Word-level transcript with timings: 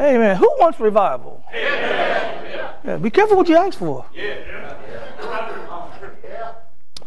Amen. 0.00 0.36
Who 0.36 0.48
wants 0.58 0.78
revival? 0.80 1.44
Yeah, 1.52 2.96
be 3.00 3.10
careful 3.10 3.36
what 3.36 3.48
you 3.48 3.56
ask 3.56 3.78
for. 3.78 4.06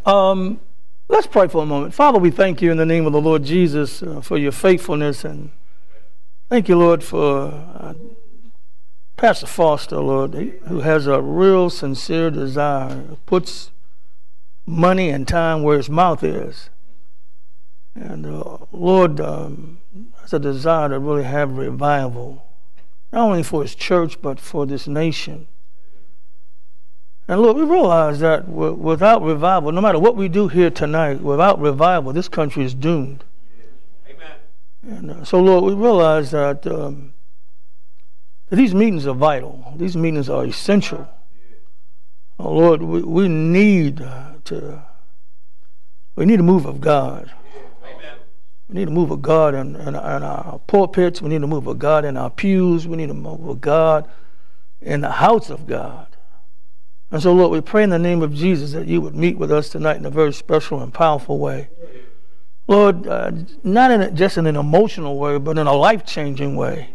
Um, 0.06 0.60
let's 1.08 1.28
pray 1.28 1.48
for 1.48 1.64
a 1.64 1.66
moment. 1.66 1.94
Father, 1.94 2.20
we 2.20 2.32
thank 2.32 2.62
you 2.62 2.72
in 2.72 2.78
the 2.78 2.86
name 2.86 3.06
of 3.06 3.14
the 3.14 3.22
Lord 3.22 3.44
Jesus 3.44 4.04
uh, 4.04 4.22
for 4.22 4.38
your 4.38 4.52
faithfulness 4.52 5.24
and 5.24 5.52
thank 6.50 6.68
you, 6.68 6.78
Lord, 6.78 7.04
for 7.04 7.46
uh, 7.80 7.94
Pastor 9.16 9.48
Foster, 9.48 9.98
Lord, 9.98 10.34
who 10.68 10.80
has 10.82 11.08
a 11.08 11.22
real 11.22 11.70
sincere 11.70 12.32
desire, 12.32 13.04
puts 13.26 13.72
money 14.66 15.10
and 15.10 15.28
time 15.28 15.64
where 15.64 15.78
his 15.78 15.90
mouth 15.90 16.24
is. 16.24 16.70
And 17.94 18.26
uh, 18.26 18.58
Lord 18.72 19.20
um, 19.20 19.80
a 20.34 20.40
desire 20.40 20.90
to 20.90 21.00
really 21.00 21.24
have 21.24 21.58
revival, 21.58 22.44
not 23.12 23.24
only 23.24 23.44
for 23.44 23.62
his 23.62 23.76
church, 23.76 24.22
but 24.22 24.40
for 24.40 24.66
this 24.66 24.88
nation. 24.88 25.48
And 27.28 27.42
Lord, 27.42 27.58
we 27.58 27.64
realize 27.64 28.20
that 28.20 28.48
without 28.48 29.22
revival, 29.22 29.72
no 29.72 29.82
matter 29.82 30.00
what 30.00 30.16
we 30.16 30.28
do 30.28 30.48
here 30.48 30.70
tonight, 30.70 31.22
without 31.22 31.60
revival, 31.60 32.12
this 32.14 32.28
country 32.28 32.64
is 32.64 32.74
doomed. 32.74 33.24
Amen. 34.10 34.98
And 34.98 35.12
uh, 35.12 35.24
so, 35.24 35.40
Lord, 35.40 35.64
we 35.64 35.74
realize 35.74 36.32
that, 36.32 36.68
um, 36.68 37.14
that 38.50 38.56
these 38.56 38.76
meetings 38.76 39.08
are 39.08 39.14
vital. 39.14 39.74
These 39.78 39.96
meetings 39.96 40.30
are 40.30 40.44
essential. 40.44 41.08
Oh, 42.40 42.52
Lord, 42.52 42.82
we, 42.82 43.02
we 43.02 43.28
need 43.28 44.02
uh, 44.02 44.34
to 44.46 44.84
we 46.16 46.26
need 46.26 46.40
a 46.40 46.44
move 46.44 46.66
of 46.66 46.82
God. 46.82 47.32
We 48.72 48.80
need 48.80 48.86
to 48.86 48.92
move 48.92 49.12
of 49.12 49.22
God 49.22 49.54
in, 49.54 49.76
in, 49.76 49.90
in, 49.90 49.96
our 49.96 50.60
pulpits. 50.60 51.22
We 51.22 51.28
need 51.28 51.42
to 51.42 51.48
move 51.48 51.68
of 51.68 51.78
God 51.78 52.06
in 52.06 52.16
our 52.16 52.30
pews. 52.30 52.88
We 52.88 52.96
need 52.96 53.10
a 53.10 53.14
move 53.14 53.46
of 53.46 53.60
God 53.60 54.10
in 54.80 55.02
the 55.02 55.12
house 55.12 55.50
of 55.50 55.68
God. 55.68 56.08
And 57.12 57.22
so, 57.22 57.34
Lord, 57.34 57.52
we 57.52 57.60
pray 57.60 57.84
in 57.84 57.90
the 57.90 58.00
name 58.00 58.22
of 58.22 58.34
Jesus 58.34 58.72
that 58.72 58.88
you 58.88 59.02
would 59.02 59.14
meet 59.14 59.38
with 59.38 59.52
us 59.52 59.68
tonight 59.68 59.98
in 59.98 60.06
a 60.06 60.10
very 60.10 60.32
special 60.32 60.82
and 60.82 60.94
powerful 60.94 61.38
way. 61.38 61.68
Lord, 62.68 63.06
uh, 63.08 63.32
not 63.62 63.92
in 63.92 64.02
a, 64.04 64.12
just 64.12 64.38
in 64.38 64.48
an 64.48 64.56
emotional 64.56 65.18
way, 65.18 65.38
but 65.38 65.58
in 65.58 65.68
a 65.68 65.74
life 65.74 66.06
changing 66.06 66.56
way. 66.56 66.92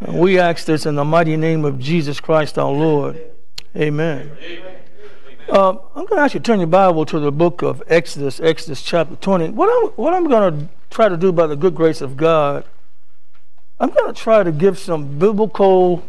And 0.00 0.18
we 0.18 0.38
ask 0.38 0.64
this 0.64 0.86
in 0.86 0.94
the 0.94 1.04
mighty 1.04 1.36
name 1.36 1.66
of 1.66 1.78
Jesus 1.78 2.20
Christ 2.20 2.58
our 2.58 2.72
Lord. 2.72 3.20
Amen. 3.76 4.30
Uh, 5.50 5.70
I'm 5.96 6.06
going 6.06 6.18
to 6.18 6.20
ask 6.20 6.34
you 6.34 6.38
to 6.38 6.44
turn 6.44 6.60
your 6.60 6.68
Bible 6.68 7.04
to 7.06 7.18
the 7.18 7.32
book 7.32 7.62
of 7.62 7.82
Exodus, 7.88 8.38
Exodus 8.38 8.82
chapter 8.82 9.16
20. 9.16 9.48
What 9.50 9.68
I'm, 9.68 9.90
what 9.96 10.14
I'm 10.14 10.28
going 10.28 10.60
to 10.60 10.68
try 10.90 11.08
to 11.08 11.16
do 11.16 11.32
by 11.32 11.48
the 11.48 11.56
good 11.56 11.74
grace 11.74 12.00
of 12.00 12.16
God, 12.16 12.64
I'm 13.80 13.90
going 13.90 14.14
to 14.14 14.20
try 14.20 14.44
to 14.44 14.52
give 14.52 14.78
some 14.78 15.18
biblical 15.18 16.04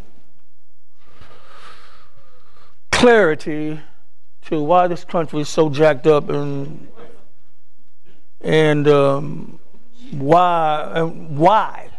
clarity 2.92 3.80
to 4.42 4.62
why 4.62 4.86
this 4.86 5.02
country 5.02 5.40
is 5.40 5.48
so 5.48 5.68
jacked 5.68 6.06
up 6.06 6.28
and 6.28 6.86
and 8.42 8.86
um, 8.86 9.58
why 10.12 10.88
and 10.94 11.36
why 11.36 11.90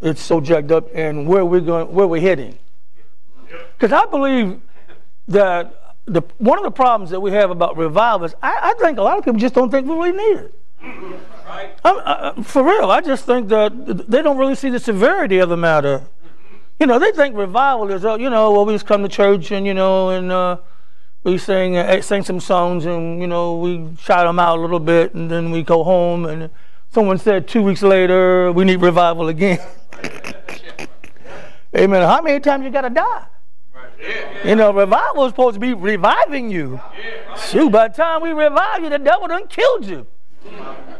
it's 0.00 0.22
so 0.22 0.40
jacked 0.40 0.70
up 0.70 0.88
and 0.94 1.26
where 1.26 1.44
we're 1.44 1.60
going 1.60 1.92
where 1.92 2.06
we're 2.06 2.22
heading. 2.22 2.58
Because 3.76 3.92
I 3.92 4.06
believe 4.06 4.58
that 5.28 5.79
the 6.10 6.22
one 6.38 6.58
of 6.58 6.64
the 6.64 6.70
problems 6.70 7.10
that 7.10 7.20
we 7.20 7.30
have 7.30 7.50
about 7.50 7.76
revival 7.76 8.26
is 8.26 8.34
I, 8.42 8.72
I 8.74 8.74
think 8.82 8.98
a 8.98 9.02
lot 9.02 9.18
of 9.18 9.24
people 9.24 9.38
just 9.38 9.54
don't 9.54 9.70
think 9.70 9.86
we 9.86 9.94
really 9.94 10.12
need 10.12 10.38
it. 10.38 10.54
Right. 11.46 11.72
I, 11.84 12.42
for 12.42 12.62
real, 12.62 12.90
I 12.90 13.00
just 13.00 13.24
think 13.24 13.48
that 13.48 14.08
they 14.08 14.22
don't 14.22 14.38
really 14.38 14.54
see 14.54 14.70
the 14.70 14.80
severity 14.80 15.38
of 15.38 15.48
the 15.48 15.56
matter. 15.56 16.02
You 16.78 16.86
know, 16.86 16.98
they 16.98 17.12
think 17.12 17.36
revival 17.36 17.90
is, 17.90 18.04
uh, 18.04 18.16
you 18.16 18.30
know, 18.30 18.52
well, 18.52 18.64
we 18.64 18.72
just 18.72 18.86
come 18.86 19.02
to 19.02 19.08
church 19.08 19.50
and, 19.50 19.66
you 19.66 19.74
know, 19.74 20.10
and 20.10 20.32
uh, 20.32 20.58
we 21.24 21.36
sing, 21.36 21.76
uh, 21.76 22.00
sing 22.00 22.24
some 22.24 22.40
songs 22.40 22.86
and, 22.86 23.20
you 23.20 23.26
know, 23.26 23.56
we 23.56 23.90
shout 24.00 24.26
them 24.26 24.38
out 24.38 24.58
a 24.58 24.60
little 24.62 24.80
bit 24.80 25.12
and 25.12 25.30
then 25.30 25.50
we 25.50 25.62
go 25.62 25.84
home 25.84 26.24
and 26.24 26.48
someone 26.90 27.18
said 27.18 27.46
two 27.46 27.62
weeks 27.62 27.82
later, 27.82 28.50
we 28.52 28.64
need 28.64 28.80
revival 28.80 29.28
again. 29.28 29.60
Amen. 31.76 32.02
How 32.02 32.22
many 32.22 32.40
times 32.40 32.64
you 32.64 32.70
got 32.70 32.82
to 32.82 32.90
die? 32.90 33.26
You 34.44 34.56
know, 34.56 34.72
revival 34.72 35.26
is 35.26 35.30
supposed 35.30 35.54
to 35.54 35.60
be 35.60 35.74
reviving 35.74 36.50
you. 36.50 36.80
Shoot, 37.36 37.70
by 37.70 37.88
the 37.88 37.94
time 37.94 38.22
we 38.22 38.30
revive 38.30 38.82
you, 38.82 38.88
the 38.88 38.98
devil 38.98 39.28
done 39.28 39.46
killed 39.48 39.86
you. 39.86 40.06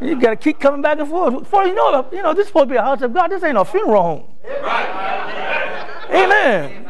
You 0.01 0.21
got 0.21 0.31
to 0.31 0.37
keep 0.37 0.61
coming 0.61 0.83
back 0.83 0.99
and 0.99 1.09
forth. 1.09 1.35
Before 1.35 1.65
you 1.65 1.75
know 1.75 2.09
you 2.13 2.23
know, 2.23 2.35
this 2.35 2.43
is 2.43 2.49
supposed 2.49 2.69
to 2.69 2.75
be 2.75 2.77
a 2.77 2.83
house 2.83 3.01
of 3.03 3.15
God. 3.15 3.29
This 3.29 3.43
ain't 3.43 3.57
a 3.57 3.65
funeral 3.65 4.03
home. 4.03 4.25
Amen. 6.11 6.87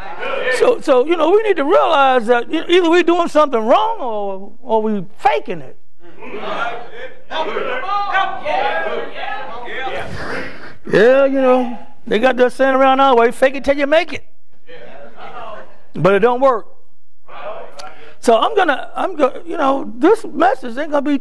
So, 0.54 0.81
so 0.81 1.06
you 1.06 1.16
know, 1.16 1.31
we 1.31 1.43
need 1.43 1.56
to 1.56 1.65
realize 1.65 2.27
that 2.27 2.50
either 2.50 2.91
we're 2.91 3.03
doing 3.03 3.28
something 3.28 3.60
wrong 3.60 4.00
or, 4.00 4.53
or 4.60 4.82
we 4.82 5.04
faking 5.19 5.60
it. 5.60 5.78
Yeah, 10.92 11.25
you 11.27 11.41
know, 11.41 11.78
they 12.06 12.19
got 12.19 12.37
that 12.37 12.53
saying 12.53 12.75
around 12.75 13.00
our 13.00 13.16
way, 13.16 13.31
fake 13.31 13.54
it 13.54 13.65
till 13.65 13.78
you 13.78 13.87
make 13.87 14.12
it. 14.12 14.27
But 15.94 16.14
it 16.14 16.20
don't 16.20 16.40
work. 16.40 16.66
So 18.20 18.38
I'm 18.38 18.54
gonna, 18.54 18.90
I'm 18.94 19.16
gonna, 19.16 19.42
you 19.46 19.56
know, 19.56 19.92
this 19.96 20.24
message 20.24 20.76
ain't 20.76 20.90
gonna 20.90 21.02
be 21.02 21.20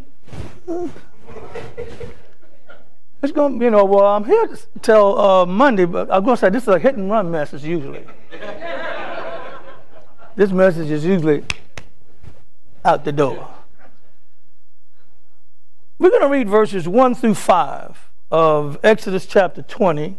it's 3.21 3.33
to, 3.33 3.65
you 3.65 3.69
know, 3.69 3.83
well, 3.83 4.05
I'm 4.05 4.23
here 4.23 4.47
till 4.81 5.19
uh, 5.19 5.45
Monday, 5.45 5.85
but 5.85 6.09
I'm 6.09 6.23
to 6.37 6.39
say 6.39 6.49
this 6.49 6.63
is 6.63 6.69
a 6.69 6.79
hit 6.79 6.95
and 6.95 7.11
run 7.11 7.29
message 7.29 7.65
usually. 7.65 8.05
this 10.35 10.51
message 10.51 10.89
is 10.89 11.03
usually 11.03 11.43
out 12.85 13.03
the 13.03 13.11
door. 13.11 13.49
We're 15.97 16.11
to 16.21 16.29
read 16.29 16.47
verses 16.47 16.87
1 16.87 17.15
through 17.15 17.35
5 17.35 18.09
of 18.31 18.79
Exodus 18.83 19.25
chapter 19.25 19.61
20. 19.61 20.17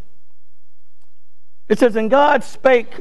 It 1.70 1.78
says, 1.78 1.96
And 1.96 2.10
God 2.10 2.44
spake 2.44 3.00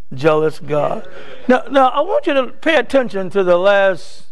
jealous 0.13 0.59
God. 0.59 1.07
Now, 1.47 1.63
now 1.69 1.87
I 1.87 2.01
want 2.01 2.27
you 2.27 2.33
to 2.33 2.47
pay 2.47 2.75
attention 2.75 3.29
to 3.31 3.43
the 3.43 3.57
last 3.57 4.25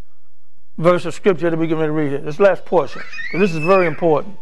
verse 0.78 1.06
of 1.06 1.14
scripture 1.14 1.50
that 1.50 1.58
we're 1.58 1.68
going 1.68 1.86
to 1.86 1.92
read 1.92 2.14
it. 2.14 2.26
This 2.26 2.40
last 2.40 2.66
portion. 2.66 3.02
This 3.34 3.52
is 3.52 3.60
very 3.60 3.86
important. 3.86 4.38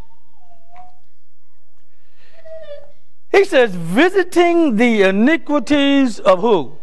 He 3.31 3.43
says, 3.43 3.75
visiting 3.75 4.77
the 4.77 5.03
iniquities 5.03 6.19
of 6.19 6.39
who? 6.39 6.77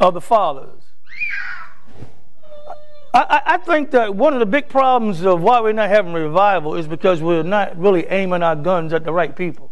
Of 0.00 0.14
the 0.14 0.20
fathers. 0.20 0.82
I, 3.14 3.40
I, 3.46 3.56
think 3.56 3.90
that 3.92 4.14
one 4.14 4.34
of 4.34 4.38
the 4.38 4.46
big 4.46 4.68
problems 4.68 5.24
of 5.24 5.40
why 5.40 5.60
we're 5.60 5.72
not 5.72 5.88
having 5.88 6.12
revival 6.12 6.74
is 6.76 6.86
because 6.86 7.22
we're 7.22 7.42
not 7.42 7.76
really 7.78 8.06
aiming 8.06 8.42
our 8.42 8.54
guns 8.54 8.92
at 8.92 9.02
the 9.02 9.12
right 9.12 9.34
people. 9.34 9.67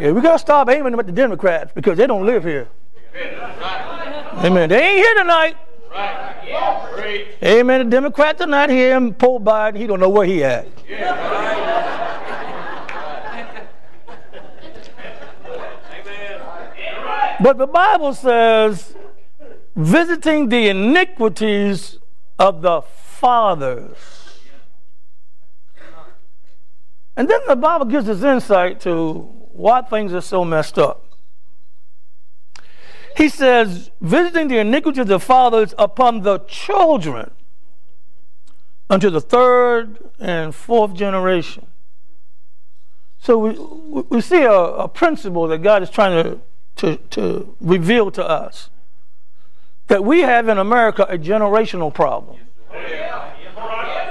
Yeah, 0.00 0.12
we 0.12 0.22
got 0.22 0.32
to 0.32 0.38
stop 0.38 0.70
aiming 0.70 0.92
them 0.92 1.00
at 1.00 1.06
the 1.06 1.12
Democrats 1.12 1.72
because 1.74 1.98
they 1.98 2.06
don't 2.06 2.24
live 2.24 2.42
here. 2.42 2.68
Amen. 4.38 4.70
They 4.70 4.82
ain't 4.82 4.96
here 4.96 5.14
tonight. 5.16 5.56
Right. 5.90 6.36
Yeah. 6.46 7.24
Amen. 7.44 7.84
The 7.84 7.90
Democrats 7.90 8.40
are 8.40 8.46
not 8.46 8.70
here. 8.70 8.96
And 8.96 9.18
Paul 9.18 9.40
Biden, 9.40 9.76
he 9.76 9.86
don't 9.86 10.00
know 10.00 10.08
where 10.08 10.24
he 10.24 10.42
at. 10.42 10.66
Yeah. 10.88 11.30
But 17.42 17.58
the 17.58 17.66
Bible 17.66 18.14
says, 18.14 18.94
visiting 19.76 20.48
the 20.48 20.68
iniquities 20.68 21.98
of 22.38 22.62
the 22.62 22.80
fathers. 22.80 23.96
And 27.16 27.28
then 27.28 27.40
the 27.46 27.56
Bible 27.56 27.84
gives 27.84 28.08
us 28.08 28.22
insight 28.22 28.80
to 28.80 29.39
why 29.52 29.82
things 29.82 30.12
are 30.12 30.20
so 30.20 30.44
messed 30.44 30.78
up. 30.78 31.06
He 33.16 33.28
says, 33.28 33.90
visiting 34.00 34.48
the 34.48 34.58
iniquity 34.58 35.00
of 35.00 35.08
the 35.08 35.20
fathers 35.20 35.74
upon 35.78 36.22
the 36.22 36.38
children 36.40 37.32
unto 38.88 39.10
the 39.10 39.20
third 39.20 39.98
and 40.18 40.54
fourth 40.54 40.94
generation. 40.94 41.66
So 43.18 43.38
we, 43.38 44.02
we 44.08 44.20
see 44.20 44.42
a, 44.42 44.52
a 44.52 44.88
principle 44.88 45.46
that 45.48 45.58
God 45.58 45.82
is 45.82 45.90
trying 45.90 46.22
to, 46.22 46.40
to, 46.76 46.96
to 47.10 47.56
reveal 47.60 48.10
to 48.12 48.26
us 48.26 48.70
that 49.88 50.04
we 50.04 50.20
have 50.20 50.48
in 50.48 50.56
America 50.56 51.04
a 51.08 51.18
generational 51.18 51.92
problem. 51.92 52.38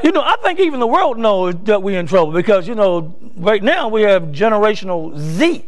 You 0.03 0.11
know, 0.11 0.21
I 0.21 0.35
think 0.43 0.59
even 0.59 0.79
the 0.79 0.87
world 0.87 1.17
knows 1.17 1.55
that 1.63 1.83
we're 1.83 1.99
in 1.99 2.07
trouble 2.07 2.31
because, 2.31 2.67
you 2.67 2.75
know, 2.75 3.15
right 3.35 3.61
now 3.61 3.87
we 3.89 4.03
have 4.03 4.23
generational 4.23 5.17
Z. 5.17 5.65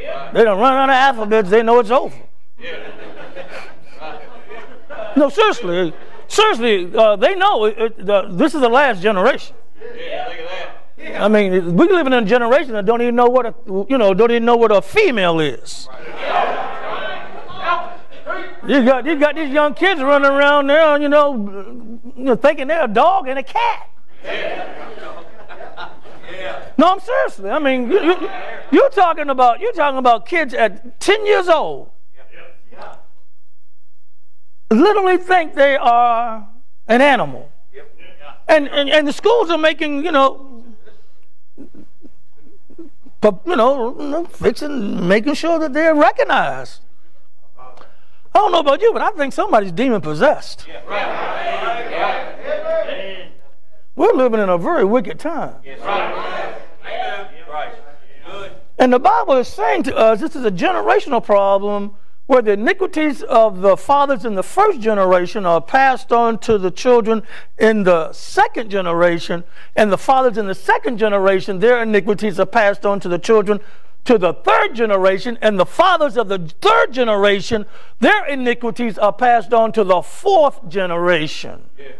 Yeah. 0.00 0.30
They 0.32 0.44
don't 0.44 0.58
run 0.58 0.72
out 0.74 0.88
of 0.88 0.94
alphabets, 0.94 1.50
they 1.50 1.62
know 1.62 1.78
it's 1.80 1.90
over. 1.90 2.16
Yeah. 2.58 2.90
No, 5.16 5.28
seriously, 5.28 5.92
seriously, 6.28 6.96
uh, 6.96 7.16
they 7.16 7.34
know 7.34 7.64
it, 7.64 7.78
it, 7.78 8.06
the, 8.06 8.28
this 8.30 8.54
is 8.54 8.60
the 8.60 8.68
last 8.68 9.02
generation. 9.02 9.56
Yeah, 9.96 11.24
I 11.24 11.28
mean, 11.28 11.76
we're 11.76 11.92
living 11.92 12.12
in 12.12 12.24
a 12.24 12.26
generation 12.26 12.72
that 12.72 12.84
don't 12.84 13.02
even 13.02 13.16
know 13.16 13.26
what 13.26 13.46
a 13.46 13.54
you 13.88 13.98
know 13.98 14.12
don't 14.14 14.30
even 14.30 14.44
know 14.44 14.56
what 14.56 14.70
a 14.70 14.82
female 14.82 15.40
is. 15.40 15.88
You 18.70 18.84
got 18.84 19.04
you 19.04 19.18
got 19.18 19.34
these 19.34 19.50
young 19.50 19.74
kids 19.74 20.00
running 20.00 20.30
around 20.30 20.68
there, 20.68 20.96
you 21.00 21.08
know, 21.08 21.34
you 22.16 22.22
know 22.22 22.36
thinking 22.36 22.68
they're 22.68 22.84
a 22.84 22.88
dog 22.88 23.26
and 23.26 23.36
a 23.36 23.42
cat. 23.42 23.90
Yeah. 24.22 24.80
No, 26.78 26.92
I'm 26.92 27.00
seriously. 27.00 27.50
I 27.50 27.58
mean, 27.58 27.90
you, 27.90 28.00
you, 28.00 28.30
you're 28.70 28.90
talking 28.90 29.28
about 29.28 29.58
you're 29.58 29.72
talking 29.72 29.98
about 29.98 30.24
kids 30.24 30.54
at 30.54 31.00
10 31.00 31.26
years 31.26 31.48
old. 31.48 31.90
Literally 34.70 35.16
think 35.16 35.54
they 35.54 35.76
are 35.76 36.48
an 36.86 37.00
animal. 37.00 37.50
And, 38.46 38.68
and, 38.68 38.88
and 38.88 39.06
the 39.06 39.12
schools 39.12 39.50
are 39.50 39.58
making, 39.58 40.04
you 40.04 40.12
know, 40.12 40.64
but 43.20 43.40
you 43.46 43.56
know, 43.56 44.24
fixing, 44.26 45.08
making 45.08 45.34
sure 45.34 45.58
that 45.58 45.72
they're 45.72 45.94
recognized. 45.96 46.82
I 48.34 48.38
don't 48.38 48.52
know 48.52 48.60
about 48.60 48.80
you, 48.80 48.92
but 48.92 49.02
I 49.02 49.10
think 49.10 49.32
somebody's 49.32 49.72
demon 49.72 50.00
possessed. 50.00 50.66
We're 53.96 54.12
living 54.12 54.40
in 54.40 54.48
a 54.48 54.56
very 54.56 54.84
wicked 54.84 55.18
time. 55.18 55.56
And 58.78 58.92
the 58.92 58.98
Bible 58.98 59.36
is 59.36 59.48
saying 59.48 59.82
to 59.84 59.96
us 59.96 60.20
this 60.20 60.34
is 60.34 60.44
a 60.44 60.50
generational 60.50 61.22
problem 61.22 61.96
where 62.26 62.40
the 62.40 62.52
iniquities 62.52 63.22
of 63.24 63.60
the 63.60 63.76
fathers 63.76 64.24
in 64.24 64.36
the 64.36 64.42
first 64.42 64.80
generation 64.80 65.44
are 65.44 65.60
passed 65.60 66.12
on 66.12 66.38
to 66.38 66.56
the 66.56 66.70
children 66.70 67.24
in 67.58 67.82
the 67.82 68.12
second 68.12 68.70
generation, 68.70 69.42
and 69.74 69.90
the 69.90 69.98
fathers 69.98 70.38
in 70.38 70.46
the 70.46 70.54
second 70.54 70.96
generation, 70.96 71.58
their 71.58 71.82
iniquities 71.82 72.38
are 72.38 72.46
passed 72.46 72.86
on 72.86 73.00
to 73.00 73.08
the 73.08 73.18
children 73.18 73.58
to 74.04 74.18
the 74.18 74.32
third 74.32 74.74
generation, 74.74 75.38
and 75.42 75.58
the 75.58 75.66
fathers 75.66 76.16
of 76.16 76.28
the 76.28 76.38
third 76.38 76.92
generation, 76.92 77.66
their 78.00 78.24
iniquities 78.26 78.98
are 78.98 79.12
passed 79.12 79.52
on 79.52 79.72
to 79.72 79.84
the 79.84 80.02
fourth 80.02 80.68
generation. 80.68 81.68
Yeah. 81.78 81.92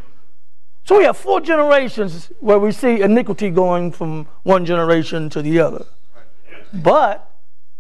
So 0.85 0.99
we 0.99 1.05
have 1.05 1.17
four 1.17 1.41
generations 1.41 2.33
where 2.41 2.59
we 2.59 2.73
see 2.73 3.01
iniquity 3.01 3.51
going 3.51 3.93
from 3.93 4.27
one 4.43 4.65
generation 4.65 5.31
to 5.31 5.43
the 5.43 5.61
other. 5.61 5.87
But 6.73 7.31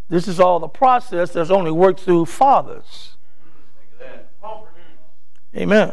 this 0.09 0.29
is 0.29 0.39
all 0.39 0.61
the 0.61 0.69
process 0.69 1.33
that's 1.33 1.51
only 1.51 1.71
worked 1.71 2.01
through 2.01 2.27
fathers. 2.27 3.17
Amen. 5.57 5.93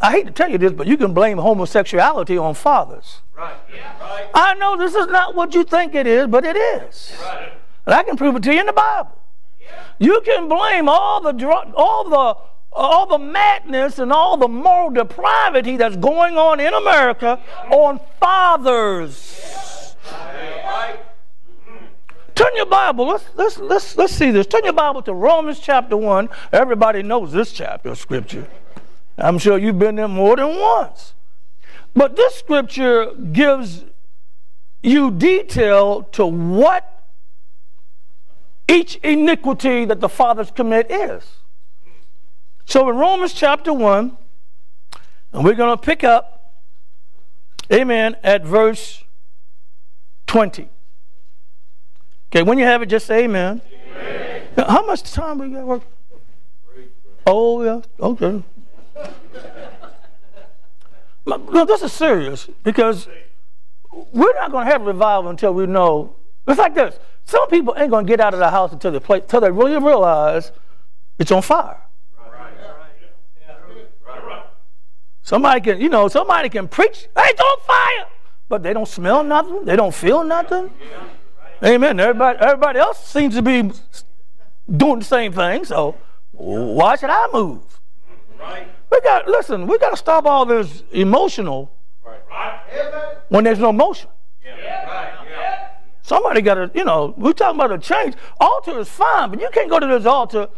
I 0.00 0.10
hate 0.10 0.26
to 0.26 0.32
tell 0.32 0.50
you 0.50 0.58
this, 0.58 0.72
but 0.72 0.86
you 0.86 0.96
can 0.96 1.14
blame 1.14 1.38
homosexuality 1.38 2.36
on 2.36 2.54
fathers. 2.54 3.22
Right. 3.36 3.54
right. 4.00 4.26
I 4.34 4.54
know 4.54 4.76
this 4.76 4.94
is 4.94 5.06
not 5.06 5.34
what 5.34 5.54
you 5.54 5.64
think 5.64 5.94
it 5.94 6.06
is, 6.06 6.26
but 6.26 6.44
it 6.44 6.56
is. 6.56 7.12
Right. 7.22 7.52
And 7.86 7.94
I 7.94 8.02
can 8.02 8.16
prove 8.16 8.36
it 8.36 8.42
to 8.44 8.52
you 8.52 8.60
in 8.60 8.66
the 8.66 8.72
Bible. 8.72 9.16
You 9.98 10.20
can 10.24 10.48
blame 10.48 10.88
all 10.88 11.20
the 11.20 11.46
all 11.76 12.08
the 12.08 12.40
all 12.72 13.06
the 13.06 13.18
madness 13.18 13.98
and 13.98 14.12
all 14.12 14.36
the 14.36 14.48
moral 14.48 14.90
depravity 14.90 15.76
that's 15.76 15.96
going 15.96 16.36
on 16.36 16.60
in 16.60 16.72
America 16.72 17.40
on 17.70 18.00
fathers. 18.18 19.96
Right. 20.10 21.00
Turn 22.34 22.56
your 22.56 22.66
Bible. 22.66 23.06
Let's, 23.06 23.24
let's, 23.34 23.58
let's, 23.58 23.96
let's 23.98 24.14
see 24.14 24.30
this. 24.30 24.46
Turn 24.46 24.64
your 24.64 24.72
Bible 24.72 25.02
to 25.02 25.12
Romans 25.12 25.58
chapter 25.58 25.96
1. 25.96 26.28
Everybody 26.52 27.02
knows 27.02 27.32
this 27.32 27.52
chapter 27.52 27.90
of 27.90 27.98
Scripture. 27.98 28.48
I'm 29.20 29.38
sure 29.38 29.58
you've 29.58 29.78
been 29.78 29.96
there 29.96 30.08
more 30.08 30.36
than 30.36 30.48
once. 30.58 31.14
But 31.94 32.16
this 32.16 32.36
Scripture 32.36 33.12
gives 33.14 33.84
you 34.82 35.10
detail 35.10 36.04
to 36.12 36.26
what 36.26 37.00
each 38.68 38.96
iniquity 38.96 39.84
that 39.84 40.00
the 40.00 40.08
fathers 40.08 40.50
commit 40.50 40.90
is. 40.90 41.24
So 42.64 42.88
in 42.88 42.96
Romans 42.96 43.34
chapter 43.34 43.72
1, 43.72 44.16
and 45.32 45.44
we're 45.44 45.54
going 45.54 45.76
to 45.76 45.82
pick 45.82 46.04
up, 46.04 46.54
amen, 47.72 48.16
at 48.22 48.44
verse 48.44 49.04
20. 50.28 50.68
Okay, 52.28 52.42
when 52.44 52.58
you 52.58 52.64
have 52.64 52.82
it, 52.82 52.86
just 52.86 53.06
say 53.06 53.24
amen. 53.24 53.60
amen. 53.96 54.42
How 54.56 54.86
much 54.86 55.02
time 55.02 55.38
we 55.38 55.48
got 55.48 55.66
work? 55.66 55.82
Oh, 57.26 57.62
yeah, 57.62 57.80
okay. 57.98 58.42
No, 61.26 61.64
this 61.64 61.82
is 61.82 61.92
serious 61.92 62.48
because 62.62 63.08
we're 64.12 64.34
not 64.34 64.50
going 64.50 64.66
to 64.66 64.72
have 64.72 64.82
a 64.82 64.84
revival 64.84 65.30
until 65.30 65.52
we 65.52 65.66
know. 65.66 66.16
It's 66.46 66.58
like 66.58 66.74
this. 66.74 66.98
Some 67.24 67.48
people 67.48 67.74
ain't 67.76 67.90
going 67.90 68.06
to 68.06 68.10
get 68.10 68.20
out 68.20 68.34
of 68.34 68.40
the 68.40 68.50
house 68.50 68.72
until 68.72 68.92
they, 68.92 69.00
play, 69.00 69.20
until 69.20 69.40
they 69.40 69.50
really 69.50 69.78
realize 69.78 70.52
it's 71.18 71.30
on 71.30 71.42
fire. 71.42 71.80
Somebody 75.22 75.60
can, 75.60 75.80
you 75.80 75.88
know, 75.88 76.08
somebody 76.08 76.48
can 76.48 76.66
preach, 76.66 77.06
it's 77.16 77.40
on 77.40 77.60
fire, 77.60 78.06
but 78.48 78.64
they 78.64 78.72
don't 78.72 78.88
smell 78.88 79.22
nothing, 79.22 79.64
they 79.64 79.76
don't 79.76 79.94
feel 79.94 80.24
nothing. 80.24 80.70
Amen. 81.62 82.00
Everybody, 82.00 82.38
everybody 82.40 82.78
else 82.80 83.06
seems 83.06 83.34
to 83.36 83.42
be 83.42 83.70
doing 84.76 84.98
the 84.98 85.04
same 85.04 85.32
thing, 85.32 85.64
so 85.64 85.96
why 86.32 86.96
should 86.96 87.10
I 87.10 87.28
move? 87.32 87.62
Right. 88.40 88.68
We 89.00 89.08
got 89.08 89.28
listen. 89.28 89.66
We 89.66 89.78
got 89.78 89.90
to 89.90 89.96
stop 89.96 90.26
all 90.26 90.44
this 90.44 90.82
emotional 90.92 91.72
right. 92.04 92.20
when 93.30 93.44
there's 93.44 93.58
no 93.58 93.72
motion. 93.72 94.10
Yeah. 94.44 94.84
Right. 94.84 95.12
Yeah. 95.26 95.68
Somebody 96.02 96.42
got 96.42 96.56
to, 96.56 96.70
you 96.74 96.84
know, 96.84 97.14
we're 97.16 97.32
talking 97.32 97.58
about 97.58 97.72
a 97.72 97.78
change. 97.78 98.14
Altar 98.38 98.78
is 98.78 98.90
fine, 98.90 99.30
but 99.30 99.40
you 99.40 99.48
can't 99.54 99.70
go 99.70 99.78
to 99.78 99.86
this 99.86 100.04
altar, 100.04 100.48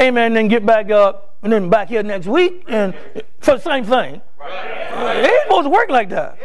amen, 0.00 0.28
and 0.28 0.36
then 0.36 0.48
get 0.48 0.66
back 0.66 0.90
up 0.90 1.36
and 1.44 1.52
then 1.52 1.70
back 1.70 1.90
here 1.90 2.02
next 2.02 2.26
week 2.26 2.64
and 2.66 2.92
for 3.38 3.54
the 3.54 3.60
same 3.60 3.84
thing. 3.84 4.20
Right. 4.36 5.18
It 5.18 5.30
ain't 5.30 5.42
supposed 5.44 5.66
to 5.66 5.70
work 5.70 5.88
like 5.88 6.08
that. 6.08 6.38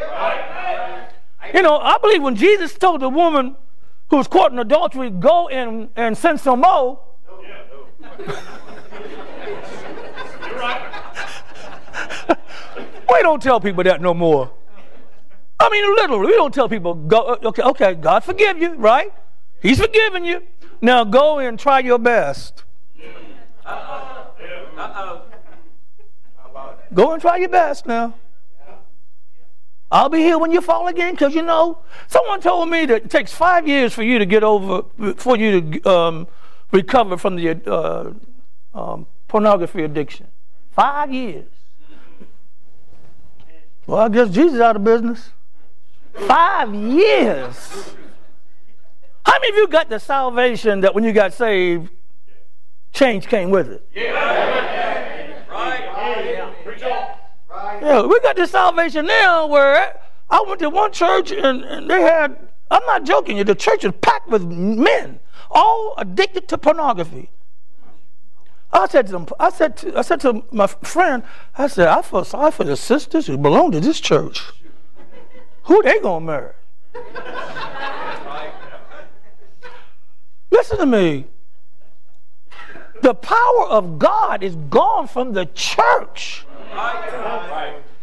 You 1.55 1.63
know, 1.63 1.79
I 1.79 1.97
believe 1.97 2.21
when 2.21 2.35
Jesus 2.35 2.75
told 2.75 3.01
the 3.01 3.09
woman 3.09 3.55
who 4.11 4.17
was 4.17 4.27
caught 4.27 4.51
in 4.51 4.59
adultery, 4.59 5.09
go 5.09 5.47
and, 5.47 5.89
and 5.95 6.15
sin 6.15 6.37
some 6.37 6.61
more. 6.61 6.99
we 13.09 13.21
don't 13.21 13.41
tell 13.41 13.59
people 13.59 13.83
that 13.83 14.01
no 14.01 14.13
more. 14.13 14.51
I 15.59 15.69
mean, 15.69 15.95
literally, 15.95 16.27
we 16.27 16.33
don't 16.33 16.53
tell 16.53 16.69
people, 16.69 16.93
go, 16.93 17.21
uh, 17.21 17.37
okay, 17.45 17.63
okay, 17.63 17.93
God 17.95 18.23
forgive 18.23 18.59
you, 18.59 18.75
right? 18.75 19.11
He's 19.61 19.79
forgiven 19.79 20.23
you. 20.23 20.43
Now 20.81 21.03
go 21.03 21.39
and 21.39 21.57
try 21.57 21.79
your 21.79 21.97
best. 21.97 22.63
Uh-oh. 23.65 24.31
Uh-oh. 24.77 25.21
Go 26.93 27.11
and 27.11 27.21
try 27.21 27.37
your 27.37 27.49
best 27.49 27.85
now. 27.85 28.13
I'll 29.89 30.09
be 30.09 30.19
here 30.19 30.37
when 30.37 30.51
you 30.51 30.61
fall 30.61 30.87
again 30.87 31.13
because 31.13 31.33
you 31.33 31.41
know, 31.41 31.79
someone 32.07 32.41
told 32.41 32.69
me 32.69 32.85
that 32.85 33.05
it 33.05 33.09
takes 33.09 33.33
five 33.33 33.67
years 33.67 33.93
for 33.93 34.03
you 34.03 34.19
to 34.19 34.25
get 34.25 34.43
over, 34.43 34.83
for 35.15 35.37
you 35.37 35.61
to 35.61 35.89
um, 35.89 36.27
recover 36.71 37.17
from 37.17 37.37
the 37.37 37.61
uh, 37.65 38.11
um, 38.73 39.07
pornography 39.27 39.83
addiction. 39.83 40.27
Five 40.71 41.13
years. 41.13 41.47
Well, 43.87 44.01
I 44.01 44.09
guess 44.09 44.29
Jesus 44.29 44.59
out 44.59 44.75
of 44.75 44.83
business. 44.83 45.31
Five 46.13 46.75
years. 46.75 47.95
How 49.25 49.39
many 49.39 49.49
of 49.49 49.55
you 49.55 49.67
got 49.67 49.89
the 49.89 49.99
salvation 49.99 50.81
that 50.81 50.93
when 50.93 51.05
you 51.05 51.13
got 51.13 51.33
saved, 51.33 51.89
change 52.93 53.27
came 53.27 53.49
with 53.49 53.69
it? 53.69 53.87
Yeah. 53.95 54.11
Right. 57.49 57.81
Yeah, 57.81 58.05
we 58.05 58.19
got 58.19 58.35
this 58.35 58.51
salvation 58.51 59.05
now 59.05 59.47
where 59.47 59.99
I 60.29 60.43
went 60.47 60.59
to 60.59 60.69
one 60.69 60.91
church 60.91 61.31
and, 61.31 61.63
and 61.63 61.89
they 61.89 62.01
had, 62.01 62.37
I'm 62.69 62.85
not 62.85 63.05
joking 63.05 63.37
you, 63.37 63.43
the 63.45 63.55
church 63.55 63.85
is 63.85 63.93
packed 64.01 64.27
with 64.27 64.43
men, 64.43 65.19
all 65.49 65.93
addicted 65.97 66.47
to 66.49 66.57
pornography. 66.57 67.29
I 68.77 68.87
said 68.87 69.07
to 69.07 69.11
them, 69.11 69.27
I 69.39 69.49
said 69.49 69.77
to, 69.77 69.97
I 69.97 70.01
said 70.01 70.19
to 70.21 70.43
my 70.51 70.67
friend, 70.67 71.23
I 71.57 71.67
said, 71.67 71.87
I 71.87 72.01
feel 72.01 72.23
sorry 72.23 72.51
for 72.51 72.63
the 72.63 72.77
sisters 72.77 73.27
who 73.27 73.37
belong 73.37 73.71
to 73.71 73.79
this 73.79 73.99
church. 73.99 74.43
Who 75.63 75.81
they 75.83 75.99
gonna 75.99 76.25
marry? 76.25 76.53
Listen 80.51 80.77
to 80.77 80.85
me. 80.85 81.25
The 83.01 83.13
power 83.13 83.65
of 83.69 83.99
God 83.99 84.43
is 84.43 84.55
gone 84.69 85.07
from 85.07 85.33
the 85.33 85.45
church. 85.47 86.45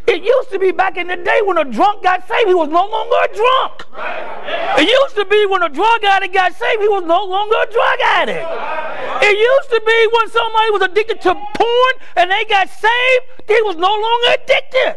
It 0.06 0.23
used 0.23 0.50
to 0.50 0.58
be 0.58 0.70
back 0.70 0.96
in 0.99 1.06
the 1.08 1.16
day 1.16 1.40
when 1.44 1.56
a 1.56 1.64
drunk 1.64 2.02
got 2.02 2.28
saved, 2.28 2.49
he 2.49 2.54
was 2.54 2.68
no 2.68 2.84
longer 2.87 3.16
a 3.25 3.28
drunk. 3.32 3.87
It 4.78 4.88
used 4.88 5.16
to 5.16 5.25
be 5.25 5.46
when 5.46 5.62
a 5.62 5.68
drug 5.68 6.04
addict 6.04 6.34
got 6.34 6.54
saved, 6.54 6.82
he 6.82 6.88
was 6.88 7.04
no 7.04 7.25
longer 7.25 7.56
a 7.56 7.73
drug 7.73 7.99
addict. 8.04 8.46
It 9.25 9.38
used 9.38 9.70
to 9.70 9.80
be 9.80 10.08
when 10.12 10.28
somebody 10.28 10.70
was 10.70 10.82
addicted 10.82 11.20
to 11.23 11.34
porn 11.34 11.94
and 12.16 12.30
they 12.30 12.44
got 12.44 12.68
saved, 12.68 13.25
he 13.49 13.61
was 13.62 13.76
no 13.76 13.88
longer 13.88 14.42
addicted. 14.42 14.96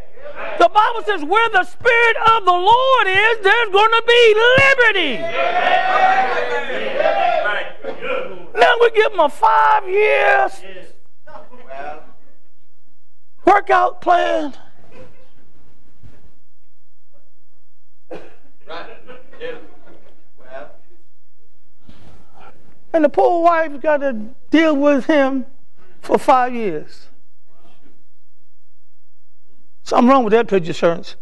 The 0.60 0.70
Bible 0.70 1.02
says, 1.06 1.24
where 1.24 1.50
the 1.50 1.64
Spirit 1.64 2.18
of 2.36 2.44
the 2.44 2.52
Lord 2.52 3.08
is, 3.08 3.40
there's 3.44 3.70
going 3.72 3.92
to 3.92 4.04
be 4.06 4.36
liberty. 4.60 5.18
Now 8.60 8.76
we 8.82 8.92
give 8.92 9.12
them 9.12 9.22
a 9.22 9.30
five 9.30 9.88
years 9.88 10.62
workout 13.46 14.02
plan. 14.02 14.54
And 22.94 23.04
the 23.04 23.10
poor 23.10 23.44
wife 23.44 23.80
got 23.82 23.98
to 23.98 24.14
deal 24.50 24.76
with 24.76 25.06
him 25.06 25.46
for 26.02 26.18
five 26.18 26.54
years. 26.54 27.10
Something 29.84 30.10
wrong 30.10 30.24
with 30.24 30.32
that 30.32 30.48
picture 30.48 30.70
insurance. 30.70 31.16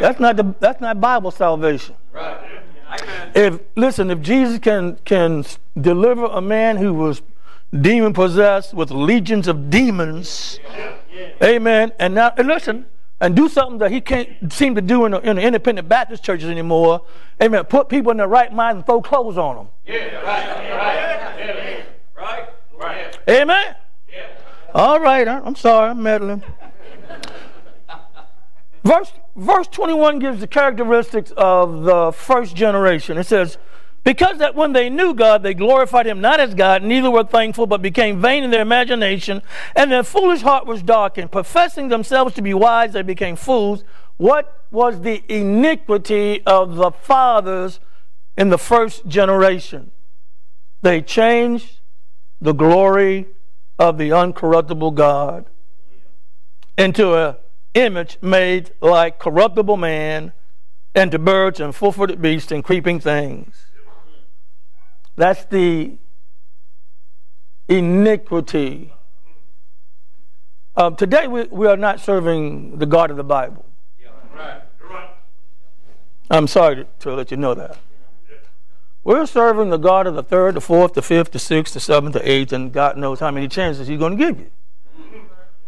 That's 0.00 0.20
not 0.20 0.36
the 0.36 0.54
that's 0.60 0.80
not 0.80 1.00
Bible 1.00 1.30
salvation. 1.30 1.94
If 3.34 3.60
listen, 3.76 4.10
if 4.10 4.20
Jesus 4.20 4.58
can 4.58 4.98
can 5.04 5.44
deliver 5.78 6.26
a 6.26 6.40
man 6.40 6.76
who 6.76 6.94
was 6.94 7.22
demon 7.72 8.12
possessed 8.12 8.72
with 8.72 8.90
legions 8.90 9.48
of 9.48 9.70
demons, 9.70 10.60
amen. 11.42 11.92
And 11.98 12.14
now 12.14 12.32
and 12.36 12.48
listen, 12.48 12.86
and 13.20 13.34
do 13.34 13.48
something 13.48 13.78
that 13.78 13.90
he 13.90 14.00
can't 14.00 14.52
seem 14.52 14.74
to 14.76 14.80
do 14.80 15.04
in 15.04 15.12
the, 15.12 15.20
in 15.20 15.36
the 15.36 15.42
independent 15.42 15.88
Baptist 15.88 16.22
churches 16.22 16.48
anymore. 16.48 17.04
Amen. 17.42 17.64
Put 17.64 17.88
people 17.88 18.10
in 18.12 18.16
their 18.18 18.28
right 18.28 18.52
mind 18.52 18.78
and 18.78 18.86
throw 18.86 19.02
clothes 19.02 19.36
on 19.36 19.56
them. 19.56 19.68
Yeah, 19.86 20.14
right, 20.22 21.84
right, 22.16 22.48
right. 22.78 23.18
Amen. 23.28 23.74
Yeah. 24.08 24.26
All 24.74 25.00
right, 25.00 25.26
I'm 25.26 25.56
sorry, 25.56 25.90
I'm 25.90 26.02
meddling. 26.02 26.42
verse, 28.84 29.12
verse 29.34 29.66
21 29.68 30.20
gives 30.20 30.40
the 30.40 30.46
characteristics 30.46 31.32
of 31.36 31.82
the 31.82 32.12
first 32.12 32.54
generation. 32.54 33.18
It 33.18 33.26
says, 33.26 33.58
because 34.08 34.38
that 34.38 34.54
when 34.54 34.72
they 34.72 34.88
knew 34.88 35.12
God, 35.12 35.42
they 35.42 35.52
glorified 35.52 36.06
him 36.06 36.22
not 36.22 36.40
as 36.40 36.54
God, 36.54 36.82
neither 36.82 37.10
were 37.10 37.24
thankful, 37.24 37.66
but 37.66 37.82
became 37.82 38.22
vain 38.22 38.42
in 38.42 38.50
their 38.50 38.62
imagination, 38.62 39.42
and 39.76 39.92
their 39.92 40.02
foolish 40.02 40.40
heart 40.40 40.64
was 40.64 40.82
darkened. 40.82 41.30
Professing 41.30 41.88
themselves 41.88 42.34
to 42.36 42.40
be 42.40 42.54
wise, 42.54 42.94
they 42.94 43.02
became 43.02 43.36
fools. 43.36 43.84
What 44.16 44.64
was 44.70 45.02
the 45.02 45.22
iniquity 45.28 46.42
of 46.46 46.76
the 46.76 46.90
fathers 46.90 47.80
in 48.38 48.48
the 48.48 48.56
first 48.56 49.06
generation? 49.06 49.90
They 50.80 51.02
changed 51.02 51.80
the 52.40 52.54
glory 52.54 53.26
of 53.78 53.98
the 53.98 54.08
uncorruptible 54.08 54.94
God 54.94 55.50
into 56.78 57.14
an 57.14 57.36
image 57.74 58.16
made 58.22 58.72
like 58.80 59.18
corruptible 59.18 59.76
man, 59.76 60.32
and 60.94 61.12
to 61.12 61.18
birds 61.18 61.60
and 61.60 61.74
four 61.74 61.92
footed 61.92 62.22
beasts 62.22 62.50
and 62.50 62.64
creeping 62.64 63.00
things. 63.00 63.67
That's 65.18 65.44
the 65.46 65.98
iniquity. 67.66 68.94
Uh, 70.76 70.90
today, 70.90 71.26
we, 71.26 71.42
we 71.46 71.66
are 71.66 71.76
not 71.76 71.98
serving 71.98 72.78
the 72.78 72.86
God 72.86 73.10
of 73.10 73.16
the 73.16 73.24
Bible. 73.24 73.66
I'm 76.30 76.46
sorry 76.46 76.76
to, 76.76 76.86
to 77.00 77.14
let 77.16 77.32
you 77.32 77.36
know 77.36 77.54
that. 77.54 77.78
We're 79.02 79.26
serving 79.26 79.70
the 79.70 79.76
God 79.76 80.06
of 80.06 80.14
the 80.14 80.22
third, 80.22 80.54
the 80.54 80.60
fourth, 80.60 80.94
the 80.94 81.02
fifth, 81.02 81.32
the 81.32 81.40
sixth, 81.40 81.74
the 81.74 81.80
seventh, 81.80 82.12
the 82.12 82.30
eighth, 82.30 82.52
and 82.52 82.72
God 82.72 82.96
knows 82.96 83.18
how 83.18 83.32
many 83.32 83.48
chances 83.48 83.88
He's 83.88 83.98
going 83.98 84.16
to 84.16 84.24
give 84.24 84.38
you. 84.38 84.50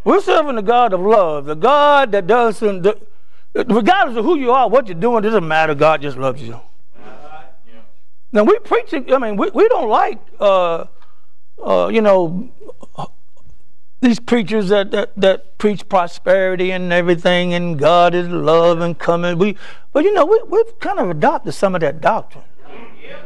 We're 0.05 0.21
serving 0.21 0.55
the 0.55 0.63
God 0.63 0.93
of 0.93 1.01
love, 1.01 1.47
the 1.47 1.57
God 1.57 2.13
that 2.13 2.29
doesn't, 2.29 2.87
regardless 3.55 4.17
of 4.17 4.25
who 4.25 4.37
you 4.37 4.53
are, 4.53 4.69
what 4.69 4.87
you're 4.87 4.95
doing, 4.95 5.25
doesn't 5.25 5.49
matter. 5.49 5.75
God 5.75 6.03
just 6.03 6.17
loves 6.17 6.41
you. 6.41 6.61
Now 8.33 8.45
we 8.45 8.59
preach. 8.61 8.95
I 8.95 9.19
mean, 9.19 9.37
we, 9.37 9.51
we 9.51 9.69
don't 9.69 9.89
like, 9.89 10.21
uh, 10.39 10.85
uh, 11.63 11.89
you 11.93 12.01
know, 12.01 12.51
these 14.01 14.21
preachers 14.21 14.69
that, 14.69 14.91
that 14.93 15.13
that 15.17 15.59
preach 15.59 15.89
prosperity 15.89 16.71
and 16.71 16.93
everything, 16.93 17.53
and 17.55 17.79
God 17.79 18.15
is 18.15 18.29
love 18.29 18.81
and 18.81 18.99
coming. 18.99 19.37
We, 19.37 19.57
but 19.93 20.05
you 20.05 20.13
know, 20.13 20.25
we 20.25 20.41
we've 20.47 20.79
kind 20.79 20.99
of 20.99 21.11
adopted 21.11 21.55
some 21.55 21.75
of 21.75 21.81
that 21.83 22.01
doctrine. 22.01 22.45
Yeah. 23.03 23.23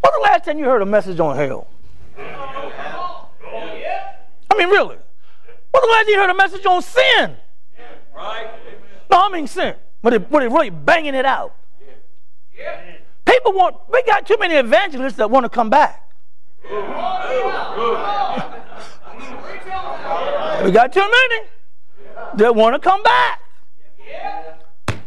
When 0.00 0.12
the 0.12 0.20
last 0.22 0.44
time 0.44 0.58
you 0.58 0.66
heard 0.66 0.82
a 0.82 0.86
message 0.86 1.18
on 1.18 1.36
hell? 1.36 1.66
I 4.54 4.56
mean, 4.56 4.68
really. 4.68 4.96
When 4.96 5.82
the 5.82 5.88
last 5.88 6.04
time 6.04 6.08
you 6.08 6.18
heard 6.18 6.30
a 6.30 6.34
message 6.34 6.66
on 6.66 6.82
sin? 6.82 7.36
Right. 8.14 8.48
No, 9.10 9.22
I 9.26 9.28
mean 9.30 9.46
sin. 9.46 9.74
But 10.02 10.12
it, 10.14 10.30
but 10.30 10.42
it 10.42 10.50
really 10.50 10.70
banging 10.70 11.14
it 11.14 11.24
out. 11.24 11.56
Yeah. 12.56 12.96
People 13.44 13.58
want, 13.58 13.76
we 13.92 14.02
got 14.04 14.26
too 14.26 14.36
many 14.40 14.54
evangelists 14.54 15.16
that 15.16 15.30
want 15.30 15.44
to 15.44 15.50
come 15.50 15.68
back. 15.68 16.10
we 20.64 20.70
got 20.70 20.94
too 20.94 21.00
many 21.00 21.44
that 22.36 22.54
want 22.54 22.74
to 22.74 22.78
come 22.78 23.02
back. 23.02 23.42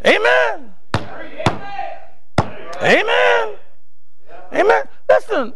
Amen. 0.05 0.71
Amen. 2.83 3.55
Amen. 4.53 4.83
Listen, 5.09 5.53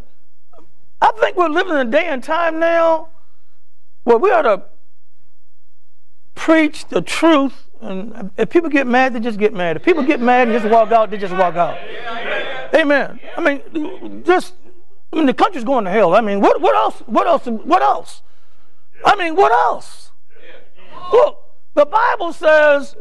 I 1.03 1.11
think 1.19 1.37
we're 1.37 1.49
living 1.49 1.73
in 1.73 1.87
a 1.87 1.91
day 1.91 2.07
and 2.07 2.23
time 2.23 2.59
now 2.59 3.09
where 4.05 4.17
we 4.17 4.31
ought 4.31 4.41
to 4.41 4.63
preach 6.33 6.87
the 6.87 7.03
truth. 7.03 7.69
And 7.79 8.31
if 8.37 8.49
people 8.49 8.71
get 8.71 8.87
mad, 8.87 9.13
they 9.13 9.19
just 9.19 9.37
get 9.37 9.53
mad. 9.53 9.75
If 9.75 9.83
people 9.83 10.01
get 10.01 10.19
mad 10.19 10.47
and 10.47 10.59
just 10.59 10.71
walk 10.71 10.91
out, 10.91 11.11
they 11.11 11.17
just 11.19 11.35
walk 11.35 11.55
out. 11.55 11.77
Amen. 12.73 13.19
I 13.37 13.41
mean, 13.41 14.23
just 14.25 14.53
I 15.11 15.17
mean 15.17 15.25
the 15.25 15.33
country's 15.33 15.63
going 15.63 15.85
to 15.85 15.91
hell. 15.91 16.15
I 16.15 16.21
mean, 16.21 16.41
what 16.41 16.61
what 16.61 16.75
else? 16.75 16.99
What 17.05 17.27
else? 17.27 17.45
What 17.45 17.81
else? 17.81 18.21
I 19.05 19.15
mean, 19.15 19.35
what 19.35 19.51
else? 19.51 20.11
Look, 21.11 21.39
the 21.73 21.85
Bible 21.85 22.33
says 22.33 22.95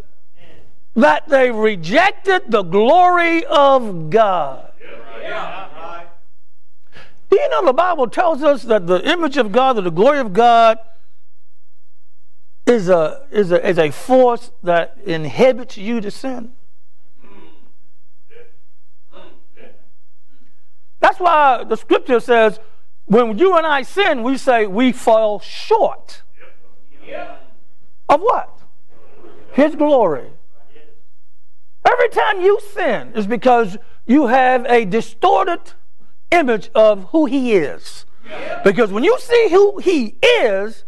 that 0.97 1.29
they 1.29 1.51
rejected 1.51 2.51
the 2.51 2.63
glory 2.63 3.45
of 3.47 4.11
God. 4.11 4.73
You 7.33 7.49
know 7.49 7.65
the 7.65 7.73
Bible 7.73 8.09
tells 8.09 8.43
us 8.43 8.65
that 8.65 8.89
the 8.89 9.09
image 9.09 9.37
of 9.37 9.53
God, 9.53 9.79
or 9.79 9.83
the 9.83 9.91
glory 9.91 10.19
of 10.19 10.33
God, 10.33 10.79
is 12.67 12.89
a 12.89 13.27
is 13.31 13.53
a 13.53 13.69
is 13.69 13.79
a 13.79 13.91
force 13.91 14.51
that 14.63 14.99
inhibits 15.05 15.77
you 15.77 16.01
to 16.01 16.11
sin? 16.11 16.53
That's 21.01 21.19
why 21.19 21.65
the 21.65 21.77
scripture 21.77 22.21
says 22.21 22.61
when 23.07 23.39
you 23.39 23.57
and 23.57 23.67
I 23.67 23.83
sin, 23.83 24.23
we 24.23 24.37
say 24.37 24.67
we 24.67 24.93
fall 24.93 25.41
short. 25.41 26.23
Of 28.09 28.21
what? 28.21 28.61
His 29.53 29.75
glory. 29.75 30.31
Every 31.85 32.09
time 32.11 32.41
you 32.41 32.61
sin 32.73 33.13
is 33.15 33.27
because 33.27 33.79
you 34.07 34.27
have 34.29 34.65
a 34.67 34.85
distorted 34.85 35.73
image 36.31 36.71
of 36.75 37.05
who 37.11 37.27
he 37.27 37.55
is. 37.55 38.05
Because 38.63 38.93
when 38.93 39.03
you 39.03 39.19
see 39.19 39.49
who 39.51 39.79
he 39.79 40.17
is, 40.23 40.85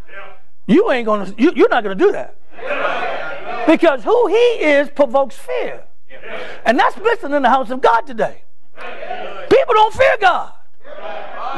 you 0.66 0.90
ain't 0.92 1.06
gonna 1.06 1.34
you, 1.36 1.52
you're 1.56 1.68
not 1.68 1.82
gonna 1.82 1.94
do 1.94 2.12
that. 2.12 2.36
Because 3.66 4.04
who 4.04 4.26
he 4.28 4.34
is 4.34 4.90
provokes 4.90 5.36
fear. 5.36 5.84
And 6.64 6.78
that's 6.78 6.96
missing 6.98 7.32
in 7.32 7.42
the 7.42 7.50
house 7.50 7.70
of 7.70 7.80
God 7.80 8.02
today. 8.02 8.44
People 9.52 9.74
don't 9.74 9.92
fear 9.92 10.16
God. 10.18 10.52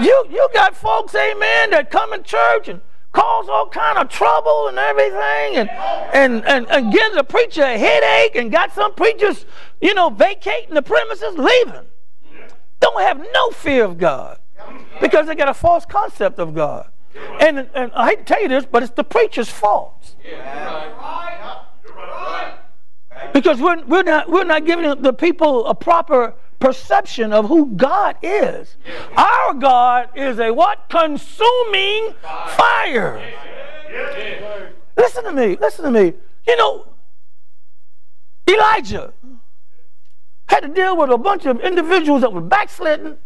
You 0.03 0.27
you 0.29 0.49
got 0.53 0.77
folks, 0.77 1.15
amen, 1.15 1.71
that 1.71 1.91
come 1.91 2.13
in 2.13 2.25
church 2.25 2.69
and 2.69 2.81
cause 3.13 3.49
all 3.49 3.69
kind 3.69 3.99
of 3.99 4.09
trouble 4.09 4.67
and 4.67 4.79
everything 4.79 5.57
and 5.57 5.71
and 6.13 6.45
and, 6.45 6.67
and 6.69 6.93
give 6.93 7.15
the 7.15 7.23
preacher 7.23 7.63
a 7.63 7.79
headache 7.79 8.35
and 8.35 8.51
got 8.51 8.75
some 8.75 8.95
preachers, 8.95 9.47
you 9.81 9.95
know, 9.95 10.11
vacating 10.11 10.75
the 10.75 10.83
premises, 10.83 11.39
leaving. 11.39 11.87
Don't 12.81 13.01
have 13.01 13.25
no 13.33 13.51
fear 13.51 13.85
of 13.85 13.97
God. 13.97 14.39
Because 15.01 15.27
they 15.27 15.35
got 15.35 15.49
a 15.49 15.55
false 15.55 15.87
concept 15.87 16.39
of 16.39 16.55
God. 16.55 16.89
And, 17.41 17.69
and 17.75 17.93
I 17.95 18.11
hate 18.11 18.19
to 18.19 18.25
tell 18.25 18.43
you 18.43 18.49
this, 18.49 18.67
but 18.67 18.83
it's 18.83 18.93
the 18.93 19.05
preacher's 19.05 19.49
fault. 19.49 20.17
Because 23.33 23.61
we're, 23.61 23.85
we're, 23.85 24.03
not, 24.03 24.29
we're 24.29 24.45
not 24.45 24.65
giving 24.65 25.03
the 25.03 25.13
people 25.13 25.67
a 25.67 25.75
proper 25.75 26.35
perception 26.65 27.35
of 27.35 27.47
who 27.47 27.67
God 27.77 28.17
is. 28.23 28.79
Our 29.17 29.53
God 29.53 30.09
is 30.17 30.39
a 30.39 30.51
what? 30.51 30.89
Consuming 30.89 32.15
fire. 32.57 33.23
Listen 34.97 35.25
to 35.25 35.33
me. 35.33 35.59
Listen 35.61 35.85
to 35.85 35.91
me. 35.91 36.15
You 36.47 36.57
know, 36.57 36.87
Elijah 38.49 39.13
had 40.49 40.61
to 40.61 40.69
deal 40.69 40.97
with 40.97 41.11
a 41.11 41.19
bunch 41.19 41.45
of 41.45 41.61
individuals 41.61 42.23
that 42.23 42.33
were 42.33 42.41
backsliding. 42.41 43.19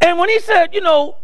And 0.00 0.18
when 0.18 0.28
he 0.28 0.40
said, 0.40 0.74
you 0.74 0.80
know, 0.80 1.18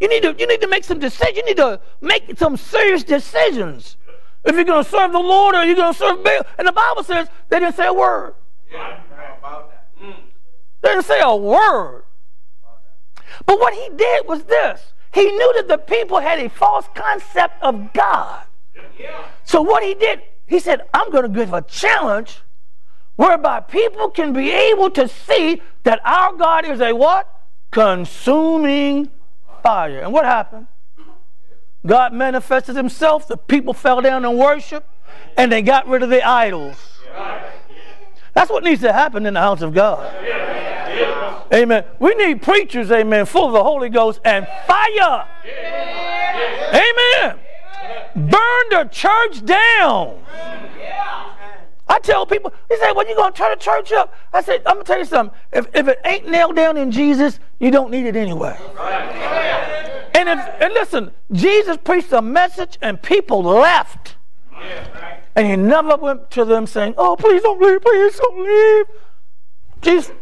you 0.00 0.08
need 0.08 0.22
to 0.22 0.36
you 0.38 0.46
need 0.46 0.60
to 0.60 0.68
make 0.68 0.84
some 0.84 1.00
decisions. 1.00 1.36
You 1.36 1.44
need 1.46 1.56
to 1.56 1.80
make 2.00 2.38
some 2.38 2.56
serious 2.56 3.02
decisions. 3.02 3.96
If 4.44 4.54
you're 4.54 4.64
going 4.64 4.84
to 4.84 4.90
serve 4.90 5.10
the 5.10 5.18
Lord 5.18 5.56
or 5.56 5.64
you're 5.64 5.74
going 5.74 5.92
to 5.92 5.98
serve 5.98 6.22
Baal. 6.22 6.46
And 6.58 6.68
the 6.68 6.72
Bible 6.72 7.02
says 7.02 7.28
they 7.48 7.58
didn't 7.58 7.74
say 7.74 7.86
a 7.86 7.92
word. 7.92 8.34
Yeah, 8.70 9.00
Didn't 10.84 11.04
say 11.04 11.20
a 11.20 11.34
word. 11.34 12.04
But 13.46 13.58
what 13.58 13.72
he 13.72 13.88
did 13.96 14.28
was 14.28 14.44
this. 14.44 14.92
He 15.12 15.24
knew 15.24 15.54
that 15.54 15.68
the 15.68 15.78
people 15.78 16.20
had 16.20 16.38
a 16.38 16.48
false 16.48 16.86
concept 16.94 17.62
of 17.62 17.92
God. 17.92 18.44
So 19.44 19.62
what 19.62 19.82
he 19.82 19.94
did, 19.94 20.22
he 20.46 20.58
said, 20.58 20.82
I'm 20.92 21.10
going 21.10 21.22
to 21.22 21.28
give 21.28 21.52
a 21.52 21.62
challenge 21.62 22.40
whereby 23.16 23.60
people 23.60 24.10
can 24.10 24.32
be 24.32 24.50
able 24.50 24.90
to 24.90 25.08
see 25.08 25.62
that 25.84 26.00
our 26.04 26.34
God 26.34 26.66
is 26.66 26.80
a 26.80 26.92
what? 26.92 27.30
Consuming 27.70 29.10
fire. 29.62 30.00
And 30.00 30.12
what 30.12 30.24
happened? 30.24 30.66
God 31.86 32.12
manifested 32.12 32.76
himself, 32.76 33.28
the 33.28 33.36
people 33.36 33.72
fell 33.72 34.00
down 34.00 34.24
and 34.24 34.38
worship, 34.38 34.86
and 35.36 35.50
they 35.50 35.62
got 35.62 35.86
rid 35.86 36.02
of 36.02 36.10
the 36.10 36.26
idols. 36.26 36.76
That's 38.32 38.50
what 38.50 38.64
needs 38.64 38.80
to 38.80 38.92
happen 38.92 39.26
in 39.26 39.34
the 39.34 39.40
house 39.40 39.62
of 39.62 39.72
God. 39.72 40.12
Amen. 41.52 41.84
We 41.98 42.14
need 42.14 42.42
preachers, 42.42 42.90
amen, 42.90 43.26
full 43.26 43.46
of 43.46 43.52
the 43.52 43.62
Holy 43.62 43.88
Ghost 43.88 44.20
and 44.24 44.46
fire. 44.66 45.26
Amen. 46.72 47.38
Burn 48.16 48.64
the 48.70 48.88
church 48.90 49.44
down. 49.44 50.20
I 51.86 51.98
tell 51.98 52.24
people, 52.24 52.52
they 52.68 52.76
say, 52.76 52.92
well, 52.92 53.06
you 53.06 53.14
going 53.14 53.32
to 53.32 53.36
turn 53.36 53.50
the 53.50 53.62
church 53.62 53.92
up? 53.92 54.14
I 54.32 54.40
said, 54.40 54.62
I'm 54.66 54.76
going 54.76 54.86
to 54.86 54.92
tell 54.92 54.98
you 54.98 55.04
something. 55.04 55.38
If, 55.52 55.68
if 55.74 55.86
it 55.86 56.00
ain't 56.04 56.28
nailed 56.28 56.56
down 56.56 56.76
in 56.76 56.90
Jesus, 56.90 57.38
you 57.58 57.70
don't 57.70 57.90
need 57.90 58.06
it 58.06 58.16
anyway. 58.16 58.56
And, 60.14 60.28
if, 60.28 60.38
and 60.60 60.72
listen, 60.72 61.10
Jesus 61.32 61.76
preached 61.76 62.12
a 62.12 62.22
message 62.22 62.78
and 62.80 63.00
people 63.02 63.42
left. 63.42 64.16
And 65.36 65.46
he 65.46 65.56
never 65.56 65.96
went 65.96 66.30
to 66.32 66.44
them 66.44 66.66
saying, 66.66 66.94
oh, 66.96 67.16
please 67.16 67.42
don't 67.42 67.60
leave, 67.60 67.82
please 67.82 68.16
don't 68.16 68.44
leave. 68.44 68.86
Jesus. 69.82 70.12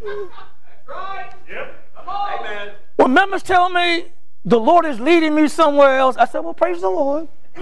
That's 0.93 1.05
right. 1.05 1.31
Yep. 1.49 1.95
Come 1.95 2.09
on. 2.09 2.39
Amen. 2.39 2.73
When 2.97 3.13
members 3.13 3.43
tell 3.43 3.69
me 3.69 4.05
the 4.45 4.59
Lord 4.59 4.85
is 4.85 4.99
leading 4.99 5.35
me 5.35 5.47
somewhere 5.47 5.97
else, 5.97 6.17
I 6.17 6.25
said, 6.25 6.39
well, 6.39 6.53
praise 6.53 6.81
the 6.81 6.89
Lord. 6.89 7.27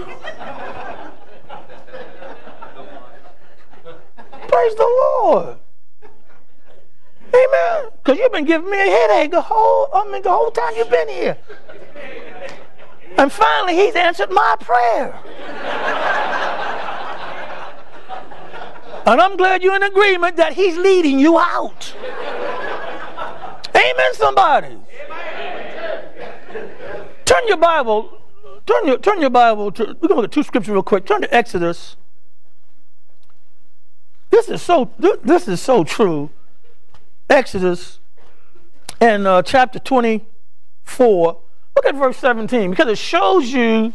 Praise 4.48 4.74
the 4.74 4.82
Lord. 5.22 5.56
Amen. 7.34 7.90
Because 7.96 8.18
you've 8.18 8.32
been 8.32 8.44
giving 8.44 8.70
me 8.70 8.76
a 8.76 8.84
headache 8.84 9.30
the 9.30 9.40
whole, 9.40 9.88
I 9.94 10.10
mean, 10.12 10.22
the 10.22 10.30
whole 10.30 10.50
time 10.50 10.74
you've 10.76 10.90
been 10.90 11.08
here. 11.08 11.38
And 13.16 13.32
finally, 13.32 13.74
he's 13.74 13.94
answered 13.94 14.30
my 14.30 14.56
prayer. 14.60 15.18
and 19.06 19.20
I'm 19.20 19.36
glad 19.36 19.62
you're 19.62 19.76
in 19.76 19.82
agreement 19.82 20.36
that 20.36 20.52
he's 20.52 20.76
leading 20.76 21.18
you 21.18 21.38
out. 21.38 21.94
Amen, 23.82 24.14
somebody. 24.14 24.78
Turn 27.24 27.48
your 27.48 27.56
Bible, 27.56 28.18
turn 28.66 28.86
your, 28.86 28.98
turn 28.98 29.20
your 29.20 29.30
Bible 29.30 29.72
to, 29.72 29.84
we're 29.84 29.94
going 29.94 30.08
to 30.08 30.14
look 30.16 30.24
at 30.24 30.32
two 30.32 30.42
scriptures 30.42 30.72
real 30.72 30.82
quick. 30.82 31.06
Turn 31.06 31.22
to 31.22 31.34
Exodus 31.34 31.96
this 34.32 34.48
is 34.48 34.62
so. 34.62 34.90
This 34.98 35.46
is 35.46 35.60
so 35.60 35.84
true. 35.84 36.30
Exodus 37.28 38.00
and 38.98 39.26
uh, 39.26 39.42
chapter 39.42 39.78
24. 39.78 41.40
Look 41.76 41.86
at 41.86 41.94
verse 41.94 42.16
17 42.16 42.70
because 42.70 42.88
it 42.88 42.98
shows 42.98 43.52
you 43.52 43.92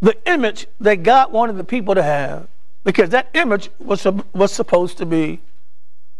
the 0.00 0.16
image 0.26 0.68
that 0.80 1.02
God 1.02 1.32
wanted 1.32 1.56
the 1.56 1.64
people 1.64 1.96
to 1.96 2.02
have. 2.02 2.48
Because 2.84 3.10
that 3.10 3.28
image 3.34 3.70
was 3.80 4.06
was 4.32 4.52
supposed 4.52 4.98
to 4.98 5.06
be 5.06 5.40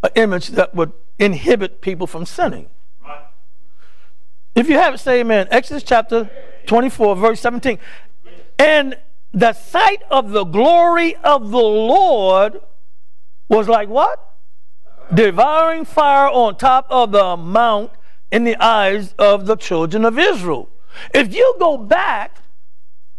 an 0.03 0.11
image 0.17 0.49
that 0.49 0.75
would 0.75 0.93
inhibit 1.23 1.81
people 1.81 2.07
from 2.07 2.27
sinning. 2.27 2.69
Right. 3.03 3.25
If 4.55 4.69
you 4.69 4.75
have 4.75 4.95
it, 4.95 4.99
say 4.99 5.21
amen. 5.21 5.47
Exodus 5.51 5.83
chapter 5.85 6.29
24, 6.67 7.17
verse 7.17 7.41
17. 7.41 7.79
And 8.59 8.97
the 9.33 9.53
sight 9.53 10.03
of 10.11 10.31
the 10.31 10.45
glory 10.45 11.17
of 11.17 11.51
the 11.51 11.59
Lord 11.59 12.61
was 13.49 13.69
like 13.69 13.89
what? 13.89 14.35
Devouring 15.15 15.85
fire 15.85 16.29
on 16.29 16.57
top 16.57 16.87
of 16.91 17.13
the 17.13 17.37
mount 17.37 17.93
in 18.31 18.45
the 18.45 18.57
eyes 18.63 19.15
of 19.19 19.47
the 19.47 19.57
children 19.57 20.05
of 20.05 20.19
Israel. 20.19 20.69
If 21.15 21.35
you 21.35 21.55
go 21.59 21.79
back 21.79 22.39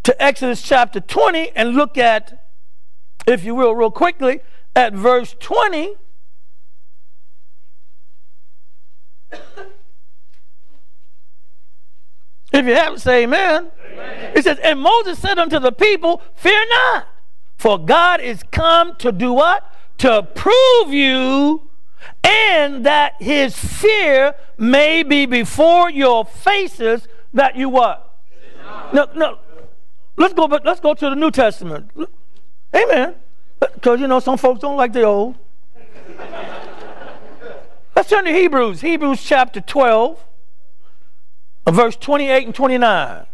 to 0.04 0.22
Exodus 0.22 0.62
chapter 0.62 1.00
20 1.00 1.52
and 1.56 1.76
look 1.76 1.98
at, 1.98 2.48
if 3.26 3.46
you 3.46 3.56
will, 3.56 3.74
real 3.74 3.92
quickly, 3.92 4.42
at 4.76 4.94
verse 4.94 5.36
20. 5.40 5.96
If 12.54 12.66
you 12.66 12.76
haven't, 12.76 13.00
say 13.00 13.24
amen. 13.24 13.72
amen. 13.92 14.34
It 14.36 14.44
says, 14.44 14.60
And 14.64 14.80
Moses 14.80 15.20
said 15.20 15.40
unto 15.40 15.60
the 15.60 15.72
people, 15.72 16.22
Fear 16.36 16.64
not, 16.70 17.08
for 17.58 17.84
God 17.84 18.22
is 18.22 18.44
come 18.52 18.96
to 18.98 19.12
do 19.12 19.34
what? 19.34 19.74
to 20.00 20.24
prove 20.36 20.94
you 20.94 21.70
and 22.24 22.86
that 22.86 23.14
his 23.22 23.58
fear 23.58 24.36
may 24.58 25.04
be 25.04 25.26
before 25.26 25.90
your 25.90 26.26
faces 26.26 27.08
that 27.34 27.56
you 27.56 27.70
what? 27.70 28.20
No, 28.94 29.08
no. 29.16 29.40
Let's 30.18 30.34
go, 30.34 30.48
but 30.48 30.66
let's 30.66 30.80
go 30.80 30.94
to 30.94 31.10
the 31.10 31.16
New 31.16 31.32
Testament. 31.32 31.90
Amen. 32.76 33.16
Because 33.60 34.00
you 34.00 34.08
know 34.08 34.20
some 34.20 34.38
folks 34.38 34.60
don't 34.60 34.78
like 34.78 34.94
the 34.94 35.04
old. 35.04 35.36
let's 37.96 38.10
turn 38.10 38.26
to 38.26 38.32
Hebrews. 38.32 38.82
Hebrews 38.82 39.24
chapter 39.24 39.62
12, 39.62 40.24
verse 41.74 41.96
28 41.96 42.46
and 42.46 42.56
29. 42.56 43.26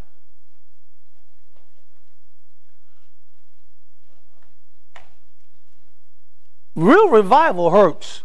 Real 6.75 7.09
revival 7.09 7.71
hurts. 7.71 8.23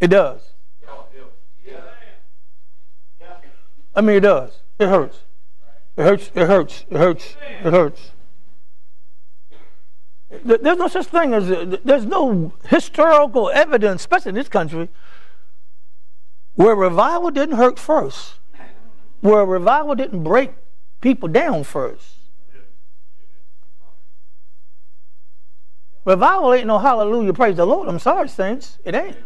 It 0.00 0.08
does. 0.08 0.50
I 3.96 4.00
mean, 4.00 4.16
it 4.16 4.20
does. 4.20 4.58
It 4.78 4.88
hurts. 4.88 5.20
It 5.96 6.02
hurts. 6.02 6.30
It 6.34 6.46
hurts. 6.48 6.84
It 6.90 6.96
hurts. 6.96 7.36
It 7.64 7.72
hurts. 7.72 8.10
There's 10.44 10.78
no 10.78 10.88
such 10.88 11.06
thing 11.06 11.32
as 11.32 11.78
there's 11.84 12.06
no 12.06 12.52
historical 12.68 13.50
evidence, 13.50 14.02
especially 14.02 14.30
in 14.30 14.34
this 14.34 14.48
country, 14.48 14.88
where 16.54 16.74
revival 16.74 17.30
didn't 17.30 17.56
hurt 17.56 17.78
first, 17.78 18.34
where 19.20 19.44
revival 19.44 19.94
didn't 19.94 20.22
break 20.22 20.52
people 21.00 21.28
down 21.28 21.64
first. 21.64 22.14
Revival 26.04 26.52
ain't 26.52 26.66
no 26.66 26.78
hallelujah, 26.78 27.32
praise 27.32 27.56
the 27.56 27.66
Lord. 27.66 27.88
I'm 27.88 27.98
sorry, 27.98 28.28
saints. 28.28 28.78
It 28.84 28.94
ain't. 28.94 29.16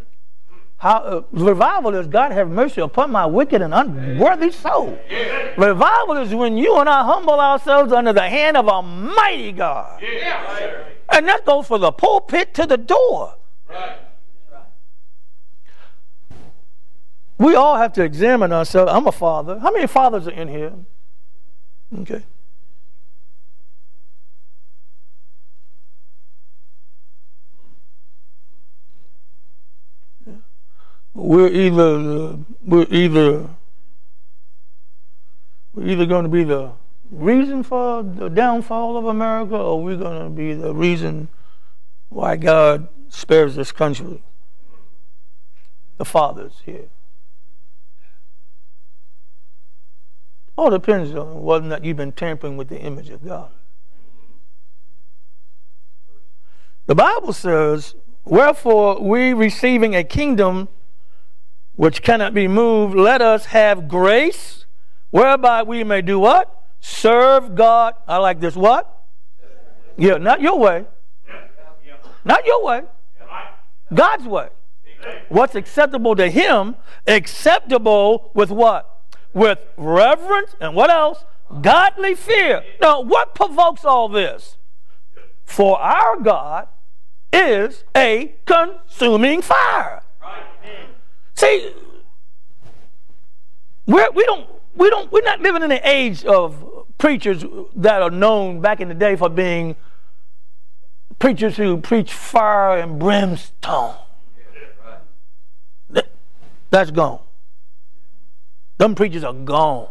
How, 0.77 0.99
uh, 0.99 1.23
revival 1.33 1.97
is 1.97 2.07
God 2.07 2.31
have 2.31 2.49
mercy 2.49 2.81
upon 2.81 3.11
my 3.11 3.27
wicked 3.27 3.63
and 3.63 3.75
unworthy 3.75 4.53
soul. 4.53 4.97
Yeah. 5.11 5.55
Revival 5.59 6.19
is 6.19 6.33
when 6.33 6.57
you 6.57 6.79
and 6.79 6.89
I 6.89 7.03
humble 7.03 7.41
ourselves 7.41 7.93
under 7.93 8.13
the 8.13 8.23
hand 8.23 8.57
of 8.57 8.69
a 8.69 8.81
mighty 8.81 9.51
God. 9.51 10.01
Yeah. 10.01 10.85
And 11.09 11.27
that 11.27 11.45
goes 11.45 11.67
for 11.67 11.79
the 11.79 11.91
pulpit 11.91 12.55
to 12.55 12.67
the 12.67 12.77
door. 12.77 13.35
Right. 13.69 13.99
We 17.39 17.55
all 17.55 17.77
have 17.77 17.93
to 17.95 18.03
examine 18.03 18.53
ourselves. 18.53 18.91
I'm 18.93 19.07
a 19.07 19.13
father. 19.13 19.59
How 19.61 19.71
many 19.71 19.87
fathers 19.87 20.27
are 20.27 20.33
in 20.33 20.49
here? 20.49 20.73
Okay. 22.01 22.25
we're 31.19 31.49
either 31.49 31.83
uh, 31.83 32.37
we're 32.65 32.87
either 32.91 33.49
we're 35.75 35.87
either 35.87 36.07
going 36.07 36.23
to 36.23 36.29
be 36.29 36.45
the 36.45 36.71
reason 37.11 37.63
for 37.63 38.03
the 38.03 38.29
downfall 38.29 38.97
of 38.97 39.07
America, 39.07 39.57
or 39.57 39.83
we're 39.83 39.97
going 39.97 40.23
to 40.23 40.31
be 40.31 40.55
the 40.55 40.75
reason 40.75 41.29
why 42.09 42.37
God 42.37 42.89
spares 43.09 43.57
this 43.57 43.73
country. 43.73 44.23
The 45.97 46.05
fathers 46.05 46.63
here. 46.65 46.89
All 50.59 50.71
depends 50.71 51.15
on 51.15 51.45
whether 51.45 51.65
or 51.65 51.69
not 51.69 51.85
you've 51.85 51.99
been 51.99 52.11
tampering 52.11 52.57
with 52.57 52.67
the 52.67 52.81
image 52.81 53.11
of 53.11 53.25
God. 53.25 53.53
The 56.87 56.97
Bible 56.97 57.33
says, 57.33 57.95
Wherefore 58.25 59.01
we 59.01 59.33
receiving 59.33 59.95
a 59.95 60.03
kingdom 60.03 60.69
which 61.77 62.03
cannot 62.03 62.35
be 62.35 62.49
moved, 62.49 62.97
let 62.97 63.23
us 63.23 63.47
have 63.47 63.87
grace 63.87 64.67
whereby 65.11 65.63
we 65.63 65.85
may 65.85 66.03
do 66.03 66.19
what? 66.19 66.53
Serve 66.81 67.55
God. 67.55 67.95
I 68.09 68.17
like 68.17 68.41
this. 68.41 68.57
What? 68.57 69.05
Yeah, 69.97 70.17
not 70.17 70.41
your 70.41 70.59
way. 70.59 70.87
Not 72.25 72.45
your 72.45 72.65
way. 72.65 72.83
God's 73.95 74.27
way. 74.27 74.49
What's 75.29 75.55
acceptable 75.55 76.17
to 76.17 76.29
Him, 76.29 76.75
acceptable 77.07 78.33
with 78.35 78.51
what? 78.51 78.98
With 79.33 79.59
reverence 79.77 80.55
and 80.61 80.75
what 80.75 80.91
else? 80.91 81.25
Godly 81.61 82.15
fear. 82.15 82.63
Now, 82.81 83.01
what 83.01 83.35
provokes 83.35 83.85
all 83.85 84.09
this? 84.09 84.57
For 85.45 85.81
our 85.81 86.19
God 86.21 86.69
is 87.33 87.85
a 87.97 88.35
consuming 88.47 89.43
fire. 89.43 90.03
See, 91.35 91.73
we're, 93.87 94.11
we 94.11 94.25
don't 94.25 94.49
we 94.75 94.91
don't 94.91 95.11
we're 95.11 95.23
not 95.23 95.41
living 95.41 95.63
in 95.63 95.73
an 95.73 95.81
age 95.85 96.25
of 96.25 96.87
preachers 96.99 97.45
that 97.77 98.03
are 98.03 98.11
known 98.11 98.61
back 98.61 98.81
in 98.81 98.89
the 98.89 98.95
day 98.95 99.17
for 99.17 99.29
being 99.29 99.77
preachers 101.19 101.57
who 101.57 101.79
preach 101.79 102.13
fire 102.13 102.79
and 102.79 102.99
brimstone. 102.99 103.95
That's 106.71 106.91
gone. 106.91 107.21
Them 108.79 108.95
preachers 108.95 109.25
are 109.25 109.33
gone. 109.33 109.89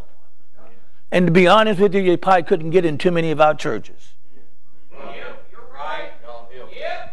And 1.12 1.28
to 1.28 1.32
be 1.32 1.48
honest 1.48 1.80
with 1.80 1.94
you, 1.94 2.02
you 2.02 2.18
probably 2.18 2.44
couldn't 2.44 2.72
get 2.72 2.84
in 2.84 2.98
too 2.98 3.12
many 3.12 3.32
of 3.32 3.40
our 3.40 3.54
churches. 3.54 4.14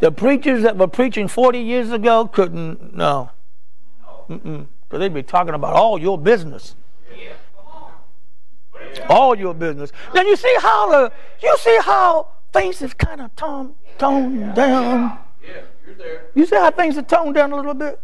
The 0.01 0.11
preachers 0.11 0.63
that 0.63 0.77
were 0.77 0.89
preaching 0.89 1.29
40 1.29 1.61
years 1.61 1.91
ago 1.91 2.27
couldn't, 2.27 2.95
no. 2.95 3.31
Because 4.29 4.67
they'd 4.91 5.15
be 5.15 5.23
talking 5.23 5.55
about 5.55 5.75
all 5.75 6.01
your 6.01 6.19
business. 6.19 6.75
All 9.09 9.37
your 9.37 9.55
business. 9.55 9.93
Now 10.15 10.23
you 10.23 10.37
see 10.37 10.55
how 10.61 10.91
the 10.91 11.13
you 11.43 11.57
see 11.59 11.79
how 11.83 12.29
things 12.53 12.81
is 12.81 12.95
kind 12.95 13.21
of 13.21 13.35
toned 13.35 13.75
toned 13.99 14.55
down. 14.55 15.19
Yeah, 15.43 15.63
you're 15.85 15.95
there. 15.97 16.27
You 16.35 16.47
see 16.47 16.57
how 16.57 16.71
things 16.71 16.97
are 16.97 17.03
toned 17.03 17.35
down 17.35 17.53
a 17.53 17.57
little 17.57 17.75
bit. 17.75 18.01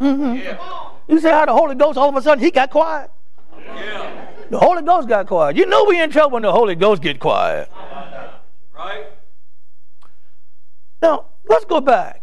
Mm-hmm. 0.00 0.36
yeah. 0.36 0.90
You 1.08 1.20
see 1.20 1.28
how 1.28 1.46
the 1.46 1.52
Holy 1.52 1.74
Ghost 1.74 1.98
all 1.98 2.08
of 2.08 2.16
a 2.16 2.22
sudden 2.22 2.42
he 2.42 2.50
got 2.50 2.70
quiet. 2.70 3.10
Yeah. 3.56 4.26
The 4.50 4.58
Holy 4.58 4.82
Ghost 4.82 5.08
got 5.08 5.26
quiet. 5.26 5.56
You 5.56 5.66
know 5.66 5.84
we 5.84 6.00
in 6.00 6.10
trouble 6.10 6.34
when 6.34 6.42
the 6.42 6.52
Holy 6.52 6.74
Ghost 6.74 7.02
get 7.02 7.18
quiet. 7.18 7.70
Right. 8.74 9.06
Now 11.02 11.26
let's 11.48 11.64
go 11.64 11.80
back. 11.80 12.22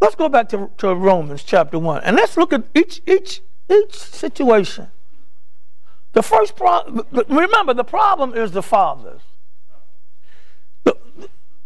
Let's 0.00 0.14
go 0.14 0.28
back 0.28 0.48
to, 0.50 0.70
to 0.78 0.94
Romans 0.94 1.42
chapter 1.42 1.78
one 1.78 2.02
and 2.04 2.16
let's 2.16 2.36
look 2.36 2.52
at 2.52 2.64
each 2.74 3.02
each 3.06 3.42
each 3.68 3.94
situation. 3.94 4.88
The 6.12 6.22
first 6.22 6.56
problem, 6.56 7.06
remember, 7.28 7.74
the 7.74 7.84
problem 7.84 8.34
is 8.34 8.50
the 8.52 8.62
fathers. 8.62 9.20
The, 10.84 10.96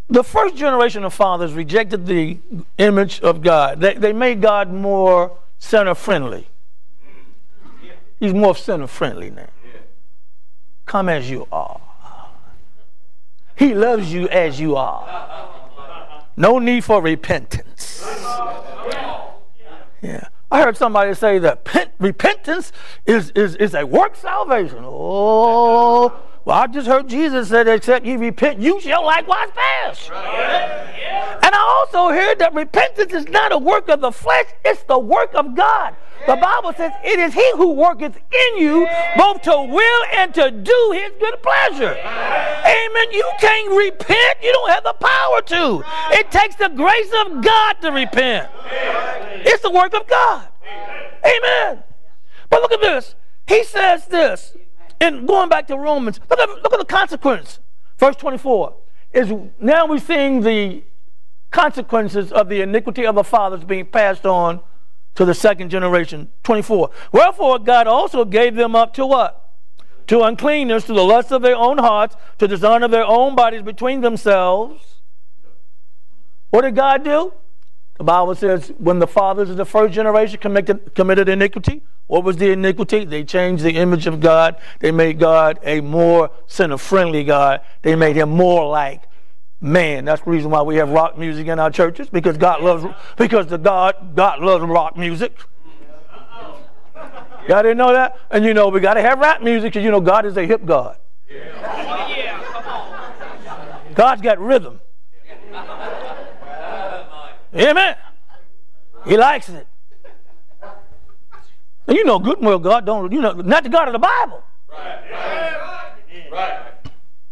the 0.08 0.24
first 0.24 0.56
generation 0.56 1.04
of 1.04 1.14
fathers 1.14 1.52
rejected 1.52 2.06
the 2.06 2.38
image 2.78 3.20
of 3.20 3.40
God. 3.40 3.80
They, 3.80 3.94
they 3.94 4.12
made 4.12 4.42
God 4.42 4.72
more 4.72 5.38
center 5.62 5.94
friendly. 5.94 6.48
He's 8.18 8.34
more 8.34 8.54
center 8.56 8.88
friendly 8.88 9.30
now. 9.30 9.48
Come 10.86 11.08
as 11.08 11.30
you 11.30 11.46
are. 11.52 11.80
He 13.54 13.72
loves 13.72 14.12
you 14.12 14.28
as 14.28 14.58
you 14.58 14.74
are. 14.76 16.26
No 16.36 16.58
need 16.58 16.84
for 16.84 17.00
repentance. 17.00 18.04
Yeah. 20.02 20.26
I 20.50 20.62
heard 20.62 20.76
somebody 20.76 21.14
say 21.14 21.38
that 21.38 21.92
repentance 22.00 22.72
is, 23.06 23.30
is, 23.30 23.54
is 23.54 23.74
a 23.74 23.86
work 23.86 24.16
salvation. 24.16 24.80
Oh, 24.82 26.12
well, 26.44 26.56
I 26.56 26.66
just 26.66 26.86
heard 26.86 27.08
Jesus 27.08 27.48
said, 27.48 27.68
except 27.68 28.04
you 28.04 28.18
repent, 28.18 28.60
you 28.60 28.80
shall 28.80 29.04
likewise 29.04 29.48
pass. 29.54 30.10
Right. 30.10 31.38
And 31.42 31.54
I 31.54 31.86
also 31.92 32.08
heard 32.12 32.38
that 32.40 32.54
repentance 32.54 33.12
is 33.12 33.28
not 33.28 33.52
a 33.52 33.58
work 33.58 33.88
of 33.88 34.00
the 34.00 34.12
flesh, 34.12 34.46
it's 34.64 34.82
the 34.84 34.98
work 34.98 35.34
of 35.34 35.54
God. 35.54 35.94
The 36.26 36.36
Bible 36.36 36.72
says, 36.76 36.92
It 37.04 37.18
is 37.18 37.34
He 37.34 37.50
who 37.56 37.72
worketh 37.72 38.16
in 38.16 38.58
you 38.58 38.88
both 39.16 39.42
to 39.42 39.50
will 39.50 40.04
and 40.12 40.32
to 40.34 40.50
do 40.50 40.90
His 40.92 41.10
good 41.18 41.42
pleasure. 41.42 41.96
Amen. 41.98 43.12
You 43.12 43.28
can't 43.40 43.70
repent, 43.76 44.38
you 44.42 44.52
don't 44.52 44.70
have 44.70 44.84
the 44.84 44.94
power 44.94 45.42
to. 45.42 45.84
It 46.12 46.30
takes 46.30 46.54
the 46.56 46.68
grace 46.68 47.10
of 47.26 47.42
God 47.42 47.72
to 47.82 47.90
repent. 47.90 48.48
It's 49.44 49.62
the 49.62 49.70
work 49.70 49.94
of 49.94 50.06
God. 50.06 50.48
Amen. 51.24 51.82
But 52.50 52.62
look 52.62 52.72
at 52.72 52.80
this. 52.80 53.16
He 53.48 53.64
says 53.64 54.06
this, 54.06 54.56
and 55.02 55.26
going 55.26 55.48
back 55.48 55.66
to 55.66 55.76
Romans, 55.76 56.20
look 56.30 56.38
at, 56.38 56.48
look 56.48 56.72
at 56.72 56.78
the 56.78 56.84
consequence. 56.84 57.58
Verse 57.98 58.14
24 58.16 58.76
is 59.12 59.32
now 59.60 59.86
we're 59.86 59.98
seeing 59.98 60.40
the 60.40 60.84
consequences 61.50 62.32
of 62.32 62.48
the 62.48 62.62
iniquity 62.62 63.04
of 63.04 63.16
the 63.16 63.24
fathers 63.24 63.64
being 63.64 63.84
passed 63.84 64.24
on 64.24 64.60
to 65.16 65.24
the 65.24 65.34
second 65.34 65.70
generation. 65.70 66.30
24. 66.44 66.90
Wherefore 67.10 67.58
God 67.58 67.86
also 67.86 68.24
gave 68.24 68.54
them 68.54 68.76
up 68.76 68.94
to 68.94 69.04
what? 69.04 69.50
To 70.06 70.22
uncleanness, 70.22 70.84
to 70.84 70.94
the 70.94 71.04
lust 71.04 71.32
of 71.32 71.42
their 71.42 71.56
own 71.56 71.78
hearts, 71.78 72.16
to 72.38 72.46
dishonor 72.46 72.88
their 72.88 73.04
own 73.04 73.34
bodies 73.34 73.62
between 73.62 74.02
themselves. 74.02 75.00
What 76.50 76.62
did 76.62 76.76
God 76.76 77.04
do? 77.04 77.32
The 77.98 78.04
Bible 78.04 78.34
says 78.34 78.72
when 78.78 78.98
the 78.98 79.06
fathers 79.06 79.50
of 79.50 79.56
the 79.56 79.64
first 79.64 79.94
generation 79.94 80.40
committed, 80.40 80.94
committed 80.94 81.28
iniquity, 81.28 81.82
what 82.06 82.24
was 82.24 82.36
the 82.36 82.50
iniquity? 82.50 83.04
They 83.04 83.24
changed 83.24 83.62
the 83.62 83.76
image 83.76 84.06
of 84.06 84.20
God. 84.20 84.56
They 84.80 84.90
made 84.90 85.18
God 85.18 85.58
a 85.62 85.80
more 85.80 86.30
sinner 86.46 86.78
friendly 86.78 87.24
God. 87.24 87.60
They 87.82 87.94
made 87.94 88.16
him 88.16 88.30
more 88.30 88.68
like 88.68 89.02
man. 89.60 90.04
That's 90.04 90.22
the 90.22 90.30
reason 90.30 90.50
why 90.50 90.62
we 90.62 90.76
have 90.76 90.90
rock 90.90 91.16
music 91.16 91.46
in 91.46 91.58
our 91.58 91.70
churches 91.70 92.08
because 92.10 92.36
God 92.36 92.62
loves 92.62 92.84
because 93.16 93.46
the 93.46 93.58
God 93.58 94.14
God 94.14 94.40
loves 94.40 94.64
rock 94.64 94.96
music. 94.96 95.38
Y'all 97.48 97.62
didn't 97.62 97.78
know 97.78 97.92
that? 97.92 98.18
And 98.30 98.44
you 98.44 98.54
know 98.54 98.68
we 98.68 98.80
got 98.80 98.94
to 98.94 99.02
have 99.02 99.18
rap 99.18 99.42
music 99.42 99.72
because 99.72 99.84
you 99.84 99.90
know 99.90 100.00
God 100.00 100.26
is 100.26 100.36
a 100.36 100.44
hip 100.44 100.64
God. 100.64 100.96
God's 103.94 104.22
got 104.22 104.38
rhythm. 104.38 104.80
Amen. 107.54 107.96
He 109.04 109.16
likes 109.16 109.48
it. 109.48 109.66
And 111.86 111.96
you 111.96 112.04
know 112.04 112.18
good 112.18 112.40
well 112.40 112.60
God 112.60 112.86
don't 112.86 113.10
you 113.10 113.20
know 113.20 113.32
not 113.32 113.64
the 113.64 113.68
God 113.68 113.88
of 113.88 113.92
the 113.92 113.98
Bible. 113.98 114.42
Right. 114.70 115.52
Right. 116.30 116.72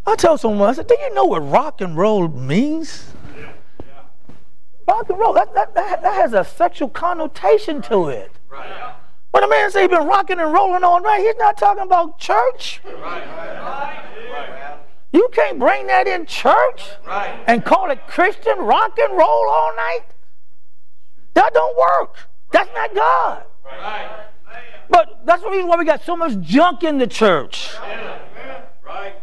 I 0.06 0.16
tell 0.16 0.37
someone, 0.37 0.68
I 0.68 0.72
said, 0.72 0.88
do 0.88 0.96
you 1.00 1.14
know 1.14 1.24
what 1.24 1.40
rock 1.40 1.80
and 1.80 1.96
roll 1.96 2.28
means? 2.28 3.12
Rock 4.87 5.09
and 5.09 5.18
roll, 5.18 5.33
that, 5.35 5.54
that, 5.54 5.74
that, 5.74 6.02
that, 6.02 6.14
has 6.14 6.33
a 6.33 6.44
sexual 6.44 6.88
connotation 6.88 7.80
to 7.83 8.09
it. 8.09 8.33
Right. 8.48 8.94
When 9.30 9.44
a 9.44 9.48
man 9.48 9.70
say 9.70 9.83
he's 9.83 9.90
been 9.90 10.06
rocking 10.06 10.40
and 10.40 10.52
rolling 10.52 10.83
all 10.83 11.00
night, 11.00 11.20
he's 11.20 11.37
not 11.37 11.56
talking 11.56 11.85
about 11.85 12.18
church. 12.18 12.80
Right. 12.85 12.94
Right. 12.96 13.26
Right. 13.62 14.69
You 15.12 15.29
can't 15.33 15.59
bring 15.59 15.87
that 15.88 16.07
in 16.07 16.27
church 16.27 16.90
right. 17.07 17.42
and 17.46 17.64
call 17.64 17.90
it 17.90 18.07
Christian 18.07 18.59
rock 18.59 18.96
and 18.99 19.16
roll 19.16 19.49
all 19.51 19.73
night. 19.77 20.07
That 21.35 21.53
don't 21.53 21.77
work. 21.77 22.16
That's 22.53 22.70
not 22.75 22.94
God. 22.94 23.44
Right. 23.64 24.27
But 24.88 25.20
that's 25.25 25.42
the 25.42 25.51
reason 25.51 25.68
why 25.68 25.77
we 25.77 25.85
got 25.85 26.03
so 26.03 26.16
much 26.16 26.38
junk 26.40 26.83
in 26.83 26.99
the 26.99 27.07
church. 27.07 27.75
Right. 28.85 29.14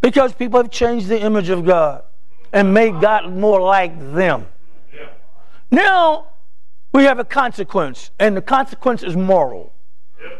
Because 0.00 0.32
people 0.32 0.60
have 0.60 0.70
changed 0.70 1.08
the 1.08 1.20
image 1.20 1.48
of 1.48 1.64
God 1.64 2.04
and 2.52 2.72
made 2.72 3.00
God 3.00 3.32
more 3.32 3.60
like 3.60 3.98
them. 4.14 4.46
Now 5.70 6.28
we 6.92 7.04
have 7.04 7.18
a 7.18 7.24
consequence, 7.24 8.10
and 8.18 8.36
the 8.36 8.42
consequence 8.42 9.02
is 9.02 9.16
moral. 9.16 9.72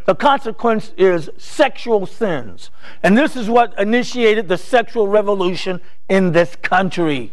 The 0.06 0.14
consequence 0.14 0.92
is 0.96 1.30
sexual 1.36 2.06
sins. 2.06 2.70
And 3.02 3.16
this 3.16 3.36
is 3.36 3.48
what 3.48 3.78
initiated 3.78 4.48
the 4.48 4.58
sexual 4.58 5.08
revolution 5.08 5.80
in 6.08 6.32
this 6.32 6.56
country. 6.56 7.32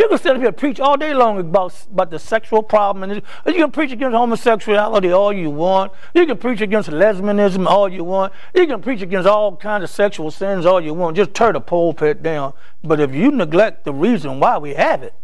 You 0.00 0.08
can 0.08 0.18
sit 0.18 0.32
up 0.32 0.38
here 0.38 0.48
and 0.48 0.56
preach 0.56 0.80
all 0.80 0.96
day 0.96 1.12
long 1.12 1.38
about, 1.38 1.74
about 1.92 2.10
the 2.10 2.18
sexual 2.18 2.62
problem. 2.62 3.10
And 3.10 3.22
you 3.46 3.52
can 3.52 3.70
preach 3.70 3.92
against 3.92 4.16
homosexuality 4.16 5.10
all 5.10 5.32
you 5.32 5.50
want. 5.50 5.92
You 6.14 6.24
can 6.24 6.38
preach 6.38 6.62
against 6.62 6.88
lesbianism 6.88 7.66
all 7.66 7.86
you 7.86 8.02
want. 8.02 8.32
You 8.54 8.66
can 8.66 8.80
preach 8.80 9.02
against 9.02 9.28
all 9.28 9.56
kinds 9.56 9.84
of 9.84 9.90
sexual 9.90 10.30
sins 10.30 10.64
all 10.64 10.80
you 10.80 10.94
want. 10.94 11.16
Just 11.16 11.34
tear 11.34 11.52
the 11.52 11.60
pulpit 11.60 12.22
down. 12.22 12.54
But 12.82 12.98
if 12.98 13.14
you 13.14 13.30
neglect 13.30 13.84
the 13.84 13.92
reason 13.92 14.40
why 14.40 14.56
we 14.56 14.74
have 14.74 15.02
it, 15.02 15.14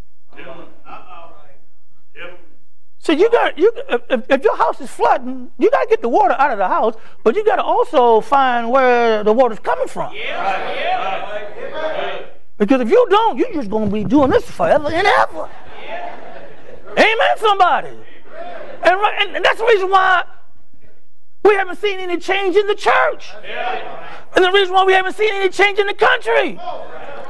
So 3.06 3.12
you 3.12 3.30
got 3.30 3.56
you 3.56 3.70
if, 3.88 4.28
if 4.28 4.42
your 4.42 4.56
house 4.56 4.80
is 4.80 4.90
flooding, 4.90 5.48
you 5.58 5.70
got 5.70 5.82
to 5.82 5.88
get 5.88 6.02
the 6.02 6.08
water 6.08 6.34
out 6.40 6.50
of 6.50 6.58
the 6.58 6.66
house, 6.66 6.96
but 7.22 7.36
you 7.36 7.44
got 7.44 7.54
to 7.54 7.62
also 7.62 8.20
find 8.20 8.68
where 8.68 9.22
the 9.22 9.32
water's 9.32 9.60
coming 9.60 9.86
from. 9.86 10.12
Yeah. 10.12 10.74
Yeah. 10.74 12.26
Because 12.58 12.80
if 12.80 12.90
you 12.90 13.06
don't, 13.08 13.38
you're 13.38 13.52
just 13.52 13.70
going 13.70 13.90
to 13.90 13.94
be 13.94 14.02
doing 14.02 14.30
this 14.30 14.50
forever 14.50 14.88
and 14.88 15.06
ever. 15.06 15.48
Yeah. 15.84 16.48
Amen, 16.98 17.38
somebody. 17.38 17.96
And, 18.82 19.00
and, 19.20 19.36
and 19.36 19.44
that's 19.44 19.60
the 19.60 19.66
reason 19.66 19.88
why 19.88 20.24
we 21.44 21.54
haven't 21.54 21.78
seen 21.78 22.00
any 22.00 22.18
change 22.18 22.56
in 22.56 22.66
the 22.66 22.74
church. 22.74 23.30
And 24.34 24.44
the 24.44 24.50
reason 24.50 24.74
why 24.74 24.82
we 24.82 24.94
haven't 24.94 25.14
seen 25.14 25.32
any 25.32 25.50
change 25.50 25.78
in 25.78 25.86
the 25.86 25.94
country. 25.94 26.58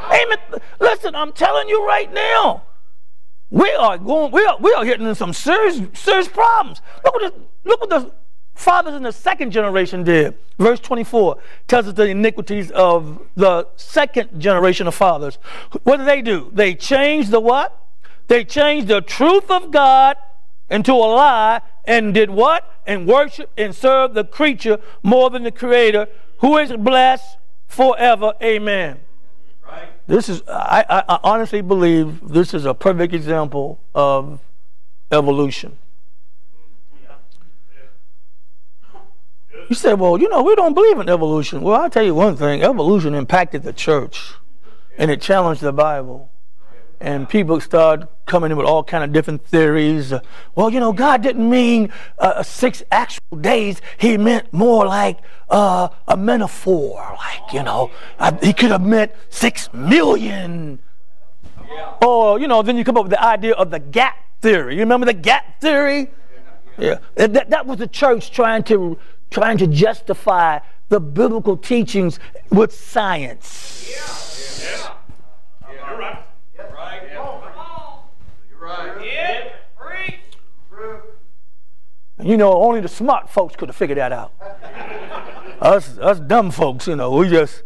Amen. 0.07 0.39
Listen, 0.81 1.15
I'm 1.15 1.33
telling 1.33 1.69
you 1.69 1.87
right 1.87 2.11
now, 2.15 2.63
we 3.51 3.71
are 3.73 3.97
going, 3.99 4.33
we 4.33 4.45
are, 4.45 4.57
we 4.59 4.73
are 4.73 4.85
hitting 4.85 5.15
some 5.15 5.33
serious, 5.33 5.81
serious 5.95 6.29
problems. 6.29 6.81
Look 7.05 7.15
what, 7.15 7.35
the, 7.35 7.41
look 7.69 7.81
what 7.81 7.91
the 7.91 8.13
fathers 8.55 8.95
in 8.95 9.03
the 9.03 9.13
second 9.13 9.53
generation 9.53 10.03
did. 10.03 10.37
Verse 10.59 10.81
24 10.81 11.39
tells 11.69 11.87
us 11.87 11.95
the 11.95 12.07
iniquities 12.07 12.71
of 12.73 13.21
the 13.37 13.69
second 13.77 14.41
generation 14.41 14.87
of 14.87 14.95
fathers. 14.95 15.39
What 15.85 15.99
did 15.99 16.07
they 16.07 16.23
do? 16.23 16.51
They 16.53 16.75
changed 16.75 17.31
the 17.31 17.41
what? 17.41 17.79
They 18.29 18.45
changed 18.45 18.89
the 18.89 19.01
truth 19.01 19.51
of 19.51 19.71
God 19.71 20.17
into 20.69 20.93
a 20.93 20.95
lie 20.95 21.61
and 21.85 22.13
did 22.13 22.31
what? 22.31 22.69
And 22.87 23.07
worship 23.07 23.51
and 23.57 23.75
serve 23.75 24.15
the 24.15 24.25
creature 24.25 24.79
more 25.03 25.31
than 25.31 25.45
the 25.45 25.53
creator 25.53 26.09
who 26.39 26.57
is 26.59 26.73
blessed 26.73 27.37
forever. 27.67 28.33
Amen. 28.43 29.01
This 30.07 30.29
is, 30.29 30.43
I, 30.49 31.05
I, 31.09 31.19
honestly 31.25 31.63
believe 31.63 32.21
this 32.29 32.55
is 32.55 32.65
a 32.65 32.75
perfect 32.75 33.13
example 33.13 33.81
of 33.95 34.41
evolution. 35.11 35.79
You 39.69 39.75
say, 39.75 39.95
well, 39.95 40.21
you 40.21 40.29
know, 40.29 40.43
we 40.43 40.55
don't 40.55 40.75
believe 40.75 41.01
in 41.01 41.09
evolution. 41.09 41.61
Well, 41.61 41.81
I'll 41.81 41.91
tell 41.91 42.05
you 42.05 42.15
one 42.15 42.37
thing 42.37 42.63
evolution 42.63 43.15
impacted 43.15 43.65
the 43.65 43.73
church 43.73 44.35
and 44.97 45.11
it 45.11 45.21
challenged 45.21 45.61
the 45.61 45.73
Bible 45.73 46.31
and 47.01 47.29
people 47.29 47.61
start 47.61 48.09
coming 48.27 48.51
in 48.51 48.57
with 48.57 48.67
all 48.67 48.83
kind 48.83 49.05
of 49.05 49.13
different 49.13 49.45
theories. 49.47 50.13
well, 50.55 50.71
you 50.71 50.81
know, 50.81 50.93
God 50.93 51.23
didn't 51.23 51.49
mean 51.49 51.93
uh, 52.19 52.43
six 52.43 52.83
actual 52.91 53.39
days. 53.41 53.81
He 53.99 54.17
meant 54.17 54.53
more 54.53 54.87
like 54.87 55.19
uh, 55.49 55.89
a 56.09 56.17
metaphor. 56.17 57.17
Like, 57.19 57.53
you 57.53 57.63
know, 57.63 57.91
uh, 58.19 58.33
he 58.43 58.53
could 58.53 58.71
have 58.71 58.83
meant 58.83 59.13
six 59.29 59.73
million. 59.73 60.81
Yeah. 61.69 61.95
Or, 62.03 62.41
you 62.41 62.49
know, 62.49 62.63
then 62.63 62.77
you 62.77 62.85
come 62.85 62.97
up 62.97 63.05
with 63.05 63.13
the 63.13 63.23
idea 63.23 63.55
of 63.55 63.71
the 63.71 63.79
gap 63.79 64.17
theory. 64.41 64.75
You 64.75 64.81
remember 64.81 65.07
the 65.07 65.15
gap 65.15 65.61
theory? 65.61 66.11
Yeah. 66.79 66.99
That, 67.15 67.51
that 67.51 67.67
was 67.67 67.79
the 67.79 67.87
church 67.87 68.31
trying 68.31 68.63
to, 68.65 68.99
trying 69.31 69.59
to 69.59 69.67
justify 69.67 70.61
the 70.89 71.01
biblical 71.01 71.57
teachings 71.57 72.19
with 72.51 72.73
science. 72.73 73.89
Yeah. 73.91 74.93
Yeah. 75.69 76.23
You 82.27 82.37
know, 82.37 82.55
only 82.55 82.81
the 82.81 82.89
smart 82.89 83.29
folks 83.29 83.57
could 83.57 83.69
have 83.69 83.77
figured 83.77 83.99
that 83.99 84.11
out. 84.11 84.33
us, 85.61 85.99
us 85.99 86.19
dumb 86.19 86.51
folks, 86.51 86.87
you 86.87 86.97
know, 86.97 87.13
we 87.13 87.29
just, 87.29 87.63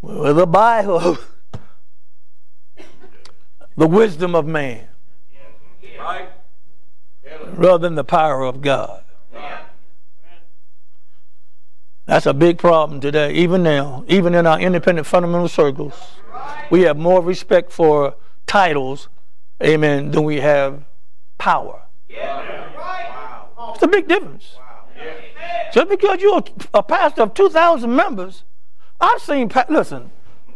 with 0.00 0.36
the 0.36 0.46
Bible, 0.46 1.18
the 3.76 3.86
wisdom 3.86 4.34
of 4.34 4.46
man, 4.46 4.88
right. 5.98 6.28
rather 7.54 7.78
than 7.78 7.94
the 7.94 8.04
power 8.04 8.42
of 8.42 8.60
God. 8.60 9.04
That's 12.04 12.26
a 12.26 12.34
big 12.34 12.58
problem 12.58 13.00
today, 13.00 13.32
even 13.32 13.62
now, 13.62 14.04
even 14.08 14.34
in 14.34 14.46
our 14.46 14.60
independent 14.60 15.06
fundamental 15.06 15.48
circles. 15.48 15.94
We 16.70 16.82
have 16.82 16.96
more 16.96 17.22
respect 17.22 17.70
for 17.70 18.16
titles, 18.46 19.08
amen, 19.62 20.10
than 20.10 20.24
we 20.24 20.40
have 20.40 20.84
power. 21.42 21.82
It's 22.08 23.82
a 23.82 23.88
big 23.88 24.06
difference. 24.06 24.56
Just 25.74 25.88
because 25.88 26.20
you're 26.20 26.44
a 26.72 26.82
pastor 26.84 27.22
of 27.22 27.34
2,000 27.34 27.92
members, 27.92 28.44
I've 29.00 29.20
seen, 29.20 29.50
listen, 29.68 30.12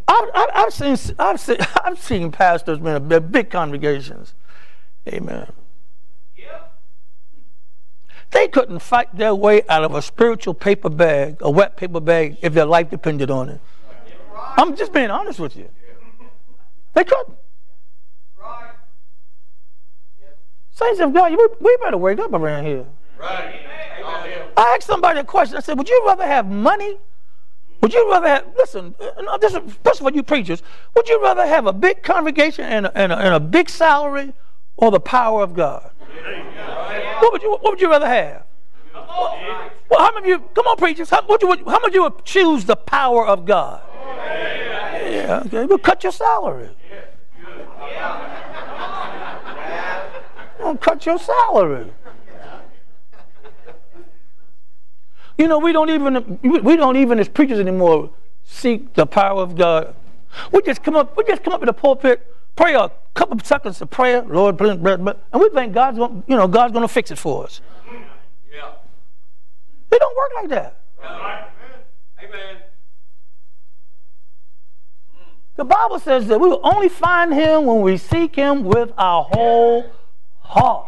I've, 0.07 0.29
I've, 0.35 0.72
seen, 0.72 0.96
I've 1.18 1.40
seen, 1.40 1.57
I've 1.85 2.01
seen 2.01 2.31
pastors 2.31 2.79
in 2.79 3.31
big 3.33 3.51
congregations. 3.51 4.35
Amen. 5.09 5.51
They 8.31 8.46
couldn't 8.46 8.79
fight 8.79 9.16
their 9.16 9.35
way 9.35 9.62
out 9.68 9.83
of 9.83 9.94
a 9.94 10.03
spiritual 10.03 10.55
paper 10.55 10.90
bag, 10.90 11.38
a 11.40 11.51
wet 11.51 11.77
paper 11.77 12.01
bag, 12.01 12.38
if 12.42 12.55
their 12.55 12.64
life 12.64 12.90
depended 12.90 13.31
on 13.31 13.49
it. 13.49 13.61
I'm 14.57 14.77
just 14.77 14.92
being 14.92 15.11
honest 15.11 15.40
with 15.40 15.57
you. 15.57 15.68
They 16.94 17.03
couldn't. 17.03 17.38
Saints 20.77 21.01
of 21.01 21.15
God, 21.15 21.35
we 21.59 21.77
better 21.83 21.97
wake 21.97 22.19
up 22.19 22.35
around 22.35 22.67
here. 22.67 22.85
Right. 23.19 23.62
I 24.59 24.75
asked 24.77 24.87
somebody 24.87 25.21
a 25.21 25.25
question. 25.25 25.57
I 25.57 25.61
said, 25.61 25.79
Would 25.79 25.89
you 25.89 26.03
rather 26.05 26.27
have 26.27 26.47
money? 26.47 26.99
Would 27.81 27.95
you 27.95 28.11
rather 28.11 28.29
have, 28.29 28.47
listen, 28.59 28.95
uh, 29.01 29.39
this 29.39 29.55
is, 29.55 29.61
first 29.83 30.01
of 30.01 30.07
all, 30.07 30.12
you 30.12 30.23
preachers, 30.23 30.62
would 30.95 31.09
you 31.09 31.23
rather 31.23 31.47
have 31.47 31.67
a 31.67 31.73
big 31.73 32.03
congregation 32.03 32.65
and 32.67 32.87
a, 32.87 32.99
and 32.99 33.11
a, 33.11 33.17
and 33.17 33.35
a 33.35 33.41
big 33.41 33.71
salary 33.71 34.35
or 34.77 34.91
the 34.91 35.01
power 35.01 35.43
of 35.43 35.55
God? 35.55 35.91
What 37.21 37.33
would 37.33 37.43
you, 37.43 37.53
what 37.53 37.62
would 37.62 37.81
you 37.81 37.89
rather 37.89 38.09
have? 38.09 38.45
Well, 38.95 40.01
how 40.01 40.11
many 40.15 40.33
of 40.33 40.41
you, 40.41 40.49
come 40.55 40.67
on, 40.67 40.77
preachers, 40.77 41.09
how, 41.09 41.25
would 41.27 41.41
you, 41.41 41.49
how 41.65 41.79
many 41.79 41.89
of 41.89 41.95
you 41.95 42.03
would 42.03 42.25
choose 42.25 42.67
the 42.67 42.77
power 42.77 43.27
of 43.27 43.47
God? 43.47 43.81
Yeah, 45.07 45.43
okay, 45.47 45.65
well, 45.65 45.79
cut 45.79 46.03
your 46.03 46.12
salary. 46.12 46.69
Well, 50.66 50.76
cut 50.76 51.07
your 51.07 51.16
salary. 51.16 51.92
You 55.38 55.46
know, 55.46 55.61
we 55.61 55.70
don't 55.70 55.90
even 55.90 56.40
we 56.42 56.76
don't 56.76 56.96
even 56.96 57.20
as 57.20 57.29
preachers 57.29 57.61
anymore 57.61 58.11
seek 58.42 58.94
the 58.94 59.07
power 59.07 59.42
of 59.42 59.55
God. 59.55 59.94
We 60.50 60.62
just 60.62 60.83
come 60.83 60.96
up, 60.96 61.16
we 61.16 61.22
just 61.22 61.44
come 61.44 61.52
up 61.52 61.62
in 61.62 61.66
the 61.66 61.72
pulpit, 61.72 62.26
pray 62.57 62.74
a 62.74 62.90
couple 63.14 63.37
of 63.37 63.46
seconds 63.46 63.81
of 63.81 63.90
prayer, 63.90 64.22
Lord, 64.22 64.61
and 64.61 65.14
we 65.35 65.48
think 65.50 65.72
God's 65.72 65.98
going, 65.98 66.24
you 66.26 66.37
know, 66.37 66.48
God's 66.48 66.72
going 66.72 66.83
to 66.83 66.92
fix 66.92 67.12
it 67.12 67.18
for 67.18 67.44
us. 67.44 67.61
Yeah. 68.52 68.72
It 69.92 70.00
don't 70.00 70.16
work 70.16 70.31
like 70.35 70.48
that. 70.48 70.81
Amen. 72.24 72.57
The 75.55 75.64
Bible 75.64 76.00
says 76.00 76.26
that 76.26 76.40
we 76.40 76.48
will 76.48 76.61
only 76.64 76.88
find 76.88 77.33
Him 77.33 77.66
when 77.66 77.83
we 77.83 77.96
seek 77.96 78.35
Him 78.35 78.64
with 78.64 78.92
our 78.98 79.22
whole 79.22 79.92
heart. 80.47 80.87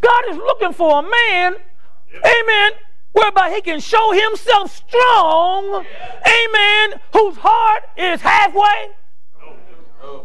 God 0.00 0.24
is 0.30 0.36
looking 0.36 0.72
for 0.72 1.00
a 1.00 1.02
man, 1.02 1.54
amen, 2.14 2.72
whereby 3.12 3.50
he 3.50 3.60
can 3.60 3.80
show 3.80 4.12
himself 4.12 4.74
strong, 4.74 5.84
amen, 6.26 7.00
whose 7.12 7.36
heart 7.38 7.82
is 7.96 8.20
halfway? 8.20 8.90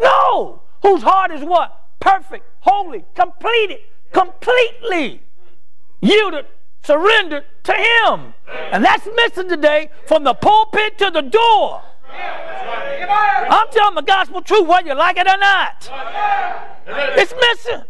No. 0.01 0.61
Whose 0.81 1.01
heart 1.01 1.31
is 1.31 1.41
what? 1.41 1.81
Perfect, 1.99 2.45
holy, 2.59 3.05
completed, 3.15 3.79
completely 4.13 5.21
yielded, 6.01 6.45
surrendered 6.83 7.43
to 7.63 7.73
him. 7.73 8.33
And 8.71 8.85
that's 8.85 9.07
missing 9.15 9.49
today 9.49 9.89
from 10.05 10.23
the 10.23 10.33
pulpit 10.33 10.97
to 10.99 11.09
the 11.09 11.21
door. 11.21 11.81
I'm 13.47 13.67
telling 13.71 13.95
the 13.95 14.01
gospel 14.01 14.41
truth 14.41 14.67
whether 14.67 14.87
you 14.87 14.95
like 14.95 15.17
it 15.17 15.27
or 15.27 15.37
not. 15.37 15.89
It's 16.87 17.33
missing. 17.33 17.83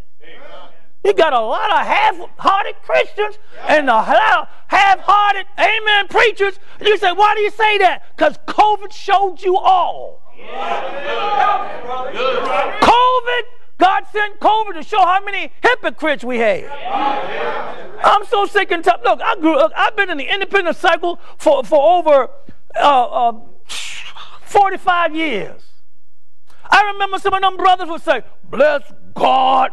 You 1.04 1.14
got 1.14 1.34
a 1.34 1.40
lot 1.40 1.70
of 1.70 1.86
half-hearted 1.86 2.76
Christians 2.82 3.38
and 3.68 3.88
a 3.90 3.94
lot 3.94 4.40
of 4.40 4.48
half-hearted 4.68 5.46
amen 5.60 6.08
preachers. 6.10 6.60
And 6.80 6.88
you 6.88 6.98
say, 6.98 7.12
why 7.12 7.36
do 7.36 7.42
you 7.42 7.52
say 7.52 7.78
that? 7.78 8.04
Because 8.18 8.38
COVID 8.48 8.92
showed 8.92 9.42
you 9.42 9.56
all. 9.56 10.22
COVID, 12.82 13.44
God 13.78 14.04
sent 14.12 14.40
COVID 14.40 14.74
to 14.74 14.84
show 14.84 15.06
how 15.06 15.24
many 15.24 15.52
hypocrites 15.62 16.24
we 16.24 16.40
have. 16.40 16.72
I'm 18.04 18.26
so 18.26 18.46
sick 18.46 18.72
and 18.72 18.84
tired. 18.84 19.02
Look, 19.04 19.22
I 19.22 19.36
grew 19.40 19.58
up, 19.58 19.72
I've 19.76 19.96
been 19.96 20.10
in 20.10 20.18
the 20.18 20.28
independent 20.34 20.76
cycle 20.78 21.20
for, 21.38 21.64
for 21.64 22.00
over 22.00 22.30
uh, 22.76 23.30
uh, 23.30 23.34
45 24.58 25.16
years. 25.16 25.62
I 26.70 26.92
remember 26.94 27.20
some 27.20 27.34
of 27.34 27.42
them 27.42 27.58
brothers 27.58 27.90
would 27.90 28.02
say, 28.02 28.24
bless 28.50 28.82
God 29.14 29.72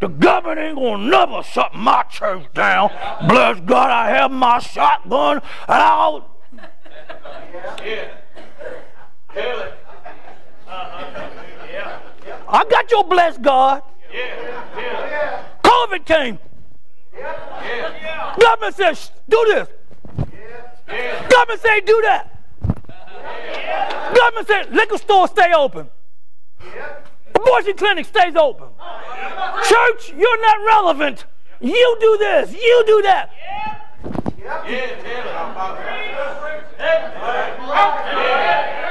the 0.00 0.08
government 0.08 0.58
ain't 0.58 0.76
gonna 0.76 1.04
never 1.10 1.42
shut 1.42 1.74
my 1.74 2.02
church 2.04 2.46
down. 2.54 2.90
Bless 3.28 3.60
God, 3.60 3.90
I 3.90 4.08
have 4.08 4.30
my 4.30 4.58
shotgun 4.58 5.36
and 5.36 5.42
I'll. 5.68 6.26
I 12.48 12.64
got 12.64 12.90
your 12.90 13.04
blessed 13.04 13.42
God. 13.42 13.82
COVID 15.62 15.62
COVID 15.62 16.04
came. 16.06 16.38
Government 18.40 18.74
says, 18.74 19.12
do 19.28 19.44
this. 19.48 19.68
Government 21.28 21.60
say, 21.60 21.80
do 21.82 22.00
that. 22.04 22.39
Government 24.16 24.46
said, 24.46 24.74
liquor 24.74 24.98
store 24.98 25.28
stay 25.28 25.52
open. 25.52 25.88
Abortion 27.34 27.76
clinic 27.76 28.06
stays 28.06 28.36
open. 28.36 28.68
Church, 29.68 30.12
you're 30.16 30.40
not 30.42 30.58
relevant. 30.66 31.24
You 31.60 31.96
do 32.00 32.16
this. 32.18 32.52
You 32.52 32.84
do 32.86 33.02
that. 33.02 33.30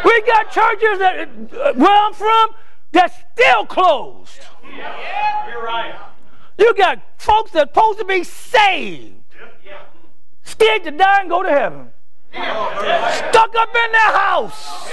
We 0.06 0.22
got 0.22 0.52
churches 0.52 1.00
that 1.00 1.76
where 1.76 2.06
I'm 2.06 2.14
from 2.14 2.50
that's 2.92 3.16
still 3.34 3.66
closed. 3.66 4.40
You're 4.64 5.64
right. 5.64 5.96
You 6.58 6.74
got 6.76 7.02
folks 7.18 7.52
that's 7.52 7.70
supposed 7.70 8.00
to 8.00 8.06
be 8.06 8.24
saved, 8.24 9.16
scared 10.44 10.84
to 10.84 10.92
die 10.92 11.22
and 11.22 11.30
go 11.30 11.42
to 11.44 11.50
heaven. 11.50 11.92
Stuck 12.32 13.56
up 13.56 13.76
in 13.76 13.92
their 13.92 14.14
house, 14.14 14.90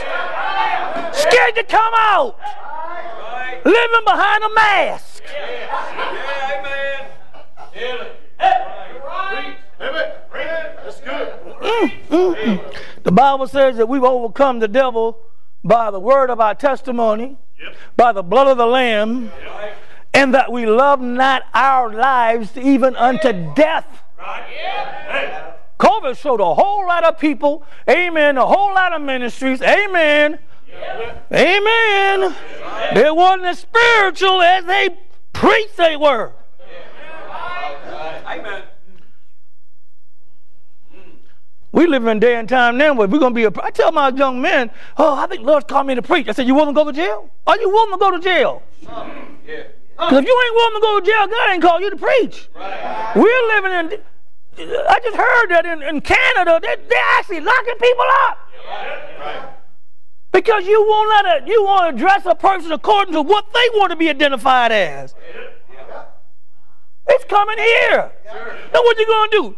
scared 1.12 1.54
to 1.56 1.64
come 1.64 1.92
out, 1.96 2.38
living 3.64 4.04
behind 4.04 4.44
a 4.44 4.54
mask. 4.54 5.22
The 13.02 13.12
Bible 13.12 13.46
says 13.46 13.76
that 13.76 13.88
we've 13.88 14.02
overcome 14.02 14.58
the 14.58 14.68
devil 14.68 15.18
by 15.62 15.90
the 15.90 16.00
word 16.00 16.30
of 16.30 16.40
our 16.40 16.54
testimony, 16.54 17.36
yep. 17.60 17.76
by 17.96 18.12
the 18.12 18.22
blood 18.22 18.48
of 18.48 18.56
the 18.56 18.66
Lamb, 18.66 19.30
yep. 19.40 19.76
and 20.14 20.34
that 20.34 20.50
we 20.50 20.66
love 20.66 21.00
not 21.00 21.42
our 21.54 21.92
lives 21.92 22.56
even 22.56 22.96
unto 22.96 23.52
death. 23.54 23.86
Right. 24.18 25.56
COVID 25.78 26.16
showed 26.18 26.40
a 26.40 26.54
whole 26.54 26.86
lot 26.86 27.04
of 27.04 27.18
people, 27.18 27.64
amen, 27.88 28.38
a 28.38 28.46
whole 28.46 28.74
lot 28.74 28.92
of 28.92 29.02
ministries, 29.02 29.60
amen. 29.60 30.38
Yep. 30.68 31.26
Amen. 31.32 32.34
They 32.94 33.10
wasn't 33.10 33.44
as 33.44 33.58
spiritual 33.60 34.42
as 34.42 34.64
they 34.64 34.90
preached 35.32 35.76
they 35.76 35.96
were. 35.96 36.32
Amen. 38.26 38.62
We 41.72 41.86
live 41.86 42.06
in 42.06 42.20
day 42.20 42.36
and 42.36 42.48
time 42.48 42.78
now 42.78 42.94
where 42.94 43.06
we're 43.06 43.18
going 43.18 43.34
to 43.34 43.36
be 43.36 43.44
a. 43.44 43.62
I 43.62 43.70
tell 43.70 43.92
my 43.92 44.08
young 44.08 44.40
men, 44.40 44.70
oh, 44.96 45.14
I 45.14 45.26
think 45.26 45.44
Lord's 45.44 45.66
called 45.66 45.86
me 45.86 45.94
to 45.94 46.02
preach. 46.02 46.26
I 46.26 46.32
said, 46.32 46.46
you 46.46 46.54
willing 46.54 46.74
to 46.74 46.78
go 46.78 46.90
to 46.90 46.92
jail? 46.92 47.30
Are 47.46 47.58
you 47.58 47.68
willing 47.68 47.92
to 47.92 47.98
go 47.98 48.10
to 48.12 48.18
jail? 48.18 48.62
Yeah. 48.82 49.64
Because 49.90 50.18
if 50.18 50.26
you 50.26 50.42
ain't 50.44 50.54
willing 50.54 50.74
to 50.74 50.80
go 50.80 51.00
to 51.00 51.06
jail, 51.06 51.26
God 51.26 51.50
ain't 51.52 51.62
called 51.62 51.82
you 51.82 51.90
to 51.90 51.96
preach. 51.96 52.48
Right. 52.54 53.12
We're 53.14 53.46
living 53.54 53.72
in. 53.92 54.02
I 54.58 55.00
just 55.02 55.16
heard 55.16 55.50
that 55.50 55.66
in, 55.66 55.82
in 55.82 56.00
Canada, 56.00 56.58
they, 56.62 56.76
they're 56.88 56.98
actually 57.18 57.40
locking 57.40 57.74
people 57.80 58.04
up. 58.28 59.62
Because 60.32 60.66
you 60.66 60.84
won't 60.86 61.26
let 61.26 61.46
you 61.46 61.64
want 61.64 61.90
to 61.90 61.96
address 61.96 62.26
a 62.26 62.34
person 62.34 62.72
according 62.72 63.14
to 63.14 63.22
what 63.22 63.46
they 63.52 63.68
want 63.74 63.90
to 63.90 63.96
be 63.96 64.08
identified 64.10 64.72
as. 64.72 65.14
It's 67.08 67.24
coming 67.24 67.58
here. 67.58 68.12
Now 68.72 68.82
what 68.82 68.98
you 68.98 69.06
gonna 69.06 69.30
do? 69.30 69.56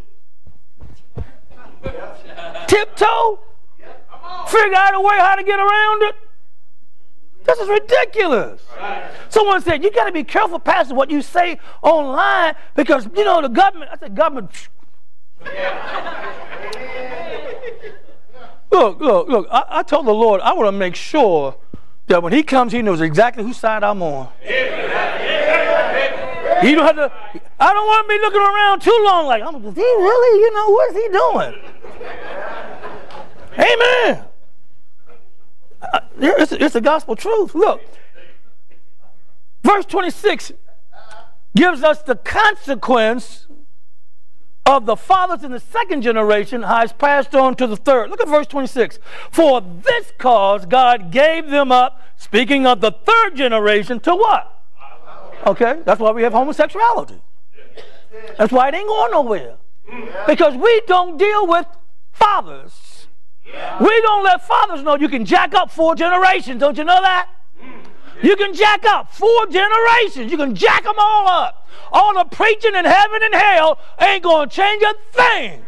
Tiptoe? 2.66 3.40
Figure 4.48 4.76
out 4.76 4.94
a 4.94 5.00
way 5.00 5.16
how 5.18 5.34
to 5.34 5.42
get 5.42 5.58
around 5.58 6.02
it? 6.02 6.14
This 7.44 7.58
is 7.60 7.68
ridiculous. 7.68 8.62
Someone 9.30 9.62
said, 9.62 9.82
You 9.82 9.90
got 9.90 10.04
to 10.04 10.12
be 10.12 10.22
careful, 10.22 10.58
Pastor, 10.58 10.94
what 10.94 11.10
you 11.10 11.22
say 11.22 11.58
online 11.82 12.54
because, 12.74 13.08
you 13.16 13.24
know, 13.24 13.40
the 13.40 13.48
government. 13.48 13.90
I 13.92 13.98
said, 13.98 14.14
Government. 14.14 14.50
Look, 18.70 19.00
look, 19.00 19.28
look. 19.28 19.46
I, 19.50 19.64
I, 19.68 19.82
told 19.82 20.06
the 20.06 20.14
Lord 20.14 20.40
I 20.40 20.52
want 20.52 20.68
to 20.68 20.72
make 20.72 20.94
sure 20.94 21.56
that 22.06 22.22
when 22.22 22.32
He 22.32 22.42
comes, 22.42 22.72
He 22.72 22.82
knows 22.82 23.00
exactly 23.00 23.44
whose 23.44 23.56
side 23.56 23.82
I'm 23.84 24.02
on. 24.02 24.28
He 26.62 26.74
don't 26.74 26.86
have 26.86 26.96
to. 26.96 27.12
I 27.60 27.72
don't 27.72 27.86
want 27.86 28.04
to 28.04 28.08
be 28.08 28.20
looking 28.20 28.40
around 28.40 28.82
too 28.82 29.02
long. 29.04 29.26
Like, 29.26 29.42
I'm, 29.42 29.54
is 29.64 29.74
he 29.74 29.80
really? 29.80 30.40
You 30.40 30.54
know, 30.54 30.70
what 30.70 30.90
is 30.90 30.96
he 30.96 31.08
doing? 31.12 31.54
Amen. 33.58 34.24
Uh, 35.80 36.00
it's, 36.18 36.52
it's 36.52 36.74
the 36.74 36.80
gospel 36.80 37.16
truth. 37.16 37.54
Look, 37.54 37.80
verse 39.62 39.84
26 39.86 40.52
gives 41.56 41.82
us 41.82 42.02
the 42.02 42.16
consequence 42.16 43.47
of 44.68 44.84
the 44.84 44.96
fathers 44.96 45.42
in 45.44 45.50
the 45.50 45.60
second 45.60 46.02
generation 46.02 46.62
has 46.62 46.92
passed 46.92 47.34
on 47.34 47.54
to 47.56 47.66
the 47.66 47.76
third. 47.76 48.10
Look 48.10 48.20
at 48.20 48.28
verse 48.28 48.46
26. 48.46 48.98
For 49.30 49.62
this 49.62 50.12
cause 50.18 50.66
God 50.66 51.10
gave 51.10 51.48
them 51.48 51.72
up, 51.72 52.02
speaking 52.16 52.66
of 52.66 52.82
the 52.82 52.90
third 52.90 53.34
generation, 53.34 53.98
to 54.00 54.14
what? 54.14 54.62
Okay, 55.46 55.80
that's 55.86 55.98
why 55.98 56.10
we 56.10 56.22
have 56.22 56.34
homosexuality. 56.34 57.18
That's 58.36 58.52
why 58.52 58.68
it 58.68 58.74
ain't 58.74 58.86
going 58.86 59.10
nowhere. 59.10 59.56
Because 60.26 60.54
we 60.54 60.82
don't 60.86 61.16
deal 61.16 61.46
with 61.46 61.66
fathers. 62.12 63.06
We 63.80 64.00
don't 64.02 64.22
let 64.22 64.46
fathers 64.46 64.82
know 64.82 64.96
you 64.96 65.08
can 65.08 65.24
jack 65.24 65.54
up 65.54 65.70
four 65.70 65.94
generations. 65.94 66.60
Don't 66.60 66.76
you 66.76 66.84
know 66.84 67.00
that? 67.00 67.30
You 68.22 68.36
can 68.36 68.54
jack 68.54 68.84
up 68.84 69.12
four 69.12 69.46
generations. 69.46 70.30
You 70.30 70.36
can 70.36 70.54
jack 70.54 70.84
them 70.84 70.96
all 70.98 71.28
up. 71.28 71.66
All 71.92 72.14
the 72.14 72.24
preaching 72.24 72.74
in 72.74 72.84
heaven 72.84 73.22
and 73.22 73.34
hell 73.34 73.78
ain't 74.00 74.22
going 74.22 74.48
to 74.48 74.54
change 74.54 74.82
a 74.82 74.94
thing. 75.12 75.64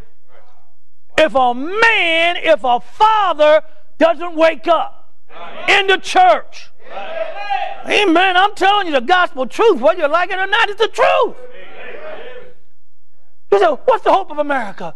If 1.19 1.35
a 1.35 1.55
man, 1.55 2.37
if 2.37 2.65
a 2.65 2.81
father 2.81 3.63
doesn't 3.99 4.35
wake 4.35 4.67
up 4.67 5.15
in 5.69 5.87
the 5.87 5.99
church 5.99 6.71
Amen. 7.87 8.37
I'm 8.37 8.55
telling 8.55 8.87
you 8.87 8.93
the 8.93 9.01
gospel 9.01 9.47
truth, 9.47 9.81
whether 9.81 10.01
you 10.01 10.09
like 10.09 10.31
it 10.31 10.39
or 10.39 10.47
not, 10.47 10.69
it's 10.69 10.81
the 10.81 10.89
truth. 10.89 11.37
You 13.51 13.59
say, 13.59 13.67
what's 13.67 14.05
the 14.05 14.13
hope 14.13 14.31
of 14.31 14.39
America? 14.39 14.95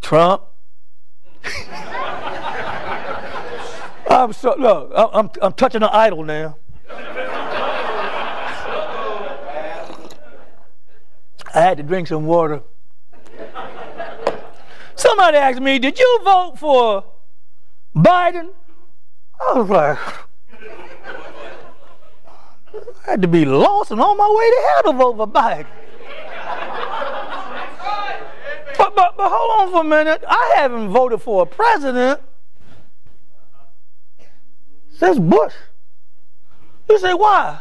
Trump. 0.00 0.42
I'm 4.08 4.32
so 4.32 4.54
look, 4.58 4.92
I'm, 4.94 5.30
I'm 5.40 5.52
touching 5.52 5.82
an 5.82 5.88
idol 5.90 6.24
now. 6.24 6.56
I 11.52 11.60
had 11.62 11.78
to 11.78 11.82
drink 11.82 12.08
some 12.08 12.26
water. 12.26 12.62
Somebody 14.94 15.36
asked 15.36 15.60
me, 15.60 15.78
Did 15.78 15.98
you 15.98 16.20
vote 16.24 16.54
for 16.58 17.04
Biden? 17.96 18.50
I 19.40 19.58
was 19.58 19.68
like, 19.68 19.98
I 23.06 23.10
had 23.10 23.22
to 23.22 23.28
be 23.28 23.44
lost 23.44 23.90
and 23.90 24.00
on 24.00 24.16
my 24.16 24.28
way 24.28 24.50
to 24.50 24.62
hell 24.68 24.82
to 24.92 24.98
vote 24.98 25.16
for 25.16 25.26
Biden. 25.26 25.66
But, 28.78 28.94
but, 28.94 29.16
but 29.16 29.28
hold 29.30 29.60
on 29.60 29.72
for 29.72 29.80
a 29.80 29.84
minute. 29.84 30.22
I 30.26 30.54
haven't 30.56 30.90
voted 30.90 31.20
for 31.20 31.42
a 31.42 31.46
president 31.46 32.20
since 34.92 35.18
Bush. 35.18 35.54
You 36.90 36.98
say, 36.98 37.14
why? 37.14 37.60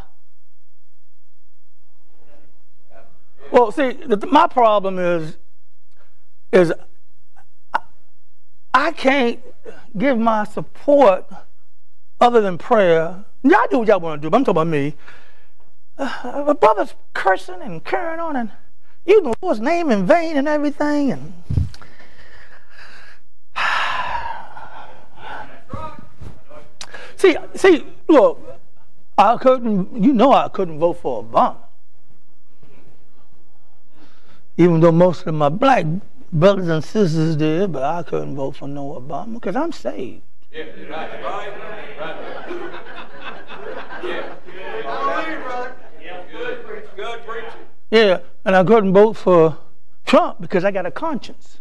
Well, 3.52 3.72
see, 3.72 3.94
the, 3.94 4.28
my 4.28 4.48
problem 4.48 5.00
is, 5.00 5.38
is 6.52 6.74
I, 7.74 7.80
I 8.74 8.92
can't 8.92 9.40
give 9.98 10.18
my 10.18 10.44
support 10.44 11.26
other 12.20 12.42
than 12.42 12.58
prayer. 12.58 13.24
Y'all 13.44 13.68
do 13.72 13.80
what 13.80 13.88
y'all 13.88 14.00
want 14.00 14.22
to 14.22 14.26
do, 14.26 14.30
but 14.30 14.38
I'm 14.38 14.44
talking 14.44 14.62
about 14.62 14.68
me 14.68 14.96
uh, 16.00 16.44
my 16.48 16.54
brother's 16.54 16.96
cursing 17.14 17.62
and 17.62 17.84
carrying 17.84 18.20
on 18.20 18.36
and 18.36 18.50
using 19.06 19.26
the 19.26 19.36
Lord's 19.42 19.60
name 19.60 19.92
in 19.92 20.08
vain 20.08 20.38
and 20.38 20.48
everything. 20.48 21.12
And 21.12 21.34
see, 27.18 27.36
see, 27.56 27.86
look, 28.08 28.49
I 29.20 29.36
couldn't. 29.36 30.02
You 30.02 30.14
know, 30.14 30.32
I 30.32 30.48
couldn't 30.48 30.80
vote 30.80 30.94
for 30.94 31.24
Obama, 31.26 31.58
even 34.56 34.80
though 34.80 34.94
most 34.94 35.28
of 35.28 35.34
my 35.34 35.50
black 35.50 35.86
brothers 36.32 36.70
and 36.70 36.82
sisters 36.82 37.36
did. 37.36 37.74
But 37.74 37.84
I 37.84 38.04
couldn't 38.04 38.38
vote 38.38 38.56
for 38.56 38.70
no 38.70 38.94
Obama 38.94 39.34
because 39.34 39.58
I'm 39.58 39.74
saved. 39.74 40.24
Yeah, 40.54 40.64
right, 40.90 41.24
right, 41.24 42.00
right. 42.02 42.30
Yeah, 47.92 48.20
and 48.46 48.56
I 48.56 48.64
couldn't 48.64 48.94
vote 48.94 49.18
for 49.18 49.58
Trump 50.06 50.40
because 50.40 50.64
I 50.64 50.72
got 50.72 50.86
a 50.86 50.92
conscience. 50.92 51.60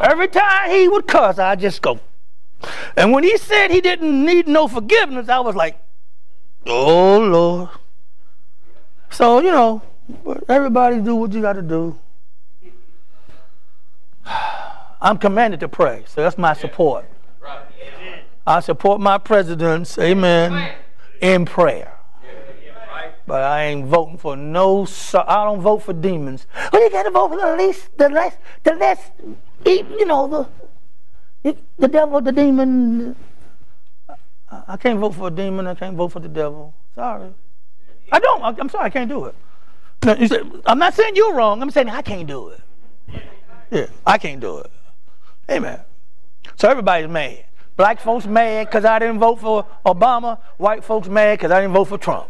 Every 0.00 0.28
time 0.28 0.70
he 0.70 0.86
would 0.86 1.08
cuss, 1.08 1.38
I 1.38 1.56
just 1.56 1.82
go. 1.82 1.98
And 2.96 3.12
when 3.12 3.24
he 3.24 3.36
said 3.38 3.70
he 3.70 3.80
didn't 3.80 4.24
need 4.24 4.48
no 4.48 4.68
forgiveness, 4.68 5.28
I 5.28 5.40
was 5.40 5.54
like, 5.54 5.78
oh 6.66 7.18
Lord. 7.18 7.68
So, 9.10 9.40
you 9.40 9.50
know, 9.50 9.82
everybody 10.48 11.00
do 11.00 11.14
what 11.14 11.32
you 11.32 11.40
got 11.40 11.54
to 11.54 11.62
do. 11.62 11.98
I'm 15.00 15.18
commanded 15.18 15.60
to 15.60 15.68
pray, 15.68 16.04
so 16.06 16.22
that's 16.22 16.36
my 16.36 16.52
support. 16.54 17.04
I 18.46 18.60
support 18.60 19.00
my 19.00 19.18
presidents, 19.18 19.98
amen, 19.98 20.74
in 21.20 21.44
prayer. 21.44 21.92
But 23.26 23.42
I 23.42 23.64
ain't 23.64 23.84
voting 23.84 24.16
for 24.16 24.36
no. 24.36 24.86
I 25.12 25.44
don't 25.44 25.60
vote 25.60 25.82
for 25.82 25.92
demons. 25.92 26.46
Well, 26.72 26.82
you 26.82 26.90
got 26.90 27.02
to 27.02 27.10
vote 27.10 27.28
for 27.28 27.36
the 27.36 27.56
least, 27.56 27.90
the 27.98 28.08
less, 28.08 28.38
the 28.64 28.74
less, 28.74 29.10
you 29.66 30.06
know, 30.06 30.26
the 30.26 30.67
the 31.78 31.88
devil, 31.88 32.20
the 32.20 32.32
demon. 32.32 33.16
I 34.50 34.76
can't 34.76 34.98
vote 34.98 35.14
for 35.14 35.28
a 35.28 35.30
demon. 35.30 35.66
I 35.66 35.74
can't 35.74 35.96
vote 35.96 36.08
for 36.08 36.20
the 36.20 36.28
devil. 36.28 36.74
Sorry, 36.94 37.30
I 38.10 38.18
don't. 38.18 38.42
I'm 38.42 38.68
sorry. 38.68 38.86
I 38.86 38.90
can't 38.90 39.08
do 39.08 39.26
it. 39.26 39.34
I'm 40.66 40.78
not 40.78 40.94
saying 40.94 41.16
you're 41.16 41.34
wrong. 41.34 41.60
I'm 41.60 41.70
saying 41.70 41.88
I 41.88 42.02
can't 42.02 42.26
do 42.26 42.48
it. 42.48 42.60
Yeah, 43.70 43.86
I 44.06 44.16
can't 44.16 44.40
do 44.40 44.58
it. 44.58 44.70
Amen. 45.50 45.80
So 46.56 46.68
everybody's 46.68 47.08
mad. 47.08 47.44
Black 47.76 48.00
folks 48.00 48.26
mad 48.26 48.66
because 48.66 48.84
I 48.84 48.98
didn't 48.98 49.18
vote 49.20 49.40
for 49.40 49.66
Obama. 49.86 50.38
White 50.56 50.82
folks 50.82 51.08
mad 51.08 51.38
because 51.38 51.52
I 51.52 51.60
didn't 51.60 51.74
vote 51.74 51.84
for 51.84 51.98
Trump. 51.98 52.28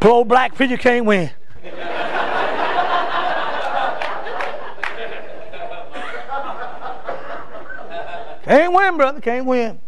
Pro 0.00 0.24
black 0.24 0.56
people 0.56 0.76
can't 0.76 1.06
win. 1.06 1.30
Can't 8.44 8.72
win, 8.72 8.96
brother. 8.96 9.20
Can't 9.20 9.46
win. 9.46 9.80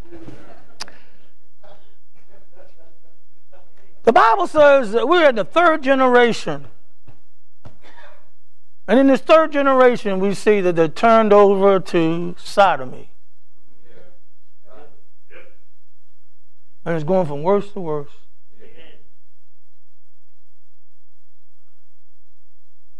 The 4.03 4.13
Bible 4.13 4.47
says 4.47 4.93
that 4.93 5.09
we're 5.09 5.29
in 5.29 5.35
the 5.35 5.45
third 5.45 5.83
generation 5.83 6.67
and 8.89 9.01
in 9.01 9.09
this 9.09 9.21
third 9.21 9.53
generation, 9.53 10.21
we 10.21 10.35
see 10.35 10.61
that 10.61 10.77
they're 10.77 10.89
turned 10.89 11.33
over 11.33 11.81
to 11.81 12.37
sodomy. 12.39 13.11
And 16.85 16.95
it's 16.95 17.05
going 17.05 17.27
from 17.27 17.43
worse 17.43 17.73
to 17.73 17.81
worse. 17.81 18.13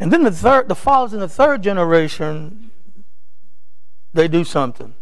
And 0.01 0.13
then 0.13 0.25
the 0.25 0.33
third, 0.33 0.69
the 0.69 0.75
fathers 0.75 1.15
in 1.15 1.21
the 1.21 1.29
third 1.29 1.63
generation, 1.63 2.71
they 4.13 4.27
do 4.27 4.43
something. 4.43 4.95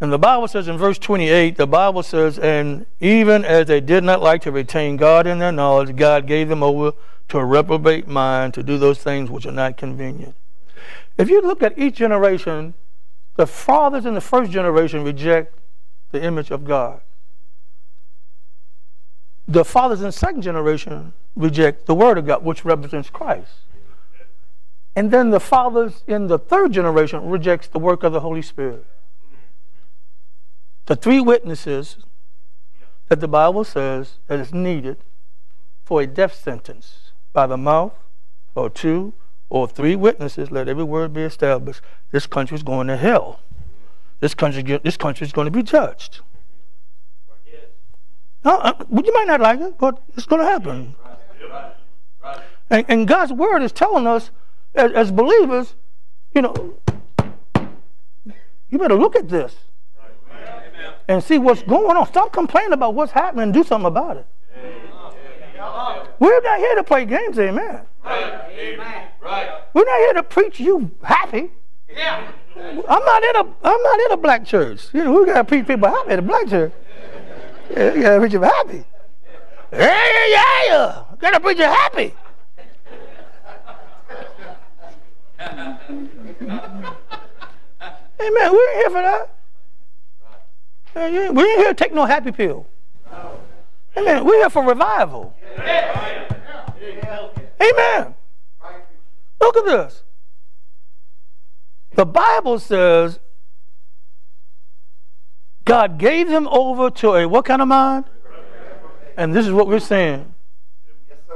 And 0.00 0.12
the 0.12 0.18
Bible 0.18 0.46
says 0.46 0.68
in 0.68 0.78
verse 0.78 0.98
28, 0.98 1.56
the 1.56 1.66
Bible 1.66 2.04
says, 2.04 2.38
And 2.38 2.86
even 3.00 3.44
as 3.44 3.66
they 3.66 3.80
did 3.80 4.04
not 4.04 4.22
like 4.22 4.42
to 4.42 4.52
retain 4.52 4.96
God 4.96 5.26
in 5.26 5.38
their 5.38 5.50
knowledge, 5.50 5.96
God 5.96 6.26
gave 6.26 6.48
them 6.48 6.62
over 6.62 6.92
to 7.28 7.38
a 7.38 7.44
reprobate 7.44 8.06
mind 8.06 8.54
to 8.54 8.62
do 8.62 8.78
those 8.78 8.98
things 8.98 9.28
which 9.28 9.44
are 9.44 9.52
not 9.52 9.76
convenient. 9.76 10.36
If 11.16 11.28
you 11.28 11.42
look 11.42 11.64
at 11.64 11.76
each 11.76 11.96
generation, 11.96 12.74
the 13.34 13.46
fathers 13.46 14.06
in 14.06 14.14
the 14.14 14.20
first 14.20 14.52
generation 14.52 15.02
reject 15.02 15.58
the 16.12 16.22
image 16.22 16.50
of 16.50 16.64
God. 16.64 17.00
The 19.48 19.64
fathers 19.64 20.00
in 20.00 20.06
the 20.06 20.12
second 20.12 20.42
generation 20.42 21.12
reject 21.34 21.86
the 21.86 21.94
word 21.94 22.18
of 22.18 22.26
God, 22.26 22.44
which 22.44 22.64
represents 22.64 23.10
Christ. 23.10 23.50
And 24.94 25.10
then 25.10 25.30
the 25.30 25.40
fathers 25.40 26.02
in 26.06 26.28
the 26.28 26.38
third 26.38 26.72
generation 26.72 27.28
rejects 27.28 27.66
the 27.66 27.78
work 27.78 28.04
of 28.04 28.12
the 28.12 28.20
Holy 28.20 28.42
Spirit. 28.42 28.86
The 30.88 30.96
three 30.96 31.20
witnesses 31.20 31.98
that 33.10 33.20
the 33.20 33.28
Bible 33.28 33.62
says 33.62 34.20
that 34.26 34.40
is 34.40 34.54
needed 34.54 34.96
for 35.84 36.00
a 36.00 36.06
death 36.06 36.34
sentence 36.34 37.12
by 37.34 37.46
the 37.46 37.58
mouth 37.58 37.92
or 38.54 38.70
two 38.70 39.12
or 39.50 39.68
three 39.68 39.94
witnesses, 39.96 40.50
let 40.50 40.66
every 40.66 40.84
word 40.84 41.12
be 41.12 41.20
established. 41.20 41.82
This 42.10 42.26
country 42.26 42.54
is 42.54 42.62
going 42.62 42.86
to 42.86 42.96
hell. 42.96 43.40
This 44.20 44.32
country, 44.32 44.62
this 44.62 44.96
country 44.96 45.26
is 45.26 45.32
going 45.32 45.44
to 45.44 45.50
be 45.50 45.62
judged. 45.62 46.20
Now, 48.42 48.58
uh, 48.60 48.84
you 48.90 49.12
might 49.12 49.26
not 49.26 49.42
like 49.42 49.60
it, 49.60 49.76
but 49.76 50.02
it's 50.16 50.24
going 50.24 50.40
to 50.40 50.50
happen. 50.50 50.94
And, 52.70 52.86
and 52.88 53.06
God's 53.06 53.34
word 53.34 53.62
is 53.62 53.72
telling 53.72 54.06
us, 54.06 54.30
as, 54.74 54.92
as 54.92 55.12
believers, 55.12 55.74
you 56.34 56.40
know, 56.40 56.78
you 58.70 58.78
better 58.78 58.94
look 58.94 59.14
at 59.14 59.28
this 59.28 59.54
and 61.08 61.24
see 61.24 61.38
what's 61.38 61.62
going 61.62 61.96
on. 61.96 62.06
Stop 62.06 62.32
complaining 62.32 62.72
about 62.72 62.94
what's 62.94 63.12
happening 63.12 63.44
and 63.44 63.52
do 63.52 63.64
something 63.64 63.86
about 63.86 64.18
it. 64.18 64.26
We're 66.20 66.40
not 66.42 66.58
here 66.58 66.74
to 66.76 66.84
play 66.84 67.04
games, 67.04 67.38
amen. 67.38 67.80
Right. 68.04 68.78
Right. 69.22 69.50
We're 69.74 69.84
not 69.84 69.98
here 69.98 70.12
to 70.14 70.22
preach 70.22 70.60
you 70.60 70.90
happy. 71.02 71.50
Yeah. 71.88 72.30
I'm 72.56 73.04
not 73.04 73.22
in 73.22 73.36
a 73.36 73.40
I'm 73.40 73.82
not 73.82 74.00
in 74.00 74.12
a 74.12 74.16
black 74.16 74.44
church. 74.44 74.88
You 74.92 75.04
know, 75.04 75.12
we 75.12 75.26
gotta 75.26 75.44
preach 75.44 75.66
people 75.66 75.88
happy 75.88 76.10
at 76.10 76.18
a 76.18 76.22
black 76.22 76.48
church. 76.48 76.72
Yeah, 77.70 77.94
we 77.94 78.00
gotta 78.00 78.20
preach 78.20 78.32
them 78.32 78.42
happy. 78.42 78.84
Yeah, 79.72 80.26
yeah, 80.28 80.64
yeah. 80.66 81.04
Gotta 81.18 81.40
preach 81.40 81.58
you 81.58 81.64
happy. 81.64 82.14
Amen. 88.20 88.52
We 88.52 88.58
ain't 88.58 88.76
here 88.76 88.90
for 88.90 89.02
that. 89.02 89.37
We 90.94 91.02
ain't 91.02 91.38
here 91.38 91.68
to 91.68 91.74
take 91.74 91.92
no 91.92 92.04
happy 92.04 92.32
pill. 92.32 92.66
Amen. 93.96 94.24
We're 94.24 94.36
here 94.36 94.50
for 94.50 94.64
revival. 94.64 95.34
Amen. 97.60 98.14
Look 99.40 99.56
at 99.56 99.64
this. 99.64 100.02
The 101.94 102.06
Bible 102.06 102.58
says 102.58 103.18
God 105.64 105.98
gave 105.98 106.28
them 106.28 106.48
over 106.48 106.90
to 106.90 107.14
a 107.14 107.28
what 107.28 107.44
kind 107.44 107.60
of 107.60 107.68
mind? 107.68 108.04
And 109.16 109.34
this 109.34 109.46
is 109.46 109.52
what 109.52 109.66
we're 109.66 109.80
saying. 109.80 110.34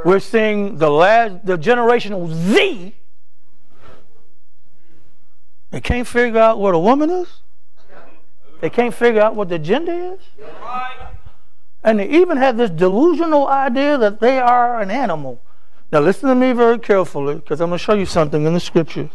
We're 0.05 0.21
seeing 0.21 0.79
the 0.79 0.89
last, 0.91 1.45
the 1.45 1.59
generational 1.59 2.33
Z. 2.33 2.95
They 5.71 5.81
can't 5.81 6.07
figure 6.07 6.41
out 6.41 6.59
what 6.59 6.75
a 6.75 6.79
woman 6.79 7.11
is. 7.11 7.29
They 8.63 8.71
can't 8.71 8.95
figure 8.95 9.21
out 9.21 9.35
what 9.35 9.49
the 9.49 9.59
gender 9.59 10.15
is. 10.15 10.21
And 11.83 11.99
they 11.99 12.09
even 12.09 12.37
have 12.37 12.57
this 12.57 12.71
delusional 12.71 13.49
idea 13.49 13.99
that 13.99 14.21
they 14.21 14.39
are 14.39 14.81
an 14.81 14.89
animal. 14.89 15.43
Now, 15.91 15.99
listen 15.99 16.29
to 16.29 16.37
me 16.37 16.53
very 16.53 16.79
carefully 16.79 17.35
because 17.35 17.61
I'm 17.61 17.71
going 17.71 17.79
to 17.79 17.85
show 17.85 17.95
you 17.95 18.07
something 18.07 18.47
in 18.47 18.55
the 18.55 18.61
scripture. 18.61 19.11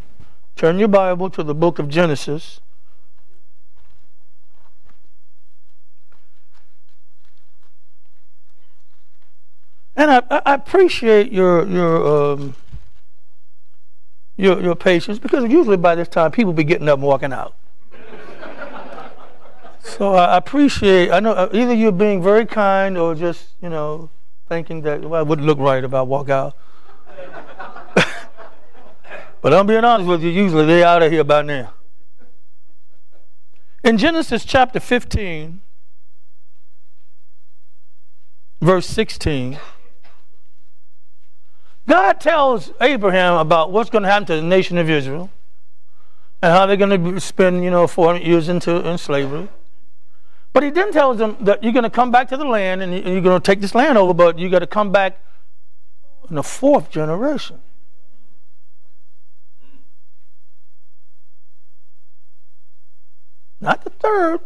Turn 0.58 0.78
your 0.78 0.90
Bible 0.90 1.30
to 1.30 1.44
the 1.44 1.56
book 1.56 1.80
of 1.80 1.88
Genesis. 1.88 2.60
And 9.96 10.12
I, 10.12 10.42
I 10.46 10.54
appreciate 10.56 11.32
your 11.32 11.66
your 11.66 12.34
um, 12.34 12.56
your 14.36 14.62
your 14.62 14.76
patience 14.76 15.20
because 15.20 15.50
usually 15.50 15.78
by 15.78 15.96
this 15.96 16.10
time 16.10 16.32
people 16.32 16.52
be 16.54 16.66
getting 16.66 16.90
up 16.90 17.00
and 17.00 17.08
walking 17.08 17.32
out. 17.32 17.56
So 19.88 20.14
I 20.14 20.36
appreciate. 20.36 21.12
I 21.12 21.22
know 21.22 21.32
uh, 21.32 21.50
either 21.54 21.74
you're 21.74 21.94
being 21.94 22.22
very 22.22 22.46
kind 22.46 22.98
or 22.98 23.16
just 23.16 23.54
you 23.62 23.70
know 23.70 24.10
thinking 24.50 24.82
that 24.82 25.02
well, 25.02 25.22
it 25.22 25.28
wouldn't 25.28 25.48
look 25.48 25.60
right 25.60 25.82
if 25.84 25.94
I 25.94 26.02
walk 26.02 26.30
out. 26.30 26.58
but 29.42 29.54
I'm 29.54 29.66
being 29.66 29.86
honest 29.86 30.08
with 30.08 30.22
you. 30.22 30.30
Usually 30.30 30.66
they're 30.66 30.86
out 30.86 31.02
of 31.04 31.12
here 31.12 31.24
by 31.24 31.42
now. 31.42 31.74
In 33.82 33.98
Genesis 33.98 34.44
chapter 34.44 34.82
15, 34.82 35.62
verse 38.62 38.88
16. 38.88 39.58
God 41.88 42.20
tells 42.20 42.74
Abraham 42.82 43.36
about 43.36 43.72
what's 43.72 43.90
going 43.90 44.04
to 44.04 44.10
happen 44.10 44.26
to 44.28 44.36
the 44.36 44.42
nation 44.42 44.78
of 44.78 44.90
Israel 44.90 45.30
and 46.42 46.52
how 46.52 46.66
they're 46.66 46.76
going 46.76 47.16
to 47.16 47.20
spend, 47.22 47.64
you 47.64 47.72
know, 47.72 47.88
400 47.88 48.28
years 48.28 48.50
into 48.50 48.86
in 48.86 48.98
slavery. 48.98 49.48
But 50.58 50.64
he 50.64 50.72
then 50.72 50.92
tells 50.92 51.20
them 51.20 51.38
that 51.42 51.64
you're 51.64 51.72
going 51.72 51.84
to 51.84 51.90
come 51.92 52.10
back 52.10 52.30
to 52.30 52.36
the 52.36 52.44
land 52.44 52.82
and 52.82 52.92
you're 52.92 53.22
going 53.22 53.40
to 53.40 53.46
take 53.46 53.62
this 53.62 53.76
land 53.76 53.96
over, 53.96 54.12
but 54.12 54.40
you 54.40 54.50
got 54.50 54.58
to 54.58 54.66
come 54.66 54.92
back 54.92 55.24
in 56.28 56.36
the 56.36 56.42
fourth 56.42 56.90
generation. 56.90 57.60
Not 63.62 63.84
the 63.84 63.92
third, 63.92 64.40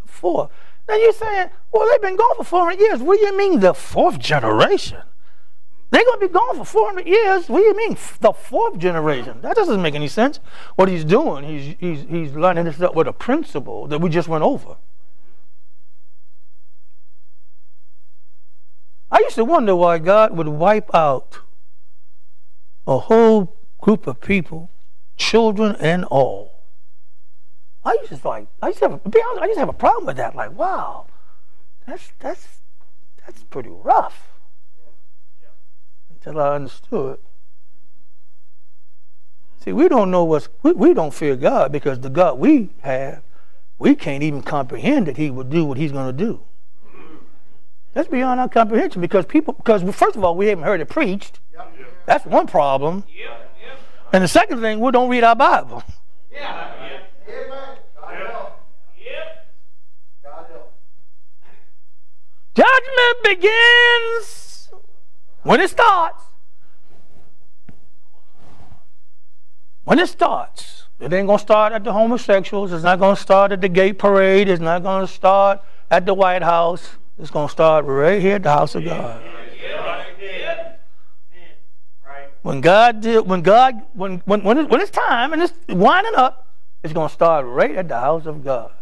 the 0.00 0.08
fourth. 0.10 0.50
Now 0.88 0.94
you're 0.94 1.12
saying, 1.12 1.50
well, 1.70 1.86
they've 1.90 2.00
been 2.00 2.16
gone 2.16 2.36
for 2.38 2.44
400 2.44 2.80
years. 2.80 3.02
What 3.02 3.18
do 3.20 3.26
you 3.26 3.36
mean 3.36 3.60
the 3.60 3.74
fourth 3.74 4.18
generation? 4.18 5.02
They're 5.98 6.04
going 6.04 6.20
to 6.20 6.28
be 6.28 6.32
gone 6.32 6.56
for 6.58 6.64
400 6.64 7.08
years. 7.08 7.48
What 7.48 7.58
do 7.58 7.64
you 7.64 7.76
mean 7.76 7.96
the 8.20 8.32
fourth 8.32 8.78
generation? 8.78 9.40
That 9.40 9.56
doesn't 9.56 9.82
make 9.82 9.96
any 9.96 10.06
sense. 10.06 10.38
What 10.76 10.88
he's 10.88 11.04
doing, 11.04 11.42
he's, 11.42 11.74
he's, 11.80 12.08
he's 12.08 12.32
lining 12.36 12.66
this 12.66 12.80
up 12.80 12.94
with 12.94 13.08
a 13.08 13.12
principle 13.12 13.88
that 13.88 14.00
we 14.00 14.08
just 14.08 14.28
went 14.28 14.44
over. 14.44 14.76
I 19.10 19.18
used 19.18 19.34
to 19.34 19.44
wonder 19.44 19.74
why 19.74 19.98
God 19.98 20.36
would 20.36 20.46
wipe 20.46 20.94
out 20.94 21.40
a 22.86 22.98
whole 22.98 23.56
group 23.80 24.06
of 24.06 24.20
people, 24.20 24.70
children 25.16 25.74
and 25.80 26.04
all. 26.04 26.62
I 27.84 27.94
used 27.94 28.22
to 28.22 28.28
like, 28.28 28.46
I 28.62 28.68
used 28.68 28.78
to 28.78 28.90
have, 28.90 29.02
be 29.02 29.20
honest, 29.30 29.42
I 29.42 29.46
used 29.46 29.56
to 29.56 29.60
have 29.62 29.68
a 29.68 29.72
problem 29.72 30.06
with 30.06 30.16
that. 30.18 30.36
Like, 30.36 30.56
wow, 30.56 31.06
that's 31.88 32.12
that's 32.20 32.46
that's 33.26 33.42
pretty 33.42 33.70
rough. 33.70 34.37
Until 36.24 36.40
I 36.40 36.56
understood. 36.56 37.18
See, 39.60 39.72
we 39.72 39.88
don't 39.88 40.10
know 40.10 40.24
what's 40.24 40.48
we, 40.62 40.72
we 40.72 40.94
don't 40.94 41.14
fear 41.14 41.36
God 41.36 41.72
because 41.72 42.00
the 42.00 42.10
God 42.10 42.38
we 42.38 42.70
have, 42.80 43.22
we 43.78 43.94
can't 43.94 44.22
even 44.22 44.42
comprehend 44.42 45.06
that 45.06 45.16
He 45.16 45.30
would 45.30 45.50
do 45.50 45.64
what 45.64 45.78
He's 45.78 45.92
going 45.92 46.06
to 46.06 46.24
do. 46.24 46.42
That's 47.94 48.08
beyond 48.08 48.40
our 48.40 48.48
comprehension 48.48 49.00
because 49.00 49.26
people, 49.26 49.54
because 49.54 49.82
first 49.94 50.16
of 50.16 50.24
all, 50.24 50.36
we 50.36 50.46
haven't 50.46 50.64
heard 50.64 50.80
it 50.80 50.88
preached. 50.88 51.40
That's 52.06 52.24
one 52.24 52.46
problem. 52.46 53.04
And 54.12 54.24
the 54.24 54.28
second 54.28 54.60
thing, 54.60 54.80
we 54.80 54.90
don't 54.92 55.10
read 55.10 55.24
our 55.24 55.36
Bible. 55.36 55.82
Yeah. 56.32 56.74
Judgment 62.54 63.22
begins 63.22 64.47
when 65.48 65.62
it 65.62 65.70
starts. 65.70 66.22
When 69.84 69.98
it 69.98 70.08
starts. 70.08 70.84
It 71.00 71.10
ain't 71.10 71.26
going 71.26 71.38
to 71.38 71.42
start 71.42 71.72
at 71.72 71.84
the 71.84 71.92
homosexuals. 71.94 72.70
It's 72.70 72.84
not 72.84 72.98
going 72.98 73.16
to 73.16 73.22
start 73.22 73.52
at 73.52 73.62
the 73.62 73.68
gay 73.70 73.94
parade. 73.94 74.50
It's 74.50 74.60
not 74.60 74.82
going 74.82 75.06
to 75.06 75.10
start 75.10 75.62
at 75.90 76.04
the 76.04 76.12
White 76.12 76.42
House. 76.42 76.90
It's 77.18 77.30
going 77.30 77.48
to 77.48 77.52
start 77.52 77.86
right 77.86 78.20
here 78.20 78.34
at 78.34 78.42
the 78.42 78.50
house 78.50 78.74
of 78.74 78.84
God. 78.84 79.22
When 82.42 82.60
God 82.60 83.00
did, 83.00 83.26
when 83.26 83.40
God, 83.40 83.74
when 83.94 84.18
when 84.26 84.42
when, 84.42 84.58
it, 84.58 84.68
when 84.68 84.82
it's 84.82 84.90
time 84.90 85.32
and 85.32 85.42
it's 85.42 85.54
winding 85.68 86.14
up, 86.14 86.46
it's 86.82 86.92
going 86.92 87.08
to 87.08 87.14
start 87.14 87.46
right 87.46 87.74
at 87.74 87.88
the 87.88 87.98
house 87.98 88.26
of 88.26 88.44
God. 88.44 88.72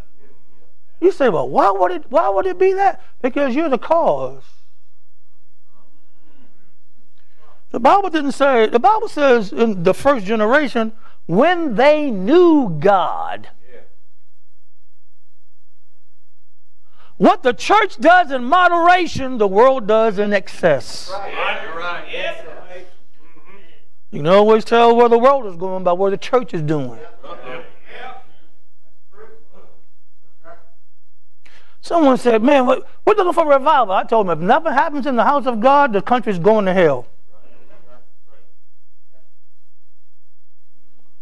You 0.99 1.11
say, 1.13 1.29
well, 1.29 1.47
why 1.47 1.71
would 1.71 1.91
it? 1.91 2.05
Why 2.09 2.27
would 2.27 2.45
it 2.45 2.59
be 2.59 2.73
that? 2.73 3.01
Because 3.21 3.55
you're 3.55 3.69
the 3.69 3.77
cause. 3.77 4.43
The 7.71 7.79
Bible 7.79 8.09
didn't 8.09 8.31
say. 8.31 8.67
The 8.67 8.79
Bible 8.79 9.07
says 9.07 9.51
in 9.51 9.83
the 9.83 9.93
first 9.93 10.25
generation 10.25 10.93
when 11.25 11.75
they 11.75 12.09
knew 12.09 12.69
God. 12.79 13.49
What 17.17 17.41
the 17.41 17.53
church 17.53 17.97
does 17.97 18.31
in 18.31 18.43
moderation, 18.43 19.39
the 19.39 19.47
world 19.47 19.87
does 19.87 20.19
in 20.19 20.33
excess. 20.33 21.09
Right. 21.11 21.75
Right. 21.75 22.87
You 24.11 24.19
can 24.19 24.27
always 24.27 24.63
tell 24.63 24.95
where 24.95 25.09
the 25.09 25.17
world 25.17 25.45
is 25.47 25.55
going 25.57 25.83
by 25.83 25.93
where 25.93 26.11
the 26.11 26.17
church 26.17 26.53
is 26.53 26.61
doing. 26.61 26.99
Someone 31.81 32.17
said, 32.17 32.43
Man, 32.43 32.65
we're 32.65 32.81
looking 33.05 33.33
for 33.33 33.47
revival. 33.47 33.93
I 33.93 34.03
told 34.03 34.27
them, 34.27 34.39
if 34.41 34.45
nothing 34.45 34.73
happens 34.73 35.05
in 35.05 35.15
the 35.15 35.23
house 35.23 35.45
of 35.45 35.59
God, 35.59 35.93
the 35.93 36.01
country's 36.01 36.39
going 36.39 36.65
to 36.65 36.73
hell. 36.73 37.07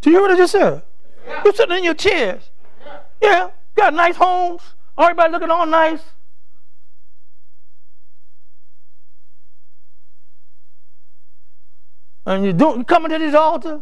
Do 0.05 0.11
you 0.11 0.17
hear 0.17 0.21
what 0.21 0.35
I 0.35 0.37
just 0.37 0.51
said? 0.51 0.83
You're 1.43 1.53
sitting 1.55 1.77
in 1.77 1.83
your 1.83 1.95
chairs. 1.95 2.51
Yeah, 3.19 3.49
got 3.73 3.91
nice 3.91 4.15
homes. 4.15 4.61
Everybody 4.95 5.31
looking 5.31 5.49
all 5.49 5.65
nice. 5.65 5.99
And 12.23 12.45
you 12.45 12.53
do 12.53 12.83
coming 12.83 13.09
to 13.09 13.17
this 13.17 13.33
altar, 13.33 13.81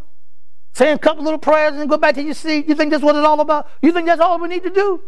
saying 0.71 0.95
a 0.95 0.97
couple 0.97 1.25
little 1.25 1.39
prayers 1.39 1.73
and 1.73 1.89
go 1.89 1.97
back 1.97 2.15
to 2.15 2.23
your 2.23 2.35
seat. 2.35 2.69
You 2.69 2.75
think 2.75 2.91
that's 2.91 3.03
what 3.03 3.17
it's 3.17 3.27
all 3.27 3.41
about? 3.41 3.69
You 3.81 3.91
think 3.91 4.05
that's 4.05 4.21
all 4.21 4.39
we 4.39 4.47
need 4.47 4.63
to 4.63 4.69
do? 4.69 5.01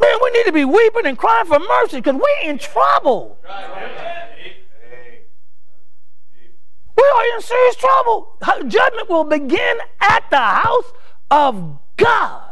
Man, 0.00 0.14
we 0.22 0.30
need 0.30 0.44
to 0.44 0.52
be 0.52 0.64
weeping 0.64 1.04
and 1.04 1.18
crying 1.18 1.44
for 1.44 1.58
mercy 1.58 1.98
because 1.98 2.14
we're 2.14 2.50
in 2.50 2.56
trouble. 2.56 3.36
We 7.02 7.08
are 7.08 7.34
in 7.34 7.40
serious 7.42 7.76
trouble. 7.76 8.36
Judgment 8.68 9.10
will 9.10 9.24
begin 9.24 9.78
at 10.00 10.24
the 10.30 10.36
house 10.36 10.92
of 11.32 11.78
God. 11.96 12.42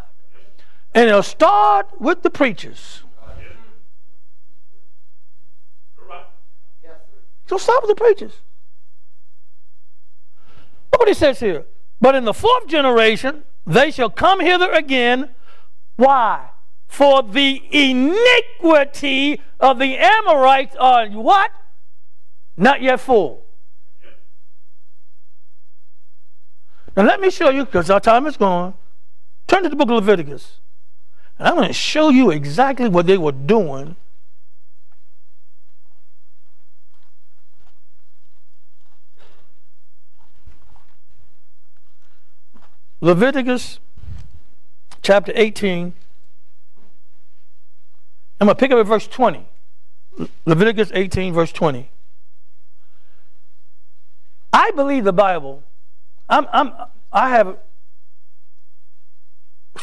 And 0.92 1.09
it'll 1.09 1.22
start 1.22 2.01
with 2.01 2.22
the 2.22 2.30
preachers. 2.30 3.03
So 7.46 7.59
start 7.59 7.82
with 7.82 7.90
the 7.90 8.01
preachers. 8.03 8.32
Look 10.92 11.01
what 11.01 11.09
he 11.09 11.14
says 11.14 11.38
here. 11.38 11.66
But 12.01 12.16
in 12.16 12.24
the 12.24 12.34
fourth 12.34 12.66
generation, 12.66 13.44
they 13.66 13.92
shall 13.92 14.11
come 14.11 14.40
hither 14.40 14.72
again. 14.72 15.30
Why? 15.94 16.48
For 16.88 17.22
the 17.22 17.62
iniquity 17.70 19.40
of 19.61 19.78
the 19.78 19.96
Amorites 19.96 20.74
are 20.74 21.09
what? 21.09 21.53
Not 22.57 22.82
yet 22.82 22.98
full. 22.98 23.44
Now 26.97 27.05
let 27.05 27.20
me 27.20 27.30
show 27.30 27.51
you, 27.51 27.64
because 27.64 27.91
our 27.91 28.01
time 28.01 28.26
is 28.26 28.36
gone. 28.36 28.74
Turn 29.47 29.62
to 29.62 29.68
the 29.68 29.76
book 29.76 29.88
of 29.88 29.95
Leviticus. 29.97 30.59
And 31.38 31.49
I'm 31.49 31.55
going 31.55 31.68
to 31.68 31.74
show 31.74 32.11
you 32.11 32.30
exactly 32.30 32.88
what 32.88 33.07
they 33.07 33.16
were 33.16 33.32
doing. 33.32 33.97
Leviticus 43.01 43.80
chapter 45.03 45.32
18. 45.34 45.95
I'm 48.41 48.47
going 48.47 48.55
to 48.55 48.61
pick 48.61 48.70
up 48.70 48.78
at 48.78 48.86
verse 48.86 49.07
20. 49.07 49.47
Leviticus 50.45 50.91
18, 50.93 51.32
verse 51.32 51.53
20. 51.53 51.91
I 54.53 54.70
believe 54.72 55.05
the 55.05 55.12
Bible. 55.12 55.62
I'm, 56.30 56.46
I'm, 56.52 56.72
I 57.12 57.28
have 57.30 57.58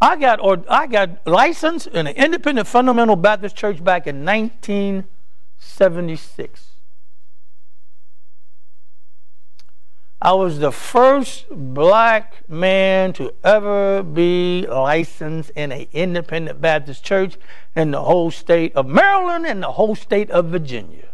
I 0.00 0.16
got 0.16 0.40
or 0.40 0.64
I 0.68 0.86
got 0.86 1.26
licensed 1.26 1.88
in 1.88 2.06
an 2.06 2.14
independent 2.14 2.68
fundamental 2.68 3.16
Baptist 3.16 3.56
church 3.56 3.84
back 3.84 4.06
in 4.06 4.24
1976. 4.24 6.68
I 10.24 10.34
was 10.34 10.60
the 10.60 10.70
first 10.70 11.46
black 11.50 12.48
man 12.48 13.12
to 13.14 13.34
ever 13.42 14.04
be 14.04 14.64
licensed 14.68 15.50
in 15.56 15.72
an 15.72 15.88
independent 15.92 16.60
Baptist 16.60 17.04
church 17.04 17.36
in 17.74 17.90
the 17.90 18.02
whole 18.02 18.30
state 18.30 18.72
of 18.76 18.86
Maryland 18.86 19.46
and 19.46 19.64
the 19.64 19.72
whole 19.72 19.96
state 19.96 20.30
of 20.30 20.46
Virginia. 20.46 21.08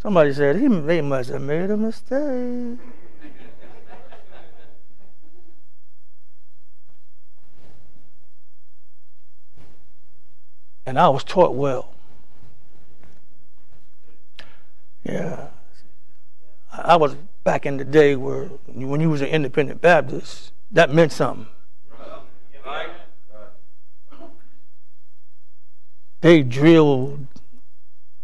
Somebody 0.00 0.32
said, 0.32 0.56
he, 0.56 0.68
they 0.68 1.00
must 1.00 1.30
have 1.30 1.42
made 1.42 1.70
a 1.70 1.76
mistake. 1.76 2.78
And 10.86 10.98
I 10.98 11.08
was 11.08 11.24
taught 11.24 11.54
well. 11.54 11.92
Yeah. 15.02 15.48
I 16.72 16.96
was 16.96 17.16
back 17.42 17.66
in 17.66 17.76
the 17.76 17.84
day 17.84 18.14
where 18.16 18.44
when 18.66 19.00
you 19.00 19.10
was 19.10 19.20
an 19.20 19.28
independent 19.28 19.80
Baptist, 19.80 20.52
that 20.70 20.92
meant 20.92 21.12
something. 21.12 21.48
They 26.20 26.42
drilled 26.42 27.26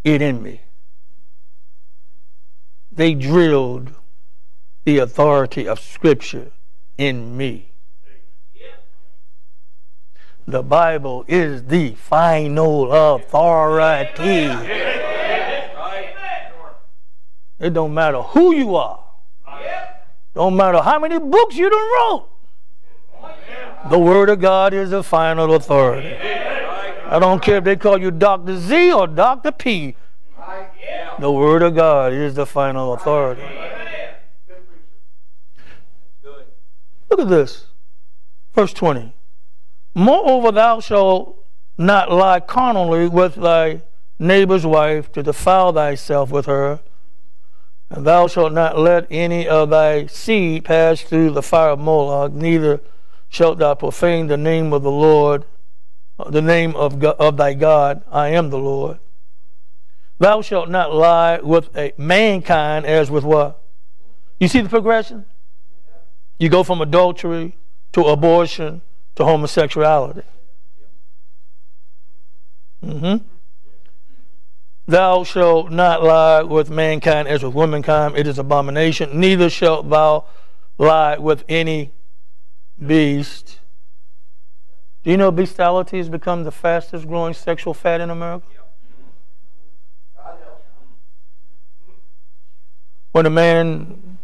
it 0.02 0.22
in 0.22 0.42
me. 0.42 0.60
They 2.94 3.14
drilled 3.14 3.94
the 4.84 4.98
authority 4.98 5.66
of 5.66 5.80
Scripture 5.80 6.52
in 6.98 7.36
me. 7.36 7.70
The 10.46 10.62
Bible 10.62 11.24
is 11.26 11.64
the 11.64 11.94
final 11.94 12.92
authority. 12.92 14.50
It 17.58 17.72
don't 17.74 17.94
matter 17.94 18.20
who 18.20 18.54
you 18.54 18.74
are. 18.74 19.04
Don't 20.34 20.56
matter 20.56 20.80
how 20.80 20.98
many 20.98 21.18
books 21.18 21.56
you 21.56 21.70
done 21.70 21.78
wrote. 21.80 22.28
The 23.88 23.98
Word 23.98 24.30
of 24.30 24.40
God 24.40 24.74
is 24.74 24.90
the 24.90 25.02
final 25.02 25.54
authority. 25.54 26.14
I 27.06 27.18
don't 27.18 27.42
care 27.42 27.58
if 27.58 27.64
they 27.64 27.76
call 27.76 28.00
you 28.00 28.10
Dr. 28.10 28.56
Z 28.56 28.92
or 28.92 29.06
Dr. 29.06 29.52
P. 29.52 29.96
The 31.18 31.30
Word 31.30 31.62
of 31.62 31.74
God 31.74 32.12
is 32.12 32.34
the 32.34 32.46
final 32.46 32.94
authority. 32.94 33.42
Look 37.10 37.20
at 37.20 37.28
this. 37.28 37.66
Verse 38.54 38.72
20. 38.72 39.12
Moreover, 39.94 40.50
thou 40.52 40.80
shalt 40.80 41.44
not 41.76 42.10
lie 42.10 42.40
carnally 42.40 43.08
with 43.08 43.34
thy 43.34 43.82
neighbor's 44.18 44.64
wife 44.64 45.12
to 45.12 45.22
defile 45.22 45.72
thyself 45.72 46.30
with 46.30 46.46
her. 46.46 46.80
And 47.90 48.06
thou 48.06 48.26
shalt 48.26 48.54
not 48.54 48.78
let 48.78 49.06
any 49.10 49.46
of 49.46 49.70
thy 49.70 50.06
seed 50.06 50.64
pass 50.64 51.02
through 51.02 51.32
the 51.32 51.42
fire 51.42 51.70
of 51.70 51.78
Moloch, 51.78 52.32
neither 52.32 52.80
shalt 53.28 53.58
thou 53.58 53.74
profane 53.74 54.28
the 54.28 54.38
name 54.38 54.72
of 54.72 54.82
the 54.82 54.90
Lord, 54.90 55.44
the 56.30 56.40
name 56.40 56.74
of, 56.74 56.98
God, 56.98 57.16
of 57.18 57.36
thy 57.36 57.52
God. 57.52 58.02
I 58.10 58.28
am 58.28 58.48
the 58.48 58.58
Lord. 58.58 58.98
Thou 60.22 60.40
shalt 60.40 60.68
not 60.68 60.94
lie 60.94 61.40
with 61.40 61.76
a 61.76 61.92
mankind 61.98 62.86
as 62.86 63.10
with 63.10 63.24
what? 63.24 63.60
You 64.38 64.46
see 64.46 64.60
the 64.60 64.68
progression? 64.68 65.24
You 66.38 66.48
go 66.48 66.62
from 66.62 66.80
adultery 66.80 67.56
to 67.90 68.02
abortion 68.02 68.82
to 69.16 69.24
homosexuality. 69.24 70.22
Mm-hmm. 72.84 73.26
Thou 74.86 75.24
shalt 75.24 75.72
not 75.72 76.04
lie 76.04 76.42
with 76.42 76.70
mankind 76.70 77.26
as 77.26 77.42
with 77.42 77.54
womankind, 77.54 78.16
it 78.16 78.28
is 78.28 78.38
abomination. 78.38 79.18
Neither 79.18 79.50
shalt 79.50 79.90
thou 79.90 80.26
lie 80.78 81.18
with 81.18 81.42
any 81.48 81.90
beast. 82.78 83.58
Do 85.02 85.10
you 85.10 85.16
know 85.16 85.32
bestiality 85.32 85.98
has 85.98 86.08
become 86.08 86.44
the 86.44 86.52
fastest 86.52 87.08
growing 87.08 87.34
sexual 87.34 87.74
fad 87.74 88.00
in 88.00 88.08
America? 88.08 88.46
When 93.12 93.26
a 93.26 93.30
man 93.30 94.18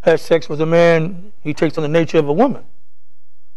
has 0.00 0.22
sex 0.22 0.48
with 0.48 0.60
a 0.60 0.66
man, 0.66 1.32
he 1.42 1.52
takes 1.52 1.76
on 1.76 1.82
the 1.82 1.88
nature 1.88 2.18
of 2.18 2.28
a 2.28 2.32
woman. 2.32 2.64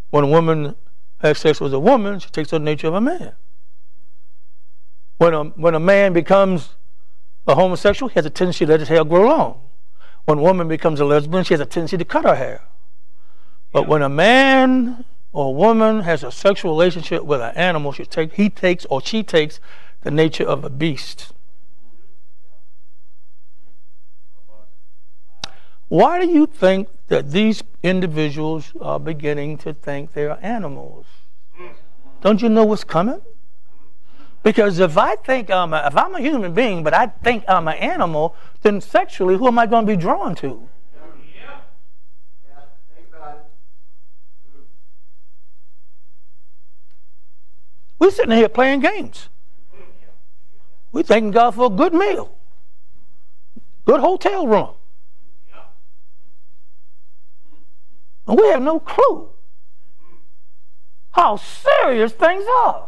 When 0.10 0.24
a 0.24 0.28
woman 0.28 0.76
has 1.20 1.38
sex 1.38 1.62
with 1.62 1.74
a 1.74 1.80
woman, 1.80 2.20
she 2.20 2.30
takes 2.30 2.52
on 2.52 2.64
the 2.64 2.72
nature 2.72 2.88
of 2.88 2.96
a 2.96 3.02
man. 3.02 3.34
When 5.18 5.34
a, 5.34 5.44
when 5.44 5.76
a 5.76 5.80
man 5.80 6.14
becomes 6.14 6.76
a 7.48 7.54
homosexual, 7.54 8.10
he 8.10 8.16
has 8.16 8.26
a 8.26 8.30
tendency 8.32 8.66
to 8.66 8.72
let 8.72 8.80
his 8.80 8.90
hair 8.90 9.04
grow 9.06 9.28
long. 9.28 9.62
When 10.26 10.40
a 10.40 10.42
woman 10.42 10.68
becomes 10.68 11.00
a 11.00 11.06
lesbian, 11.06 11.44
she 11.44 11.54
has 11.54 11.62
a 11.62 11.66
tendency 11.66 11.98
to 11.98 12.06
cut 12.06 12.26
her 12.26 12.36
hair. 12.36 12.62
But 13.72 13.88
when 13.88 14.02
a 14.02 14.10
man 14.10 15.06
or 15.32 15.48
a 15.48 15.52
woman 15.52 16.02
has 16.02 16.24
a 16.24 16.32
sexual 16.32 16.72
relationship 16.72 17.24
with 17.24 17.40
an 17.40 17.56
animal, 17.56 17.92
she 17.92 18.06
take, 18.06 18.34
he 18.34 18.50
takes 18.50 18.86
or 18.86 19.02
she 19.02 19.24
takes 19.24 19.60
the 20.02 20.12
nature 20.12 20.44
of 20.44 20.64
a 20.64 20.70
beast. 20.70 21.34
Why 25.92 26.22
do 26.22 26.26
you 26.26 26.48
think 26.48 26.88
that 27.10 27.32
these 27.32 27.64
individuals 27.84 28.72
are 28.80 28.98
beginning 28.98 29.58
to 29.58 29.74
think 29.74 30.14
they're 30.14 30.40
animals? 30.42 31.06
Don't 32.22 32.42
you 32.42 32.48
know 32.48 32.64
what's 32.64 32.86
coming? 32.86 33.22
Because 34.42 34.80
if 34.80 34.98
I 34.98 35.18
think 35.18 35.52
I'm 35.52 35.74
a, 35.74 35.86
if 35.86 35.98
I'm 35.98 36.16
a 36.16 36.22
human 36.22 36.54
being, 36.54 36.82
but 36.82 36.94
I 36.94 37.08
think 37.08 37.44
I'm 37.46 37.68
an 37.68 37.76
animal, 37.76 38.38
then 38.62 38.80
sexually, 38.80 39.36
who 39.36 39.48
am 39.48 39.60
I 39.60 39.66
going 39.66 39.86
to 39.86 39.92
be 39.92 39.98
drawn 39.98 40.34
to? 40.36 40.66
We're 48.00 48.12
sitting 48.12 48.38
here 48.38 48.48
playing 48.48 48.80
games. 48.80 49.28
We're 50.94 51.04
thanking 51.04 51.32
God 51.32 51.52
for 51.52 51.66
a 51.66 51.70
good 51.70 51.94
meal, 51.94 52.34
good 53.84 54.00
hotel 54.00 54.48
room. 54.48 54.76
And 58.28 58.40
we 58.40 58.48
have 58.48 58.62
no 58.62 58.80
clue 58.80 59.30
how 61.12 61.36
serious 61.36 62.14
things 62.14 62.44
are. 62.66 62.88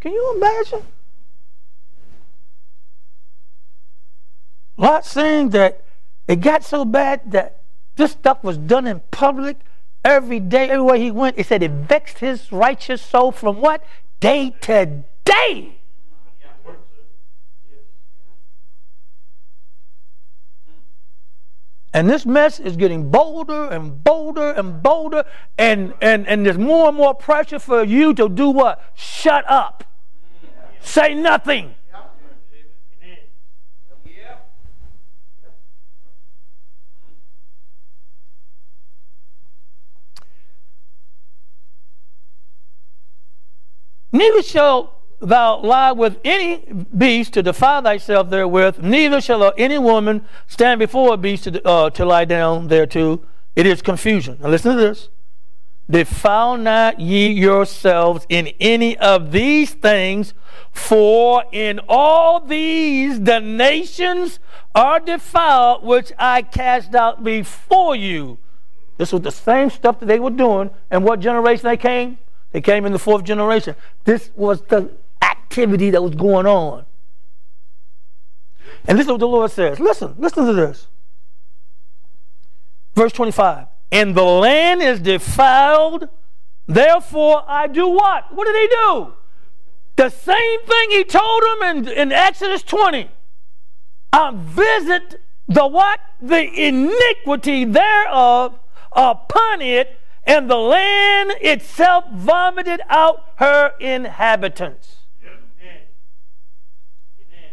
Can 0.00 0.12
you 0.12 0.34
imagine? 0.36 0.86
Lot 4.76 5.04
saying 5.04 5.50
that 5.50 5.82
it 6.28 6.36
got 6.36 6.62
so 6.62 6.84
bad 6.84 7.32
that 7.32 7.62
this 7.96 8.12
stuff 8.12 8.44
was 8.44 8.58
done 8.58 8.86
in 8.86 9.00
public 9.10 9.56
every 10.04 10.38
day, 10.38 10.68
everywhere 10.68 10.96
he 10.96 11.10
went. 11.10 11.38
It 11.38 11.46
said 11.46 11.62
it 11.62 11.70
vexed 11.70 12.18
his 12.18 12.52
righteous 12.52 13.00
soul 13.00 13.32
from 13.32 13.60
what? 13.60 13.82
Day 14.20 14.54
to 14.62 15.04
day. 15.24 15.76
And 21.96 22.10
this 22.10 22.26
mess 22.26 22.60
is 22.60 22.76
getting 22.76 23.10
bolder 23.10 23.70
and 23.70 24.04
bolder 24.04 24.50
and 24.50 24.82
bolder, 24.82 25.24
and, 25.56 25.94
and, 26.02 26.28
and 26.28 26.44
there's 26.44 26.58
more 26.58 26.88
and 26.88 26.96
more 26.96 27.14
pressure 27.14 27.58
for 27.58 27.82
you 27.82 28.12
to 28.12 28.28
do 28.28 28.50
what? 28.50 28.82
Shut 28.94 29.50
up. 29.50 29.82
Say 30.80 31.14
nothing. 31.14 31.74
Neither 44.16 44.42
shalt 44.42 44.94
thou 45.20 45.60
lie 45.60 45.92
with 45.92 46.18
any 46.24 46.64
beast 46.96 47.34
to 47.34 47.42
defile 47.42 47.82
thyself 47.82 48.30
therewith, 48.30 48.78
neither 48.78 49.20
shall 49.20 49.52
any 49.58 49.76
woman 49.76 50.24
stand 50.46 50.78
before 50.78 51.12
a 51.12 51.16
beast 51.18 51.44
to, 51.44 51.68
uh, 51.68 51.90
to 51.90 52.04
lie 52.06 52.24
down 52.24 52.68
thereto. 52.68 53.20
It 53.54 53.66
is 53.66 53.82
confusion. 53.82 54.38
Now 54.40 54.48
listen 54.48 54.74
to 54.74 54.80
this. 54.80 55.10
Defile 55.90 56.56
not 56.56 56.98
ye 56.98 57.28
yourselves 57.28 58.26
in 58.30 58.48
any 58.58 58.96
of 58.98 59.32
these 59.32 59.74
things, 59.74 60.32
for 60.72 61.44
in 61.52 61.78
all 61.86 62.40
these 62.40 63.20
the 63.20 63.40
nations 63.40 64.38
are 64.74 64.98
defiled, 64.98 65.84
which 65.84 66.10
I 66.18 66.40
cast 66.40 66.94
out 66.94 67.22
before 67.22 67.94
you. 67.94 68.38
This 68.96 69.12
was 69.12 69.20
the 69.20 69.30
same 69.30 69.68
stuff 69.68 70.00
that 70.00 70.06
they 70.06 70.18
were 70.18 70.30
doing. 70.30 70.70
And 70.90 71.04
what 71.04 71.20
generation 71.20 71.66
they 71.66 71.76
came? 71.76 72.16
They 72.52 72.60
came 72.60 72.86
in 72.86 72.92
the 72.92 72.98
fourth 72.98 73.24
generation. 73.24 73.76
This 74.04 74.30
was 74.34 74.62
the 74.62 74.90
activity 75.22 75.90
that 75.90 76.02
was 76.02 76.14
going 76.14 76.46
on. 76.46 76.86
And 78.86 78.98
this 78.98 79.06
is 79.06 79.10
what 79.10 79.20
the 79.20 79.28
Lord 79.28 79.50
says. 79.50 79.80
Listen, 79.80 80.14
listen 80.18 80.46
to 80.46 80.52
this. 80.52 80.86
Verse 82.94 83.12
25. 83.12 83.66
And 83.92 84.14
the 84.14 84.22
land 84.22 84.82
is 84.82 85.00
defiled, 85.00 86.08
therefore 86.66 87.44
I 87.46 87.66
do 87.66 87.88
what? 87.88 88.34
What 88.34 88.46
did 88.46 88.56
he 88.56 88.68
do? 88.68 89.12
The 89.96 90.10
same 90.10 90.62
thing 90.66 90.90
he 90.90 91.04
told 91.04 91.42
them 91.42 91.76
in, 91.76 91.88
in 91.88 92.12
Exodus 92.12 92.62
20. 92.62 93.10
I 94.12 94.32
visit 94.34 95.20
the 95.48 95.66
what? 95.66 96.00
The 96.20 96.66
iniquity 96.66 97.64
thereof 97.64 98.58
upon 98.92 99.60
it 99.62 99.98
and 100.26 100.50
the 100.50 100.56
land 100.56 101.32
itself 101.40 102.04
vomited 102.12 102.80
out 102.88 103.24
her 103.36 103.72
inhabitants. 103.78 104.96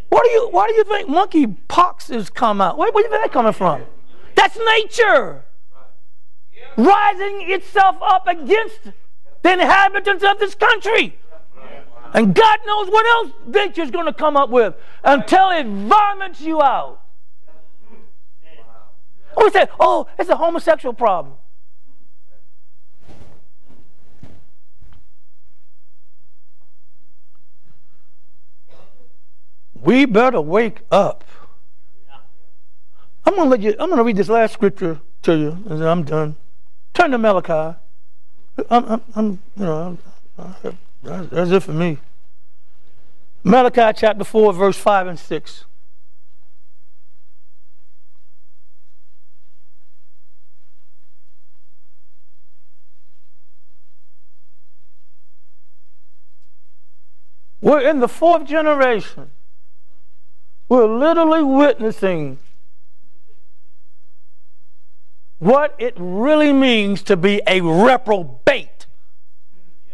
What 0.10 0.24
do 0.26 0.30
you 0.30 0.50
why 0.50 0.68
do 0.68 0.74
you 0.74 0.84
think 0.84 1.10
monkey 1.10 1.48
pox 1.48 2.10
has 2.10 2.30
come 2.30 2.62
out? 2.62 2.78
Where, 2.78 2.92
where 2.92 3.04
do 3.04 3.08
you 3.08 3.12
think 3.12 3.24
that 3.24 3.34
coming 3.34 3.54
from? 3.54 3.84
That's 4.36 4.58
nature. 4.76 5.46
Rising 6.78 7.52
itself 7.52 7.98
up 8.02 8.28
against 8.28 8.80
the 9.42 9.54
inhabitants 9.54 10.24
of 10.24 10.40
this 10.40 10.56
country. 10.56 11.18
And 12.14 12.36
God 12.36 12.60
knows 12.66 12.90
what 12.90 13.06
else 13.06 13.32
nature's 13.48 13.90
going 13.90 14.06
to 14.06 14.14
come 14.14 14.38
up 14.38 14.50
with 14.50 14.76
until 15.04 15.50
it 15.50 15.66
vomits 15.66 16.42
you 16.42 16.62
out. 16.62 17.02
We 19.36 19.50
say, 19.50 19.66
oh, 19.80 20.08
it's 20.20 20.30
a 20.30 20.36
homosexual 20.36 20.94
problem. 20.94 21.36
We 29.84 30.06
better 30.06 30.40
wake 30.40 30.80
up. 30.92 31.26
I'm 33.26 33.36
gonna 33.36 33.50
let 33.50 33.62
you. 33.62 33.76
I'm 33.78 33.90
gonna 33.90 34.04
read 34.04 34.16
this 34.16 34.30
last 34.30 34.54
scripture 34.54 35.02
to 35.24 35.38
you, 35.38 35.50
and 35.70 35.82
then 35.82 35.88
I'm 35.88 36.04
done. 36.04 36.38
Turn 36.94 37.12
to 37.12 37.18
Malachi. 37.18 37.78
I'm, 38.70 38.86
I'm, 38.86 39.02
I'm 39.16 39.30
you 39.58 39.66
know, 39.66 39.98
I'm, 40.38 40.80
that's 41.04 41.52
it 41.52 41.60
for 41.62 41.74
me. 41.74 41.98
Malachi 43.44 43.98
chapter 43.98 44.24
four, 44.24 44.54
verse 44.54 44.78
five 44.78 45.06
and 45.06 45.20
six. 45.20 45.66
We're 57.60 57.82
in 57.82 58.00
the 58.00 58.10
fourth 58.10 58.46
generation 58.46 59.32
We're 60.74 60.88
literally 60.88 61.44
witnessing 61.44 62.40
what 65.38 65.76
it 65.78 65.94
really 65.98 66.52
means 66.52 67.04
to 67.04 67.16
be 67.16 67.44
a 67.46 67.62
reprobate 67.62 68.88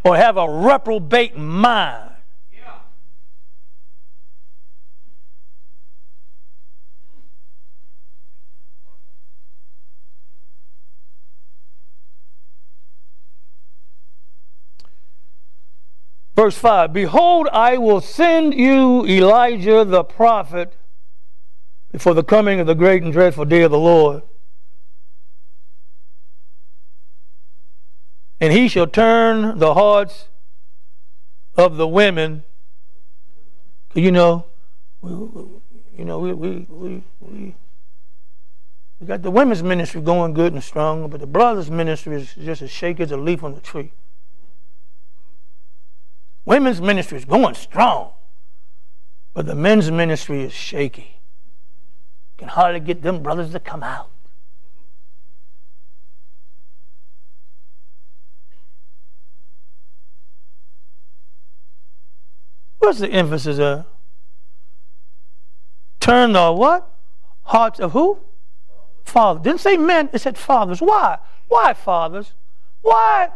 or 0.06 0.16
have 0.16 0.38
a 0.38 0.48
reprobate 0.48 1.36
mind. 1.36 2.09
Verse 16.40 16.58
5 16.58 16.94
Behold, 16.94 17.50
I 17.52 17.78
will 17.78 18.00
send 18.00 18.54
you 18.54 19.06
Elijah 19.06 19.84
the 19.84 20.06
prophet 20.06 20.78
before 21.92 22.14
the 22.14 22.24
coming 22.24 22.62
of 22.62 22.66
the 22.66 22.76
great 22.76 23.04
and 23.04 23.12
dreadful 23.12 23.44
day 23.44 23.64
of 23.64 23.72
the 23.72 23.78
Lord. 23.78 24.22
And 28.40 28.54
he 28.54 28.70
shall 28.70 28.88
turn 28.88 29.60
the 29.60 29.74
hearts 29.74 30.30
of 31.58 31.76
the 31.76 31.90
women. 31.90 32.46
You 33.94 34.14
know, 34.14 34.46
we, 35.02 35.10
you 35.98 36.06
know, 36.06 36.20
we, 36.20 36.32
we, 36.32 36.66
we, 36.70 37.04
we, 37.20 37.56
we 39.02 39.08
got 39.08 39.24
the 39.24 39.32
women's 39.32 39.62
ministry 39.62 40.00
going 40.00 40.34
good 40.34 40.54
and 40.54 40.64
strong, 40.64 41.10
but 41.10 41.20
the 41.20 41.28
brothers' 41.28 41.70
ministry 41.70 42.16
is 42.16 42.34
just 42.34 42.62
as 42.62 42.72
shaky 42.72 43.04
as 43.04 43.12
a 43.12 43.18
leaf 43.18 43.44
on 43.44 43.56
the 43.56 43.60
tree. 43.60 43.92
Women's 46.46 46.82
ministry 46.82 47.18
is 47.18 47.26
going 47.26 47.56
strong, 47.56 48.12
but 49.34 49.46
the 49.46 49.56
men's 49.56 49.92
ministry 49.92 50.44
is 50.44 50.54
shaky. 50.54 51.20
Can 52.38 52.48
hardly 52.48 52.80
get 52.80 53.02
them 53.02 53.22
brothers 53.22 53.52
to 53.52 53.60
come 53.60 53.84
out. 53.84 54.10
What's 62.80 63.00
the 63.00 63.12
emphasis 63.12 63.60
of? 63.60 63.86
Turn 66.00 66.32
the 66.32 66.52
what? 66.52 66.90
Hearts 67.44 67.80
of 67.80 67.92
who? 67.92 68.20
Fathers. 69.04 69.44
Didn't 69.44 69.60
say 69.60 69.78
men, 69.78 70.10
it 70.14 70.20
said 70.20 70.38
fathers. 70.38 70.82
Why? 70.82 71.20
Why 71.50 71.74
fathers? 71.74 72.34
Why? 72.82 73.30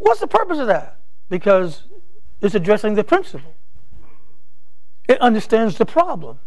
What's 0.00 0.20
the 0.20 0.26
purpose 0.26 0.58
of 0.58 0.66
that? 0.66 0.98
Because 1.28 1.84
it's 2.40 2.54
addressing 2.54 2.94
the 2.94 3.04
principle. 3.04 3.54
It 5.08 5.20
understands 5.20 5.76
the 5.78 5.86
problem 5.86 6.38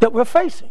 that 0.00 0.12
we're 0.12 0.24
facing. 0.24 0.70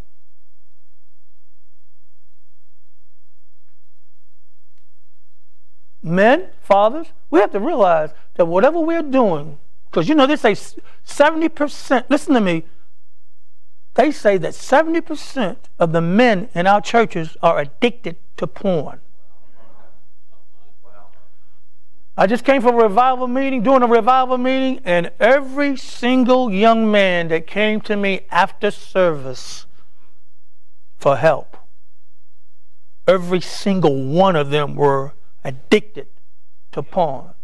Men, 6.02 6.48
fathers, 6.62 7.08
we 7.30 7.40
have 7.40 7.52
to 7.52 7.60
realize 7.60 8.12
that 8.36 8.46
whatever 8.46 8.80
we're 8.80 9.02
doing, 9.02 9.60
because 9.90 10.08
you 10.08 10.16
know 10.16 10.26
they 10.26 10.38
say 10.38 10.54
70%, 10.54 12.10
listen 12.10 12.34
to 12.34 12.42
me, 12.42 12.64
they 13.96 14.12
say 14.12 14.38
that 14.38 14.54
70% 14.54 15.58
of 15.78 15.92
the 15.92 16.02
men 16.02 16.50
in 16.54 16.68
our 16.68 16.80
churches 16.80 17.36
are 17.42 17.60
addicted 17.60 18.16
to 18.38 18.48
porn. 18.48 19.02
I 22.20 22.28
just 22.28 22.44
came 22.44 22.62
from 22.62 22.76
a 22.76 22.84
revival 22.84 23.30
meeting, 23.30 23.64
doing 23.64 23.82
a 23.82 23.88
revival 23.88 24.38
meeting, 24.38 24.82
and 24.84 25.10
every 25.22 25.78
single 25.78 26.52
young 26.52 26.92
man 26.92 27.30
that 27.30 27.48
came 27.48 27.80
to 27.80 27.96
me 27.96 28.26
after 28.30 28.72
service 28.72 29.66
for 30.98 31.16
help, 31.16 31.56
every 33.08 33.40
single 33.40 34.04
one 34.04 34.36
of 34.36 34.50
them 34.50 34.76
were 34.76 35.14
addicted 35.46 36.08
to 36.74 36.84
porn. 36.84 37.36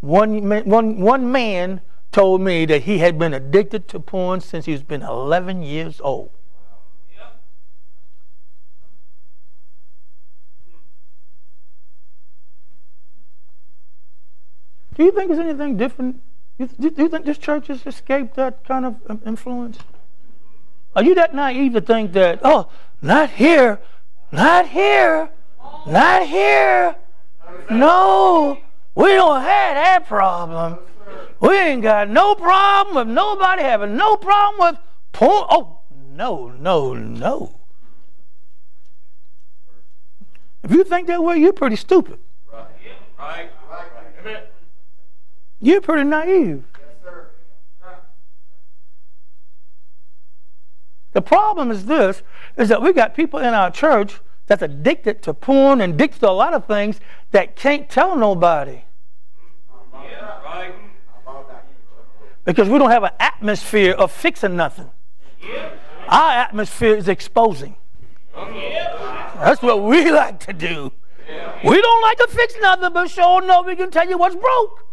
One, 0.00 0.48
one, 0.64 0.98
one 0.98 1.30
man 1.30 1.82
told 2.12 2.40
me 2.40 2.64
that 2.64 2.84
he 2.84 2.96
had 2.96 3.18
been 3.18 3.34
addicted 3.34 3.88
to 3.88 4.00
porn 4.00 4.40
since 4.40 4.64
he's 4.64 4.82
been 4.82 5.02
11 5.02 5.62
years 5.62 6.00
old. 6.00 6.30
Do 15.02 15.06
you 15.06 15.12
think 15.12 15.32
there's 15.32 15.40
anything 15.40 15.76
different? 15.76 16.22
Do 16.60 16.92
you 16.96 17.08
think 17.08 17.24
this 17.24 17.36
church 17.36 17.66
has 17.66 17.84
escaped 17.84 18.36
that 18.36 18.62
kind 18.62 18.86
of 18.86 19.00
um, 19.08 19.20
influence? 19.26 19.78
Are 20.94 21.02
you 21.02 21.16
that 21.16 21.34
naive 21.34 21.72
to 21.72 21.80
think 21.80 22.12
that, 22.12 22.38
oh, 22.44 22.70
not 23.00 23.30
here, 23.30 23.80
not 24.30 24.68
here, 24.68 25.28
not 25.88 26.28
here? 26.28 26.94
No, 27.68 28.58
we 28.94 29.08
don't 29.14 29.40
have 29.40 29.74
that 29.74 30.06
problem. 30.06 30.78
We 31.40 31.50
ain't 31.58 31.82
got 31.82 32.08
no 32.08 32.36
problem 32.36 32.94
with 32.94 33.12
nobody 33.12 33.62
having 33.62 33.96
no 33.96 34.16
problem 34.16 34.70
with 34.70 34.80
porn. 35.10 35.46
Oh, 35.50 35.80
no, 36.12 36.50
no, 36.60 36.94
no. 36.94 37.58
If 40.62 40.70
you 40.70 40.84
think 40.84 41.08
that 41.08 41.24
way, 41.24 41.38
you're 41.38 41.52
pretty 41.52 41.74
stupid. 41.74 42.20
Right. 42.52 42.66
Right. 43.18 43.50
Right. 43.50 43.50
You're 45.62 45.80
pretty 45.80 46.02
naive. 46.02 46.64
The 51.12 51.22
problem 51.22 51.70
is 51.70 51.84
this 51.86 52.22
is 52.56 52.68
that 52.68 52.82
we 52.82 52.92
got 52.92 53.14
people 53.14 53.38
in 53.38 53.54
our 53.54 53.70
church 53.70 54.20
that's 54.46 54.62
addicted 54.62 55.22
to 55.22 55.34
porn 55.34 55.80
and 55.80 55.94
addicted 55.94 56.20
to 56.20 56.30
a 56.30 56.32
lot 56.32 56.52
of 56.52 56.66
things 56.66 56.98
that 57.30 57.54
can't 57.54 57.88
tell 57.88 58.16
nobody. 58.16 58.82
Yeah, 59.94 60.42
right. 60.42 60.74
Because 62.44 62.68
we 62.68 62.78
don't 62.78 62.90
have 62.90 63.04
an 63.04 63.12
atmosphere 63.20 63.92
of 63.92 64.10
fixing 64.10 64.56
nothing. 64.56 64.90
Our 66.08 66.30
atmosphere 66.32 66.96
is 66.96 67.08
exposing. 67.08 67.76
That's 68.34 69.62
what 69.62 69.82
we 69.82 70.10
like 70.10 70.40
to 70.40 70.52
do. 70.52 70.92
We 71.64 71.80
don't 71.80 72.02
like 72.02 72.18
to 72.18 72.26
fix 72.30 72.54
nothing, 72.60 72.92
but 72.92 73.10
sure 73.10 73.44
enough, 73.44 73.66
we 73.66 73.76
can 73.76 73.90
tell 73.90 74.08
you 74.08 74.18
what's 74.18 74.34
broke. 74.34 74.91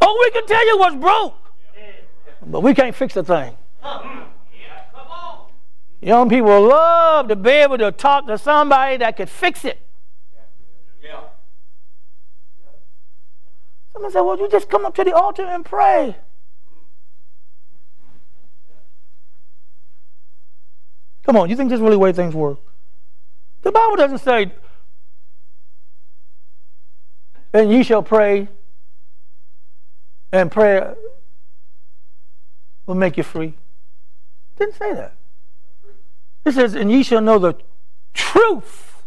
Oh, 0.00 0.18
we 0.20 0.30
can 0.30 0.46
tell 0.46 0.66
you 0.66 0.78
what's 0.78 0.96
broke, 0.96 1.34
but 2.46 2.60
we 2.60 2.74
can't 2.74 2.94
fix 2.94 3.14
the 3.14 3.24
thing. 3.24 3.56
Young 6.00 6.28
people 6.28 6.66
love 6.66 7.28
to 7.28 7.36
be 7.36 7.50
able 7.50 7.78
to 7.78 7.92
talk 7.92 8.26
to 8.26 8.36
somebody 8.36 8.96
that 8.96 9.16
could 9.16 9.28
fix 9.30 9.64
it. 9.64 9.78
Someone 13.92 14.10
said, 14.10 14.22
Well, 14.22 14.38
you 14.38 14.48
just 14.48 14.68
come 14.68 14.84
up 14.84 14.94
to 14.96 15.04
the 15.04 15.14
altar 15.14 15.44
and 15.44 15.64
pray. 15.64 16.16
Come 21.24 21.36
on, 21.36 21.48
you 21.48 21.56
think 21.56 21.70
this 21.70 21.76
is 21.76 21.80
really 21.80 21.94
the 21.94 22.00
way 22.00 22.12
things 22.12 22.34
work? 22.34 22.58
The 23.62 23.70
Bible 23.70 23.96
doesn't 23.96 24.18
say 24.18 24.50
and 27.52 27.72
ye 27.72 27.82
shall 27.82 28.02
pray, 28.02 28.48
and 30.32 30.50
prayer 30.50 30.96
will 32.86 32.94
make 32.94 33.16
you 33.16 33.22
free. 33.22 33.54
Didn't 34.58 34.74
say 34.74 34.94
that. 34.94 35.14
It 36.44 36.52
says, 36.52 36.74
and 36.74 36.90
ye 36.90 37.02
shall 37.02 37.20
know 37.20 37.38
the 37.38 37.54
truth. 38.14 39.04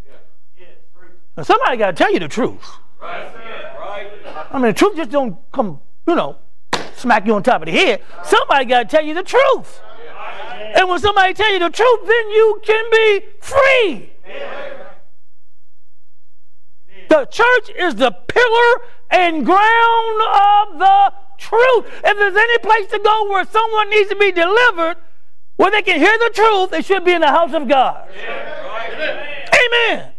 Now 1.35 1.43
somebody 1.43 1.77
got 1.77 1.87
to 1.87 2.03
tell 2.03 2.13
you 2.13 2.19
the 2.19 2.27
truth. 2.27 2.77
I 3.01 4.53
mean, 4.53 4.63
the 4.63 4.73
truth 4.73 4.95
just 4.95 5.11
don't 5.11 5.37
come, 5.51 5.81
you 6.07 6.15
know, 6.15 6.37
smack 6.95 7.25
you 7.25 7.33
on 7.35 7.43
top 7.43 7.61
of 7.61 7.65
the 7.65 7.71
head. 7.71 8.01
Somebody 8.23 8.65
got 8.65 8.89
to 8.89 8.95
tell 8.95 9.03
you 9.05 9.13
the 9.13 9.23
truth. 9.23 9.81
And 10.75 10.87
when 10.89 10.99
somebody 10.99 11.33
tell 11.33 11.51
you 11.51 11.59
the 11.59 11.69
truth, 11.69 11.99
then 12.07 12.29
you 12.29 12.61
can 12.63 12.89
be 12.91 13.21
free. 13.41 14.11
The 17.15 17.25
church 17.27 17.69
is 17.77 17.95
the 17.95 18.11
pillar 18.11 18.81
and 19.09 19.45
ground 19.45 20.21
of 20.21 20.79
the 20.79 21.13
truth. 21.37 21.85
If 22.03 22.17
there's 22.17 22.35
any 22.35 22.57
place 22.57 22.87
to 22.87 22.99
go 22.99 23.29
where 23.29 23.45
someone 23.45 23.89
needs 23.89 24.09
to 24.09 24.17
be 24.17 24.33
delivered, 24.33 24.97
where 25.55 25.71
they 25.71 25.81
can 25.81 25.97
hear 25.97 26.17
the 26.17 26.31
truth, 26.33 26.73
it 26.73 26.83
should 26.83 27.05
be 27.05 27.13
in 27.13 27.21
the 27.21 27.29
house 27.29 27.53
of 27.53 27.69
God. 27.69 28.09
Yeah. 28.17 29.47
Amen. 29.65 30.11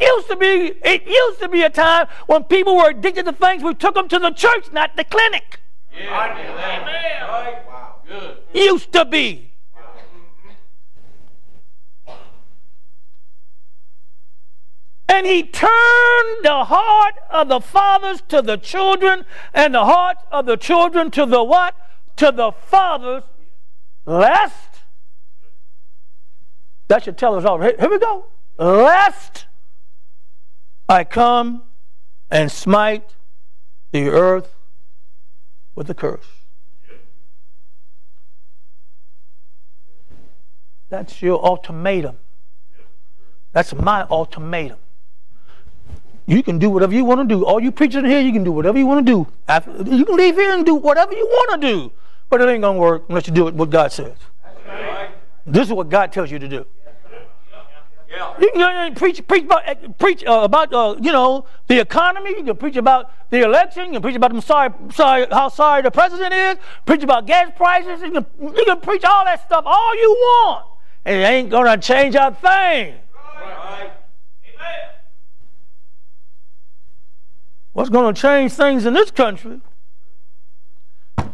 Used 0.00 0.26
to 0.26 0.34
be, 0.34 0.74
it 0.84 1.06
used 1.06 1.38
to 1.38 1.48
be 1.48 1.62
a 1.62 1.70
time 1.70 2.08
when 2.26 2.42
people 2.42 2.74
were 2.74 2.90
addicted 2.90 3.26
to 3.26 3.32
things. 3.32 3.62
We 3.62 3.72
took 3.74 3.94
them 3.94 4.08
to 4.08 4.18
the 4.18 4.30
church, 4.30 4.72
not 4.72 4.96
the 4.96 5.04
clinic. 5.04 5.60
Yeah. 5.96 6.34
Amen. 6.34 7.64
Wow. 7.68 7.94
Good. 8.08 8.38
Used 8.52 8.92
to 8.92 9.04
be. 9.04 9.53
And 15.08 15.26
he 15.26 15.42
turned 15.42 16.38
the 16.42 16.64
heart 16.64 17.14
of 17.30 17.48
the 17.48 17.60
fathers 17.60 18.22
to 18.28 18.42
the 18.42 18.56
children, 18.56 19.24
and 19.52 19.74
the 19.74 19.84
heart 19.84 20.16
of 20.32 20.46
the 20.46 20.56
children 20.56 21.10
to 21.12 21.26
the 21.26 21.44
what? 21.44 21.74
to 22.16 22.30
the 22.30 22.52
fathers, 22.52 23.24
lest, 24.06 24.82
that 26.88 27.04
should 27.04 27.18
tell 27.18 27.34
us 27.34 27.44
all. 27.44 27.60
Here, 27.60 27.74
here 27.78 27.90
we 27.90 27.98
go. 27.98 28.26
Lest 28.58 29.46
I 30.88 31.04
come 31.04 31.62
and 32.30 32.50
smite 32.50 33.14
the 33.90 34.08
earth 34.08 34.54
with 35.74 35.90
a 35.90 35.94
curse. 35.94 36.26
That's 40.88 41.22
your 41.22 41.44
ultimatum. 41.44 42.18
That's 43.52 43.74
my 43.74 44.06
ultimatum. 44.08 44.78
You 46.26 46.42
can 46.42 46.58
do 46.58 46.70
whatever 46.70 46.94
you 46.94 47.04
want 47.04 47.28
to 47.28 47.34
do. 47.34 47.44
All 47.44 47.60
you 47.60 47.70
preachers 47.70 48.02
in 48.02 48.06
here, 48.06 48.20
you 48.20 48.32
can 48.32 48.44
do 48.44 48.52
whatever 48.52 48.78
you 48.78 48.86
want 48.86 49.06
to 49.06 49.12
do. 49.12 49.26
After, 49.46 49.70
you 49.82 50.04
can 50.04 50.16
leave 50.16 50.36
here 50.36 50.52
and 50.52 50.64
do 50.64 50.74
whatever 50.74 51.12
you 51.12 51.26
want 51.26 51.60
to 51.60 51.68
do. 51.68 51.92
But 52.30 52.40
it 52.40 52.48
ain't 52.48 52.62
going 52.62 52.76
to 52.76 52.80
work 52.80 53.04
unless 53.08 53.26
you 53.26 53.34
do 53.34 53.46
it 53.48 53.54
what 53.54 53.70
God 53.70 53.92
says. 53.92 54.16
This 55.46 55.66
is 55.66 55.72
what 55.72 55.90
God 55.90 56.12
tells 56.12 56.30
you 56.30 56.38
to 56.38 56.48
do. 56.48 56.66
You 58.40 58.50
can 58.52 58.94
preach, 58.94 59.26
preach 59.26 59.44
about, 59.44 59.98
preach 59.98 60.24
uh, 60.24 60.40
about 60.44 60.72
uh, 60.72 60.96
you 61.00 61.10
know, 61.10 61.46
the 61.66 61.80
economy. 61.80 62.30
You 62.30 62.44
can 62.44 62.56
preach 62.56 62.76
about 62.76 63.10
the 63.30 63.42
election. 63.42 63.86
You 63.86 63.92
can 63.92 64.02
preach 64.02 64.16
about 64.16 64.30
them 64.30 64.40
sorry, 64.40 64.72
sorry, 64.92 65.26
how 65.30 65.48
sorry 65.48 65.82
the 65.82 65.90
president 65.90 66.32
is. 66.32 66.56
Preach 66.86 67.02
about 67.02 67.26
gas 67.26 67.50
prices. 67.56 68.02
You 68.02 68.12
can, 68.12 68.26
you 68.40 68.64
can 68.64 68.80
preach 68.80 69.04
all 69.04 69.24
that 69.24 69.44
stuff 69.44 69.64
all 69.66 69.94
you 69.96 70.10
want. 70.10 70.66
And 71.04 71.20
it 71.20 71.24
ain't 71.24 71.50
going 71.50 71.66
to 71.66 71.76
change 71.76 72.14
a 72.14 72.30
thing. 72.30 72.94
Right. 73.40 73.90
What's 77.74 77.90
going 77.90 78.14
to 78.14 78.20
change 78.20 78.52
things 78.52 78.86
in 78.86 78.94
this 78.94 79.10
country 79.10 79.60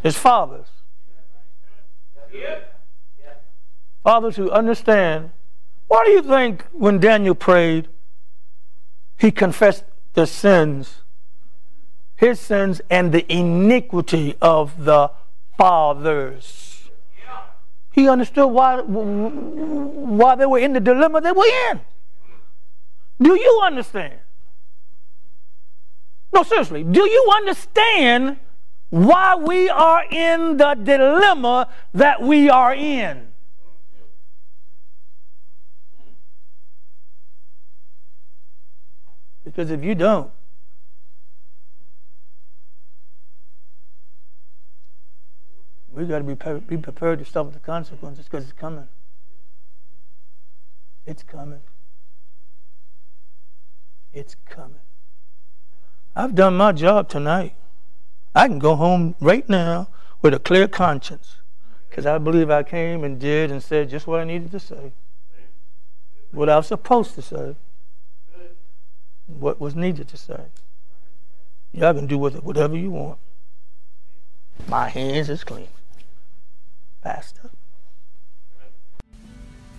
is 0.02 0.16
fathers. 0.16 0.66
Fathers 4.02 4.36
who 4.36 4.50
understand. 4.50 5.30
Why 5.86 6.02
do 6.06 6.12
you 6.12 6.22
think 6.22 6.64
when 6.72 6.98
Daniel 6.98 7.34
prayed, 7.34 7.88
he 9.18 9.30
confessed 9.30 9.84
the 10.14 10.26
sins, 10.26 11.02
his 12.16 12.40
sins, 12.40 12.80
and 12.88 13.12
the 13.12 13.30
iniquity 13.30 14.34
of 14.40 14.84
the 14.84 15.10
fathers? 15.58 16.88
He 17.90 18.08
understood 18.08 18.48
why, 18.48 18.80
why 18.80 20.36
they 20.36 20.46
were 20.46 20.58
in 20.58 20.72
the 20.72 20.80
dilemma 20.80 21.20
they 21.20 21.32
were 21.32 21.44
in. 21.70 21.80
Do 23.20 23.34
you 23.34 23.60
understand? 23.62 24.20
No, 26.32 26.42
seriously, 26.42 26.84
do 26.84 27.02
you 27.02 27.32
understand 27.34 28.38
why 28.90 29.36
we 29.36 29.68
are 29.68 30.04
in 30.10 30.56
the 30.56 30.74
dilemma 30.74 31.68
that 31.94 32.22
we 32.22 32.48
are 32.48 32.74
in? 32.74 33.28
Because 39.44 39.70
if 39.70 39.82
you 39.82 39.94
don't, 39.94 40.30
we 45.92 46.04
got 46.04 46.18
to 46.18 46.24
be, 46.24 46.60
be 46.66 46.76
prepared 46.76 47.18
to 47.18 47.24
suffer 47.24 47.50
the 47.50 47.58
consequences 47.58 48.26
because 48.26 48.44
it's 48.44 48.52
coming. 48.52 48.86
It's 51.06 51.22
coming. 51.24 51.62
It's 54.12 54.36
coming. 54.44 54.80
I've 56.14 56.34
done 56.34 56.56
my 56.56 56.72
job 56.72 57.08
tonight. 57.08 57.54
I 58.34 58.48
can 58.48 58.58
go 58.58 58.76
home 58.76 59.14
right 59.20 59.48
now 59.48 59.88
with 60.22 60.34
a 60.34 60.38
clear 60.38 60.68
conscience 60.68 61.36
because 61.88 62.06
I 62.06 62.18
believe 62.18 62.50
I 62.50 62.62
came 62.62 63.04
and 63.04 63.18
did 63.18 63.50
and 63.50 63.62
said 63.62 63.90
just 63.90 64.06
what 64.06 64.20
I 64.20 64.24
needed 64.24 64.50
to 64.52 64.60
say, 64.60 64.92
what 66.30 66.48
I 66.48 66.56
was 66.56 66.66
supposed 66.66 67.14
to 67.16 67.22
say, 67.22 67.56
what 69.26 69.60
was 69.60 69.74
needed 69.74 70.08
to 70.08 70.16
say. 70.16 70.40
Y'all 71.72 71.94
can 71.94 72.06
do 72.06 72.18
with 72.18 72.34
it 72.34 72.44
whatever 72.44 72.76
you 72.76 72.90
want. 72.90 73.18
My 74.68 74.88
hands 74.88 75.30
is 75.30 75.44
clean. 75.44 75.68
Pastor. 77.02 77.50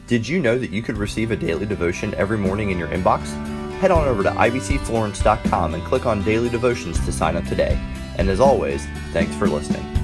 Did 0.08 0.28
you 0.28 0.40
know 0.40 0.58
that 0.58 0.72
you 0.72 0.82
could 0.82 0.98
receive 0.98 1.32
a 1.32 1.36
daily 1.36 1.66
devotion 1.66 2.14
every 2.16 2.38
morning 2.38 2.72
in 2.72 2.78
your 2.78 2.88
inbox? 2.88 3.61
Head 3.82 3.90
on 3.90 4.08
over 4.08 4.22
to 4.22 4.30
ibcflorence.com 4.30 5.74
and 5.74 5.84
click 5.84 6.06
on 6.06 6.24
Daily 6.24 6.50
Devotions 6.50 7.04
to 7.04 7.12
sign 7.12 7.36
up 7.36 7.44
today. 7.46 7.80
And 8.20 8.30
as 8.30 8.40
always, 8.40 8.86
thanks 9.12 9.36
for 9.36 9.50
listening. 9.50 10.01